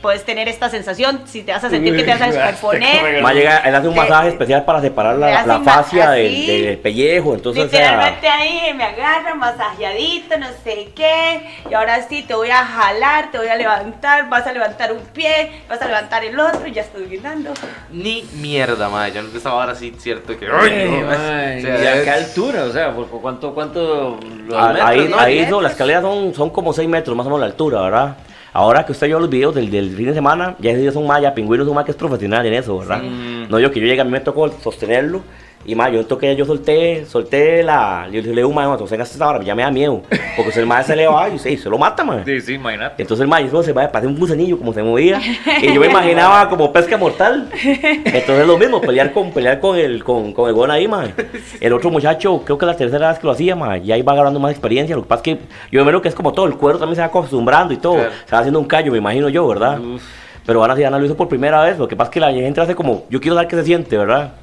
[0.01, 3.21] Puedes tener esta sensación, si te vas a sentir que te vas a superponer.
[3.21, 6.61] Más llega, él hace un masaje especial para separar la, la fascia del, así.
[6.61, 11.47] del pellejo, entonces, o sea, Literalmente ahí me agarran masajeadito, no sé qué.
[11.69, 15.01] Y ahora sí te voy a jalar, te voy a levantar, vas a levantar un
[15.13, 17.53] pie, vas a levantar el otro y ya estoy gritando.
[17.91, 19.13] Ni mierda, madre.
[19.13, 20.47] Yo estaba ahora sí cierto que.
[20.47, 22.63] Ay, no, ay, o sea, ¿Y a qué altura?
[22.63, 25.19] O sea, ¿por por cuánto, cuánto los Ah, metros, ahí, no?
[25.19, 28.17] ahí no, las escaleras son, son como 6 metros más o menos la altura, ¿verdad?
[28.53, 31.07] Ahora que usted vio los videos del, del fin de semana, ya ese día son
[31.07, 33.01] más, ya Pingüino es un más que es profesional en eso, ¿verdad?
[33.01, 33.45] Sí.
[33.49, 35.21] No, yo que yo llegué, a mí me tocó sostenerlo.
[35.65, 38.07] Y más, yo toqué, yo solté, solté la.
[38.11, 40.01] Yo le dije, un más, sostenga esta hora, ya me da miedo.
[40.35, 42.23] Porque si el más se le va y se, se lo mata, man.
[42.25, 43.01] Sí, sí, imagínate.
[43.01, 45.21] Entonces el maíz se va, parece un gusanillo como se movía.
[45.61, 47.49] Y yo me imaginaba como pesca mortal.
[47.63, 51.13] Entonces lo mismo, pelear con, pelear con el, con, con el gol ahí, man.
[51.59, 53.83] El otro muchacho, creo que la tercera vez que lo hacía, man.
[53.83, 54.95] Ya iba agarrando más experiencia.
[54.95, 57.01] Lo que pasa es que yo me que es como todo, el cuero también se
[57.01, 57.95] va acostumbrando y todo.
[57.95, 58.11] Claro.
[58.25, 59.79] Se va haciendo un callo, me imagino yo, ¿verdad?
[59.79, 60.01] Uf.
[60.45, 61.77] Pero Ana, sí, Ana lo hizo por primera vez.
[61.77, 63.97] Lo que pasa es que la gente hace como, yo quiero saber qué se siente,
[63.97, 64.33] ¿verdad?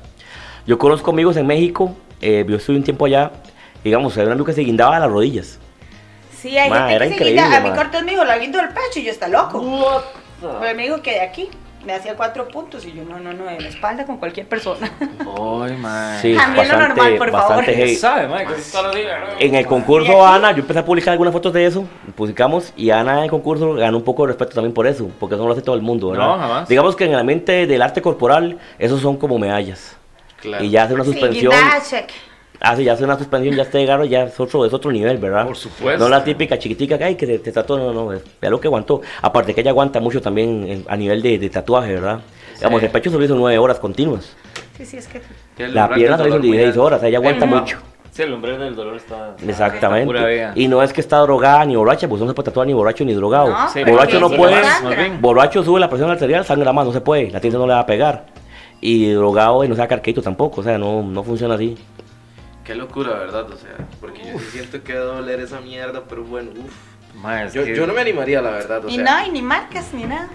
[0.69, 3.31] Yo conozco amigos en México, eh, yo estuve un tiempo allá,
[3.83, 5.59] digamos, había un amigo que se guindaba a las rodillas.
[6.39, 7.57] Sí, hay Ma, gente era que se increíble, guinda.
[7.57, 7.75] A mi ma.
[7.77, 9.65] Cortés me dijo, lo guindo del pecho y yo está loco.
[10.43, 11.49] Pero me dijo que de aquí
[11.87, 14.93] me hacía cuatro puntos y yo, no, no, no, de la espalda con cualquier persona.
[15.01, 16.19] Ay, man.
[16.21, 17.57] Sí, A mí es lo bastante, normal, por favor.
[17.57, 17.95] bastante heavy.
[17.95, 18.45] ¿Sabe, man?
[19.41, 23.17] En el concurso Ana, yo empecé a publicar algunas fotos de eso, publicamos, y Ana
[23.17, 25.55] en el concurso ganó un poco de respeto también por eso, porque eso no lo
[25.55, 26.27] hace todo el mundo, ¿verdad?
[26.27, 26.69] No, jamás.
[26.69, 29.98] Digamos que en el ambiente del arte corporal, esos son como medallas.
[30.41, 30.65] Claro.
[30.65, 31.53] Y ya hace una Sí, suspensión.
[32.61, 35.19] Ah, sí, ya hace una suspensión, ya este agarro, ya es otro, es otro nivel,
[35.19, 35.47] ¿verdad?
[35.47, 36.03] Por supuesto.
[36.03, 38.59] No la típica chiquitica que, ay, que te, te tatuó, no, no, es- vea lo
[38.61, 39.01] que aguantó.
[39.23, 42.19] Aparte que ella aguanta mucho también en- a nivel de, de tatuaje, ¿verdad?
[42.57, 44.35] Digamos, el pecho se lo hizo nueve horas continuas.
[44.77, 45.21] Sí, sí, es que...
[45.69, 46.83] La pierna se lo hizo dolor muy 16 alto.
[46.85, 47.79] horas, ella aguanta mucho.
[48.11, 49.37] Sí, el hombre del dolor está.
[49.47, 50.07] Exactamente.
[50.07, 50.53] Pura vida.
[50.57, 53.05] Y no es que está drogada ni borracha, pues no se puede tatuar ni borracho
[53.05, 53.51] ni drogado.
[53.51, 54.61] No, Sí, borracho no puede,
[55.21, 57.81] borracho sube la presión arterial, sangra más, no se puede, la tinta no le va
[57.81, 58.27] a pegar.
[58.81, 61.77] Y drogado y no sea carquito tampoco, o sea, no, no funciona así.
[62.65, 63.51] Qué locura, ¿verdad?
[63.51, 67.53] O sea, porque yo sí siento que va a doler esa mierda, pero bueno, uff.
[67.55, 68.85] Yo, que- yo no me animaría, la verdad.
[68.85, 70.29] O Y sea, no, y ni marcas ni nada.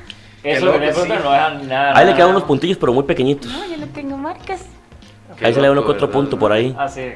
[0.43, 1.09] Eso loco, sí.
[1.09, 1.97] no dejan nada.
[1.97, 3.49] Ahí le quedan unos puntillos, pero muy pequeñitos.
[3.51, 4.65] No, yo no tengo marcas.
[5.37, 6.75] qué Ahí se le da uno que otro punto por ahí.
[6.77, 7.11] Ah, sí.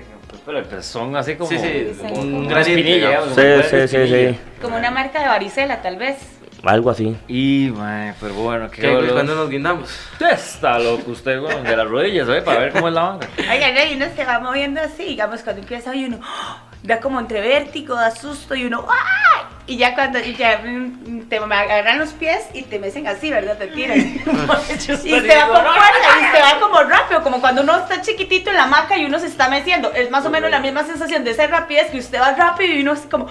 [0.46, 1.50] Pero pues son así como.
[1.50, 3.22] Sí, sí, Sí, un, granito, espinilla.
[3.64, 4.40] Sí, sí, sí.
[4.62, 6.37] Como una marca de varicela, tal vez.
[6.64, 7.16] Algo así.
[7.28, 9.10] Y, man, pero bueno, qué ¿Qué.
[9.12, 9.90] ¿Cuándo nos guindamos?
[10.20, 12.44] Está loco usted, güey, de las rodillas, ¿sabes?
[12.44, 13.30] Para ver cómo es la manga.
[13.38, 16.64] Oiga, y uno se va moviendo así, digamos, cuando empieza y uno ¡ah!
[16.84, 19.57] da como entre vértigo, da susto y uno ¡ay!
[19.70, 23.58] Y ya cuando ya, mm, te agarran los pies y te mecen así, ¿verdad?
[23.58, 23.98] Te tiran.
[24.00, 28.50] y se va con fuerza y se va como rápido, como cuando uno está chiquitito
[28.50, 29.92] en la hamaca y uno se está meciendo.
[29.94, 32.82] Es más o menos la misma sensación de ser rapidez que usted va rápido y
[32.82, 33.28] uno así como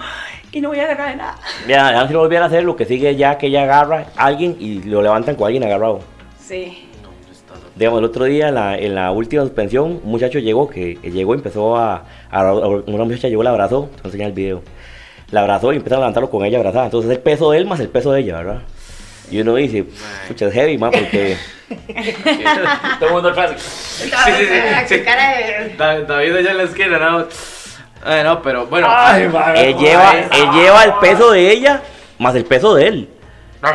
[0.51, 1.35] y no voy a agarrar de nada.
[1.67, 4.25] Ya, ya si lo volvieran a hacer, lo que sigue ya que ella agarra a
[4.25, 6.01] alguien y lo levantan con alguien agarrado.
[6.39, 6.83] Sí.
[7.75, 11.35] Digamos, el otro día, en la, en la última suspensión, un muchacho llegó, que llegó
[11.35, 14.63] y empezó a, a- Una muchacha llegó, la abrazó, te voy a enseñar el video.
[15.31, 16.85] La abrazó y empezó a levantarlo con ella abrazada.
[16.85, 18.61] Entonces, el peso de él más el peso de ella, ¿verdad?
[19.29, 19.83] Y uno dice,
[20.27, 21.37] pucha, es heavy, más porque...
[22.99, 23.59] Todo el mundo clásico.
[23.59, 24.45] sí, sí,
[24.87, 24.99] sí.
[25.01, 25.75] cara de...
[25.77, 27.25] Da- David allá en la esquina, ¿no?
[28.05, 28.87] Ay, no, pero bueno.
[28.89, 29.69] Ay, madre.
[29.71, 31.81] él lleva, él lleva el peso de ella
[32.19, 33.09] más el peso de él.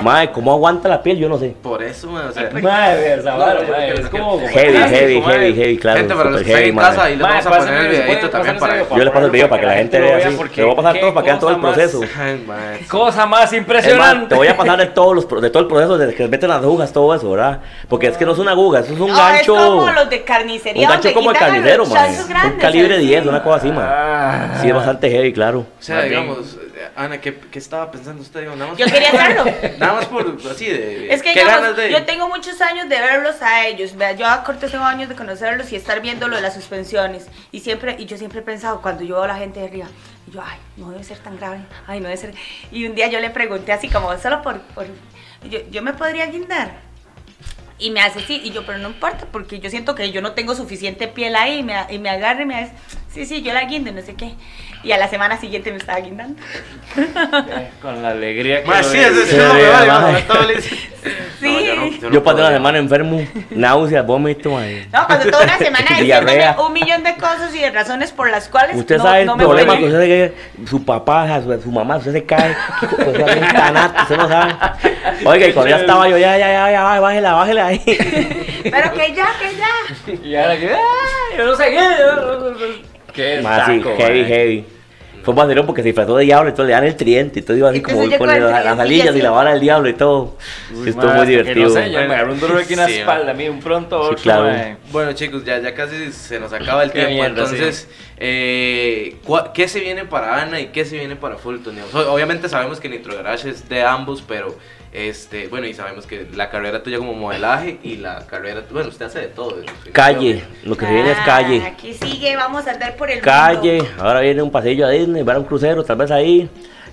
[0.01, 1.19] Madre, ¿cómo aguanta la piel?
[1.19, 1.55] Yo no sé.
[1.63, 2.45] Por eso, man, o sea.
[2.49, 3.61] Esa vara,
[3.95, 4.31] es como...
[4.39, 5.39] como Heavy, clásico, heavy, madre.
[5.41, 5.99] heavy, heavy, claro.
[5.99, 8.89] Gente, para los que en casa, ahí les vamos a poner el videito también para
[8.89, 10.35] Yo le paso el video para que la gente vea así.
[10.37, 12.01] porque Le voy a pasar todo para que vean todo el proceso.
[12.89, 14.27] Cosa más Es más, impresionante.
[14.29, 16.49] te voy a pasar de todos los pro- de todo el proceso desde que meten
[16.49, 17.61] las agujas, todo eso, ¿verdad?
[17.89, 19.57] Porque es que no es una aguja, eso es un gancho.
[19.57, 20.87] es como los de carnicería.
[20.87, 21.95] un gancho como el carnicero, man.
[21.95, 23.07] chanchos Un calibre así.
[23.07, 23.89] 10, una cosa así, man.
[23.89, 24.59] Ah.
[24.61, 25.61] Sí, es bastante heavy, claro.
[25.61, 26.57] O sea, digamos,
[26.97, 28.41] Ana, ¿qué, qué estaba pensando usted?
[28.41, 29.45] Digo, nada más Yo quería hacerlo.
[29.79, 31.13] Nada más por así de.
[31.13, 31.91] Es que ¿Qué digamos, ganas de.?
[31.91, 33.95] yo tengo muchos años de verlos a ellos.
[34.19, 37.29] Yo a corto tengo años de conocerlos y estar viendo lo de las suspensiones.
[37.51, 39.87] Y siempre, y yo siempre he pensado, cuando yo veo a la gente de arriba,
[40.33, 41.61] yo, ay, no debe ser tan grave.
[41.87, 42.35] Ay, no debe ser.
[42.71, 44.87] Y un día yo le pregunté así como solo por, por
[45.49, 46.93] yo, yo me podría guindar.
[47.79, 50.33] Y me hace sí, y yo, pero no importa, porque yo siento que yo no
[50.33, 52.73] tengo suficiente piel ahí, y me, y me agarra y me hace,
[53.13, 54.33] sí, sí, yo la guindo, no sé qué.
[54.85, 56.43] Y a la semana siguiente me estaba guindando.
[57.81, 60.75] Con la alegría que Más sí, Sí, sí, no me vale, listo.
[61.41, 61.47] Sí.
[61.53, 64.89] No, yo no- Yo no pasé una semana enfermo, náuseas, vómito, man.
[64.93, 66.05] No, cuando toda una semana diciéndome
[66.35, 66.57] Diarrea.
[66.61, 69.39] un millón de cosas y de razones por las cuales Usted no, sabe no el
[69.39, 74.03] problema que usted que su papá, su, su mamá, usted se cae, usted se tanato,
[74.03, 74.55] usted no sabe.
[75.25, 77.83] Oiga, y cuando ya estaba yo, ya, ya, ya, ya, bájela, bájela ahí.
[77.85, 80.23] Pero que ya, que ya.
[80.29, 81.39] Y ahora que, ¡ay!
[81.39, 82.83] Yo no sé qué.
[83.13, 84.29] Qué Más así, heavy, man.
[84.29, 84.65] heavy.
[85.23, 87.57] Fue vacilón porque se disfrazó de diablo y todo le dan el tridente y todo
[87.57, 89.89] iba así Entonces como yo con el las y alillas y la vara del diablo
[89.89, 90.37] y todo.
[90.75, 91.69] Uy, Sí, estuvo muy divertido.
[91.69, 93.61] No sé, ya me agarró un dolor aquí en la Sí, espalda, a mí un
[93.61, 94.45] pronto Sí, claro.
[94.47, 94.79] man.
[94.91, 97.15] Bueno, chicos, ya, ya casi se nos acaba el Qué tiempo.
[97.15, 97.89] mierda, entonces,
[98.19, 101.77] eh, ¿cuá- ¿qué se viene para Ana y qué se viene para Fulton?
[102.09, 104.57] Obviamente sabemos que Nitro Garage es de ambos, pero
[104.93, 109.07] este, bueno, y sabemos que la carrera tuya como modelaje y la carrera, bueno, usted
[109.07, 109.57] hace de todo.
[109.93, 111.63] Calle, lo que se viene es Ah, calle.
[111.65, 113.91] Aquí sigue, vamos a andar por el Calle, mundo.
[114.03, 116.49] ahora viene un pasillo a Disney, ver un crucero, tal vez ahí.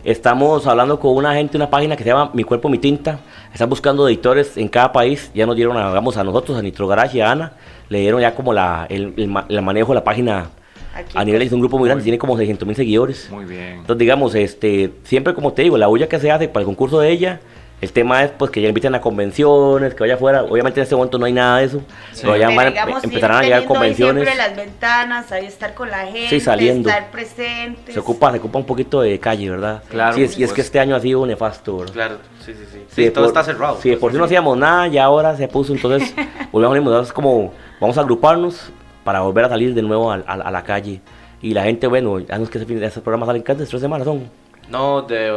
[0.06, 3.20] Estamos hablando con una gente, una página que se llama Mi Cuerpo, Mi Tinta.
[3.52, 5.30] Están buscando editores en cada país.
[5.36, 7.52] Ya nos dieron, a, digamos, a nosotros, a Nitro Garage y a Ana.
[7.89, 10.52] Le dieron ya como la, el, el el manejo de la página
[10.95, 11.18] Aquí.
[11.18, 13.30] a nivel, es un grupo muy grande, tiene como 600 mil seguidores.
[13.30, 13.80] Muy bien.
[13.80, 17.02] Entonces, digamos, este, siempre como te digo, la bulla que se hace para el concurso
[17.02, 17.41] de ella,
[17.82, 20.43] el tema es pues que ya inviten a convenciones, que vaya afuera.
[20.43, 21.82] Obviamente en este momento no hay nada de eso,
[22.21, 24.23] pero ya Pero van a- digamos, empezarán a llegar convenciones.
[24.25, 26.89] Siempre las ventanas, ahí estar con la gente, Sí, saliendo.
[26.89, 27.93] estar presentes.
[27.93, 29.82] Se ocupa, se ocupa un poquito de calle, ¿verdad?
[29.89, 30.55] Claro, Sí, es, y es pues.
[30.55, 31.93] que este año ha sido nefasto, ¿verdad?
[31.93, 32.80] Claro, sí, sí, sí.
[32.89, 33.77] Sí, Sí, todo por- está cerrado.
[33.82, 36.13] Sí, de por si no hacíamos nada, ya ahora se puso, entonces
[36.51, 38.71] volvemos a como, vamos a agruparnos
[39.03, 40.99] para volver a salir de nuevo a, a- a la calle.
[41.41, 43.69] Y la gente, bueno, ya no es que ese, fin- ese programa salen cada tres
[43.82, 44.30] semanas, son.
[44.69, 45.32] No, de.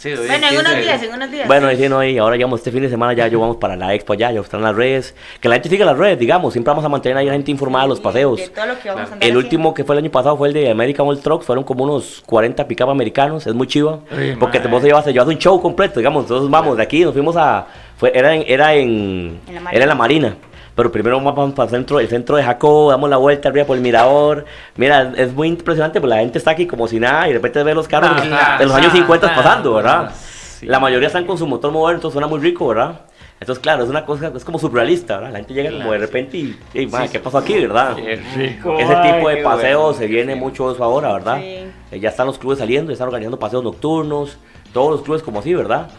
[0.00, 1.46] Sí, hoy Bueno, en 15 unos días, en unos días.
[1.46, 3.94] Bueno, y no, y ahora digamos, este fin de semana ya yo vamos para la
[3.94, 5.14] expo allá, ya están las redes.
[5.40, 7.50] Que la gente siga las redes, digamos, siempre vamos a mantener ahí a la gente
[7.50, 8.38] informada de los paseos.
[8.38, 9.38] De todo lo que vamos a andar El haciendo.
[9.38, 12.22] último que fue el año pasado fue el de American All Trucks, fueron como unos
[12.26, 14.00] 40 pick americanos, es muy chiva.
[14.38, 14.66] Porque mae.
[14.66, 17.66] te vos llevas, llevas un show completo, digamos, entonces vamos de aquí, nos fuimos a,
[17.96, 20.36] fue, era en, era en, En la era en la Marina.
[20.80, 23.76] Pero primero vamos para el centro, el centro de Jacob, damos la vuelta arriba por
[23.76, 24.46] el mirador.
[24.76, 27.62] Mira, es muy impresionante, pues la gente está aquí como si nada y de repente
[27.62, 30.10] ve los carros de los- Ah, de los años ah, 50 ah, pasando, ¿verdad?
[30.58, 30.64] sí.
[30.64, 33.02] La mayoría están con su motor moderno, entonces suena muy rico, ¿verdad?
[33.38, 35.32] Entonces, claro, es una cosa, es como surrealista, ¿verdad?
[35.32, 37.96] La gente llega como de repente y, "Ey, mae, ¿qué pasó aquí, verdad?
[37.96, 38.78] Qué rico.
[38.78, 39.98] Ese tipo de paseos bueno.
[39.98, 41.40] se viene mucho eso ahora, ¿verdad?
[41.42, 41.56] Sí.
[41.92, 44.38] Eh, ya están los clubes saliendo, ya están organizando paseos nocturnos,
[44.72, 45.90] todos los clubes como así, ¿verdad?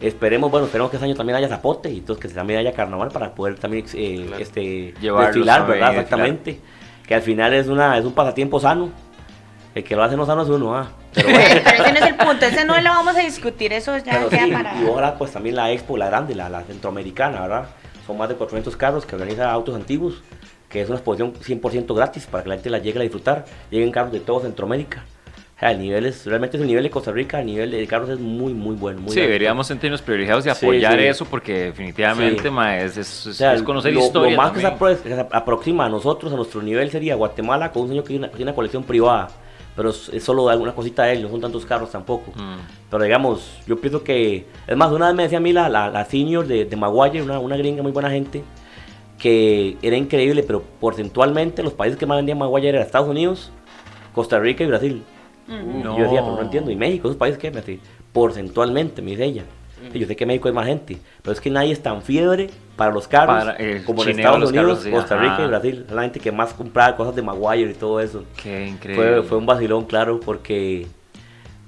[0.00, 3.10] Esperemos, bueno, esperemos que este año también haya zapote y entonces que también haya carnaval
[3.10, 4.42] para poder también eh, Claro.
[4.42, 5.76] este, Llevarlos desfilar, ¿verdad?
[5.78, 6.00] claro.
[6.00, 6.60] Exactamente.
[7.06, 8.90] Que al final es, una, es un pasatiempo sano.
[9.74, 10.90] El que lo hace no sano es uno, ¿ah?
[11.14, 11.44] Pero bueno.
[11.64, 14.28] Pero ese no es el punto, ese no lo vamos a discutir, eso ya Pero
[14.28, 14.80] queda sí, para...
[14.82, 17.66] y ojalá pues también la expo, la grande, la, la centroamericana, ¿verdad?
[18.06, 20.22] Son más de 400 carros que organiza Autos Antiguos,
[20.68, 23.44] que es una exposición 100% gratis para que la gente la llegue a disfrutar.
[23.70, 25.04] Lleguen carros de todo Centroamérica.
[25.60, 28.18] Sea, el nivel es, realmente el nivel de Costa Rica, el nivel de carros es
[28.18, 29.00] muy, muy bueno.
[29.02, 29.26] Muy Sí, alto.
[29.28, 31.04] deberíamos sentirnos privilegiados y Sí, apoyar sí.
[31.04, 32.50] eso porque definitivamente, Sí.
[32.50, 34.96] ma, es, es- O sea, es conocer lo, historia lo más que se, también.
[34.96, 38.08] apro- que se aproxima a nosotros, a nuestro nivel, sería Guatemala con un señor que
[38.08, 39.28] tiene una, tiene una colección privada.
[39.76, 42.32] Pero es solo alguna cosita de él, no son tantos carros tampoco.
[42.34, 42.56] Mm.
[42.90, 44.46] Pero digamos, yo pienso que.
[44.66, 47.22] Es más, una vez me decía a mí la, la, la senior de, de Maguire,
[47.22, 48.42] una, una gringa muy buena gente,
[49.18, 53.52] que era increíble, pero porcentualmente los países que más vendían Maguire eran Estados Unidos,
[54.14, 55.02] Costa Rica y Brasil.
[55.48, 55.84] Ujú.
[55.84, 55.94] No.
[55.94, 57.08] Y yo decía, pero no entiendo, ¿y México?
[57.08, 57.50] ¿Esos países qué?
[57.50, 57.78] Me decía,
[58.12, 59.44] porcentualmente, me dice ella.
[59.94, 62.92] Yo sé que México hay más gente, pero es que nadie es tan fiebre para
[62.92, 65.44] los carros Para el como en Estados Unidos, carros, sí, Costa Rica ajá.
[65.44, 65.84] y Brasil.
[65.88, 68.24] Es la gente que más compraba cosas de Maguire y todo eso.
[68.42, 69.14] Qué increíble.
[69.14, 70.86] Fue, fue un vacilón, claro, porque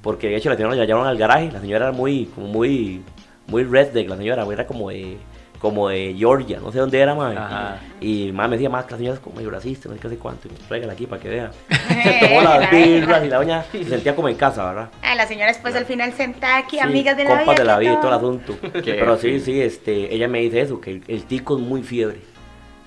[0.03, 1.51] porque de hecho la señora la llevaron al garaje.
[1.53, 3.03] La señora era muy, como muy,
[3.47, 5.17] muy redneck, la señora, era como de,
[5.63, 7.37] como de Georgia, no sé dónde era, más.
[7.37, 7.79] Ajá.
[8.01, 10.09] Y más me decía, más que la señora es como medio racista, no sé qué
[10.09, 10.49] sé cuánto.
[10.49, 11.53] Y me tráigala aquí para que vea.
[12.03, 14.91] Se tomó las la birras y la doña se sentía como en casa, ¿verdad?
[15.03, 17.63] Ah, la señora después al final sentada aquí, Sí, amigas de la compas vida.
[17.63, 18.57] de la vida y todo el asunto.
[18.85, 22.19] Pero sí, sí, este, ella me dice eso, que el, el tico es muy fiebre.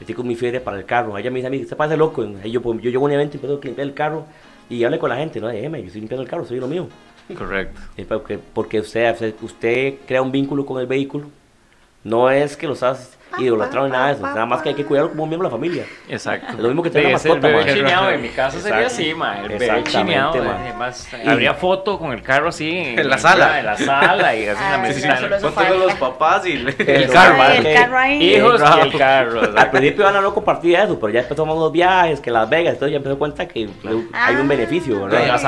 [0.01, 1.17] El tico es muy fiebre para el carro.
[1.17, 2.25] Ella me dice a mí, se parece loco.
[2.43, 4.25] Y yo, pues, yo llego a un evento y empiezo a limpiar el carro
[4.69, 6.89] y hable con la gente, no, déjeme, yo estoy limpiando el carro, soy lo mío.
[7.37, 7.79] Correcto.
[7.95, 11.29] Es Porque, porque usted, usted, usted crea un vínculo con el vehículo.
[12.05, 14.21] No es que lo estás idolatrando ni nada de eso.
[14.23, 15.85] Nada más que hay que cuidarlo como un miembro de la familia.
[16.09, 16.53] Exacto.
[16.57, 17.73] Lo mismo que tener una el mascota, bebé ma.
[17.73, 18.09] chineado.
[18.11, 19.39] En mi caso sería así, ma.
[19.41, 20.43] El bebé chineado.
[20.43, 20.57] ma.
[20.59, 22.77] Además, Y- habría foto con el carro así.
[22.77, 23.59] En la sala.
[23.59, 25.17] En la sala y así en la Ah, mesita.
[25.17, 25.25] sí.
[25.41, 28.35] Ponte con los papás y le- El carro, el carro ahí.
[28.35, 29.41] Hijos y el carro.
[29.55, 32.73] Al principio Ana no compartía eso, pero ya después tomamos los viajes, que Las Vegas,
[32.73, 35.39] entonces ya empezó a cuenta que hay un Ah, beneficio, ¿verdad?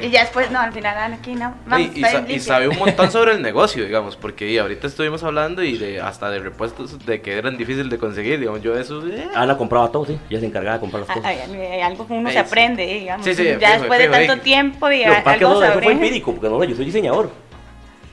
[0.00, 1.54] y ya después, no, al final, ah, aquí no.
[1.66, 1.88] Vamos,
[2.28, 6.30] Y, sabe un montón sobre el negocio, digamos, porque ahorita estuvimos hablando y de hasta
[6.30, 6.40] de
[6.70, 9.06] repuestos de que eran difíciles de conseguir, digamos, yo eso...
[9.06, 11.30] eh, Ana compraba todo, sí, ella se encargaba de comprar las Ah, cosas.
[11.50, 12.38] ay, algo que uno se sí.
[12.38, 13.24] aprende, digamos.
[13.26, 14.40] Sí, sí, ya fijo, después de fijo, tanto ey.
[14.40, 17.30] tiempo y Lo que que algo eso, fue empírico, porque no, yo soy diseñador.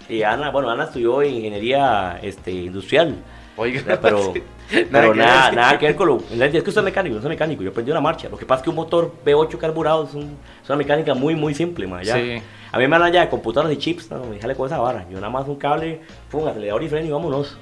[0.08, 3.16] Y Ana, bueno, Ana estudió ingeniería este, industrial.
[3.58, 4.44] Oiga, Pero, sí.
[4.92, 5.56] pero que nada, ver.
[5.56, 6.18] nada que ver con lo.
[6.18, 8.28] Es que usted es mecánico, yo soy mecánico, yo aprendí una marcha.
[8.30, 11.36] Lo que pasa es que un motor V8 carburado es, un- es una mecánica muy,
[11.36, 12.16] muy simple, ma, ya.
[12.16, 12.42] Sí.
[12.72, 15.06] A mí me hablan ya de computadoras y chips, no, me jale con esa vara.
[15.10, 17.58] Yo nada más un cable, pum, acelerador y freno y vámonos.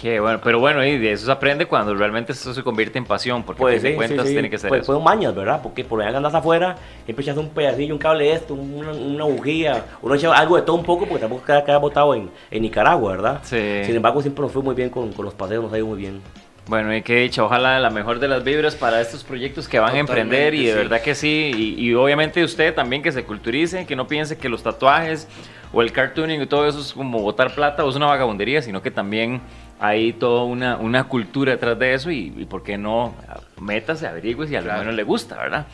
[0.00, 3.06] Qué bueno, pero bueno, y de eso se aprende cuando realmente eso se convierte en
[3.06, 4.92] pasión, porque a Pues sí, sí, cuentas tiene que ser pues, eso.
[4.92, 5.60] pues mañas, ¿verdad?
[5.62, 6.76] Porque por allá andas afuera,
[7.06, 10.62] siempre echas un pedacillo, un cable de esto, una, una bujía, uno echa algo de
[10.62, 13.40] todo un poco porque tampoco queda, queda botado en, en Nicaragua, ¿verdad?
[13.42, 13.84] Sí.
[13.84, 15.98] Sin embargo, siempre nos fue muy bien con, con los paseos, nos ha ido muy
[15.98, 16.20] bien.
[16.68, 19.94] Bueno, y que dicha, ojalá la mejor de las vibras para estos proyectos que van
[19.94, 20.76] a emprender y de sí.
[20.78, 24.48] verdad que sí, y, y obviamente usted también que se culturice, que no piense que
[24.48, 25.28] los tatuajes
[25.72, 28.82] o el cartooning y todo eso es como botar plata o es una vagabundería, sino
[28.82, 29.40] que también
[29.78, 33.14] hay toda una, una cultura detrás de eso y, y por qué no,
[33.60, 34.80] métase, averigüe si a lo Claro.
[34.80, 35.66] menos le gusta, ¿verdad?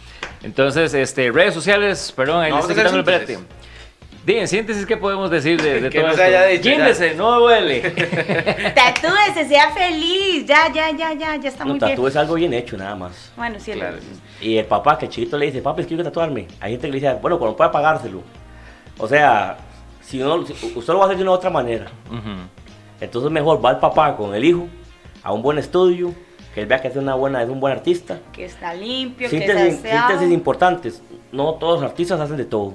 [0.42, 3.38] Entonces, este, redes sociales, perdón, ahí No, le vamos estoy quitando el brete.
[4.24, 6.36] Digan, síntesis, ¿qué podemos decir de, de Que todo no se esto?
[6.38, 6.70] haya dicho, ya.
[6.76, 7.80] Guíndese, no duele.
[8.74, 10.46] Tatúese, sea feliz.
[10.46, 11.90] Ya, ya, ya, ya, ya está No, muy bien.
[11.90, 13.32] tatú es algo bien hecho, nada más.
[13.36, 13.96] Bueno, sí, el- Claro.
[14.40, 16.46] Y el papá, que el chiquito le dice, papi, es que quiero tatuarme.
[16.60, 18.22] Hay gente que le dice, bueno, cuando pueda pagárselo.
[18.98, 19.56] O sea,
[20.00, 21.86] si uno, usted lo va a hacer de una otra manera.
[22.08, 22.20] Ujú.
[23.02, 24.68] Entonces mejor va el papá con el hijo
[25.22, 26.14] a un buen estudio,
[26.54, 28.20] que él vea que es, una buena, es un buen artista.
[28.32, 30.08] que está limpio, que Síntesis, está aseado.
[30.10, 31.02] síntesis importantes.
[31.32, 32.74] No todos los artistas hacen de todo.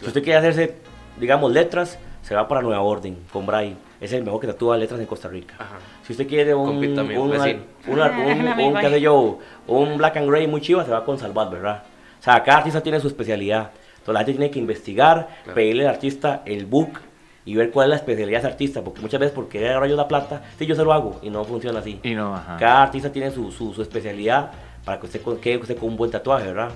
[0.00, 0.76] Si usted quiere hacerse,
[1.18, 3.76] digamos, letras, se va para Nueva Orden, con Bray.
[4.00, 5.54] Es el mejor que tatúa letras en Costa Rica.
[5.58, 5.76] Ajá.
[6.06, 7.30] Si usted quiere un, Compita, un, un- amigo un,
[8.80, 11.82] qué sé yo, un black and gray muy chiva, se va con Salvat, ¿verdad?
[12.20, 13.70] O sea, cada artista tiene su especialidad.
[13.98, 15.54] Entonces la gente tiene que investigar, Claro.
[15.54, 17.00] pedirle al artista el book
[17.44, 18.82] y ver cuál es la especialidad de ese artista.
[18.82, 21.30] Porque muchas veces por querer agarrar yo la plata, sí, yo se lo hago y
[21.30, 22.00] no funciona así.
[22.02, 22.56] Y no, ajá.
[22.58, 24.50] Cada artista tiene su, su, su especialidad
[24.84, 26.70] para que usted quede usted con un buen tatuaje, ¿verdad?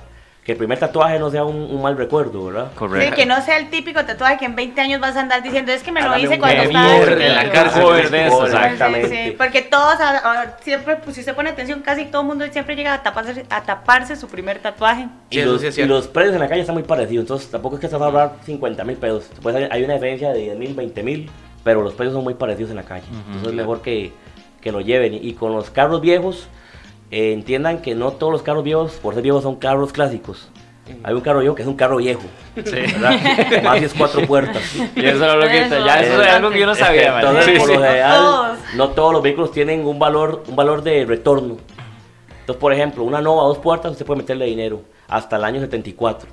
[0.48, 2.72] Que el primer tatuaje no sea un, un mal recuerdo, ¿verdad?
[2.74, 3.14] Correcto.
[3.14, 5.72] Sí, que no sea el típico tatuaje que en 20 años vas a andar diciendo,
[5.72, 7.22] es que me lo Hágame hice cuando estaba mierda, chiquito".
[7.26, 7.82] en la cárcel.
[8.14, 9.08] Eso, Sí, exactamente.
[9.26, 12.46] sí, porque todos, a- a- siempre, pues si usted pone atención, casi todo el mundo
[12.50, 15.08] siempre llega a taparse, a taparse su primer tatuaje.
[15.28, 17.74] Y, Sí, los, sí y los precios en la calle están muy parecidos, entonces tampoco
[17.74, 19.28] es que se va a ahorrar 50 mil pesos.
[19.42, 21.30] Pues hay, hay una diferencia de 10 mil, 20 mil,
[21.62, 23.04] pero los precios son muy parecidos en la calle.
[23.10, 23.18] Ujú.
[23.18, 24.14] entonces es mejor que,
[24.62, 25.12] que lo lleven.
[25.12, 26.48] Y, y con los carros viejos,
[27.10, 30.50] eh, entiendan que no todos los carros viejos, por ser viejos, son carros clásicos.
[31.02, 32.22] Hay un carro viejo que es un carro viejo,
[32.56, 32.70] Sí.
[32.72, 33.20] ¿verdad?
[33.62, 34.62] Más es cuatro puertas.
[34.96, 37.20] Y eso era lo que Eso, ya eso es algo que yo no sabía, man.
[37.26, 37.74] Entonces, Sí, por sí.
[37.74, 38.58] lo general, Todos.
[38.74, 41.58] no todos los vehículos tienen un valor, un valor de retorno.
[42.40, 46.26] Entonces, por ejemplo, una Nova dos puertas, usted puede meterle dinero hasta el año 74.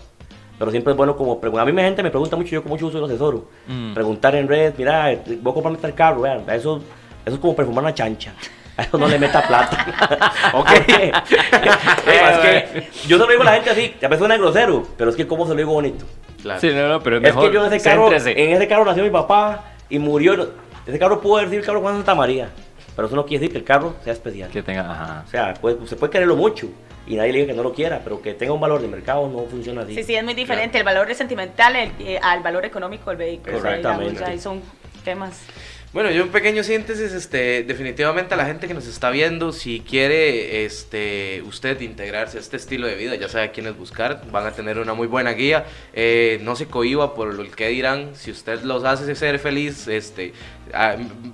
[0.58, 1.64] Pero siempre es bueno como preguntar.
[1.64, 3.50] A mí mi gente me pregunta mucho, yo con mucho uso lo asesoro.
[3.68, 3.94] Mm.
[3.94, 6.78] Preguntar en red, mira, voy a comprarme tal carro, vean, eso,
[7.26, 8.34] eso es como perfumar una chancha.
[8.78, 10.32] A eso no le meta plata.
[10.54, 10.70] Ok.
[12.08, 15.10] Es que yo se lo digo a la gente así, a veces suena grosero, pero
[15.10, 16.06] es que cómo se lo digo bonito.
[16.42, 16.60] Claro.
[16.60, 17.50] Sí, no, no, pero es Es mejor.
[17.50, 18.44] que yo en ese carro, céntrese.
[18.44, 20.52] en ese carro nació mi papá y murió.
[20.86, 22.50] Ese carro pudo sido el carro Juan Santa María,
[22.96, 24.50] pero eso no quiere decir que el carro sea especial.
[24.52, 25.24] Que tenga, ajá.
[25.26, 26.68] O sea, pues, se puede quererlo mucho
[27.08, 29.28] y nadie le diga que no lo quiera, pero que tenga un valor de mercado
[29.28, 29.96] no funciona así.
[29.96, 33.18] Sí, sí, es muy diferente el valor es sentimental el- eh, al valor económico del
[33.18, 33.56] vehículo.
[33.58, 34.12] Exactamente.
[34.12, 34.62] digamos, ahí son
[35.04, 35.42] temas.
[35.96, 39.80] Bueno, yo un pequeño síntesis, este, definitivamente a la gente que nos está viendo, si
[39.80, 44.46] quiere este, usted integrarse a este estilo de vida, ya sabe a quiénes buscar, van
[44.46, 48.30] a tener una muy buena guía, eh, no se cohiba por lo que dirán, si
[48.30, 50.34] usted los hace ser feliz, este,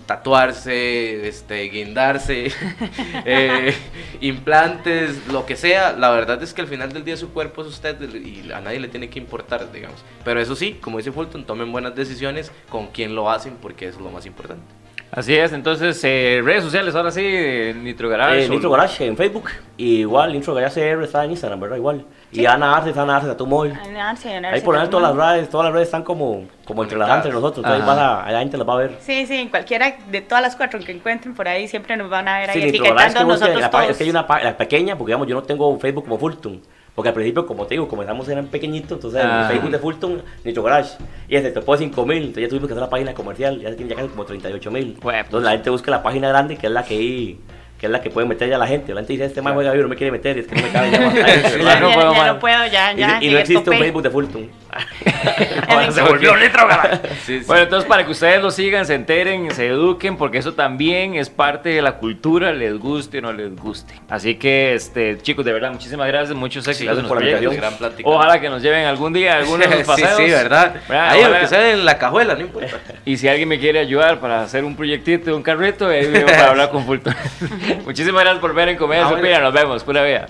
[0.05, 2.51] tatuarse, este, guindarse,
[3.25, 3.73] eh,
[4.19, 7.67] implantes, lo que sea, la verdad es que al final del día su cuerpo es
[7.67, 10.03] usted y a nadie le tiene que importar, digamos.
[10.23, 13.99] Pero eso sí, como dice Fulton, tomen buenas decisiones con quién lo hacen porque eso
[13.99, 14.80] es lo más importante.
[15.11, 17.21] Así es, entonces, eh, redes sociales, ahora sí,
[17.75, 18.45] Nitro Garage.
[18.45, 19.49] Eh, Nitro Garage en Facebook.
[19.75, 21.75] Y igual, Nitro Garage CR está en Instagram, ¿verdad?
[21.75, 22.05] Igual.
[22.31, 23.73] Y Ana Arce, Ana Arce, Tatu Móvil.
[23.99, 26.83] Ah, sí, en Ahí por ahí todas las redes, todas las redes están como, como
[26.83, 27.65] entrelazadas entre nosotros.
[27.65, 28.97] Entonces vas a, la gente las va a ver.
[29.01, 32.29] Sí, sí, en cualquiera de todas las cuatro que encuentren por ahí siempre nos van
[32.29, 33.91] a ver ahí Sí, Nitro Garage, es que, etiquetando busquen nosotros la, pa- todos.
[33.91, 36.61] es que hay una la pequeña, porque digamos, yo no tengo Facebook como Fulton.
[36.95, 39.43] Porque al principio, como te digo, comenzamos eran pequeñitos, entonces Ah.
[39.47, 40.97] el Facebook de Fulton, Nitro Garage.
[41.29, 43.95] Y ese topó 5000, entonces ya tuvimos que hacer la página comercial, ya tiene ya
[43.95, 44.97] casi como 38000.
[45.01, 47.37] Pues, Entonces la gente busca la página grande, que es la que
[47.79, 48.93] que es la que puede meter ya la gente.
[48.93, 50.69] La gente dice, este man juega bien, no me quiere meter, es que no me
[50.69, 51.15] cabe ya más.
[51.15, 52.27] Ya, no ya, puedo ya más.
[52.33, 53.19] no puedo, ya, Y, ya.
[53.31, 53.77] no existe un.
[53.79, 54.49] Facebook de Fulton.
[55.67, 57.01] Ahora se volvió Garage.
[57.25, 57.45] Sí, sí.
[57.45, 61.29] Bueno, entonces para que ustedes lo sigan, se enteren, se eduquen, porque eso también es
[61.29, 63.93] parte de la cultura, les guste o no les guste.
[64.09, 67.43] Así que, este, chicos, de verdad, muchísimas gracias, muchos éxitos los por proyectos.
[67.43, 67.69] invitación.
[67.69, 68.09] Gran plática.
[68.09, 70.17] Ojalá que nos lleven algún día a alguno de los sí, paseos.
[70.17, 70.75] sí, ¿verdad?
[70.87, 71.09] ¿Verdad?
[71.09, 72.79] Ahí, aunque sea en la cajuela, no importa.
[73.05, 76.49] Y si alguien me quiere ayudar para hacer un proyectito un carrito, ahí vengo para
[76.49, 77.15] hablar con Fulton.
[77.85, 79.07] Muchísimas gracias por ver en Comedia.
[79.07, 80.27] Opina, nos vemos, pura vida.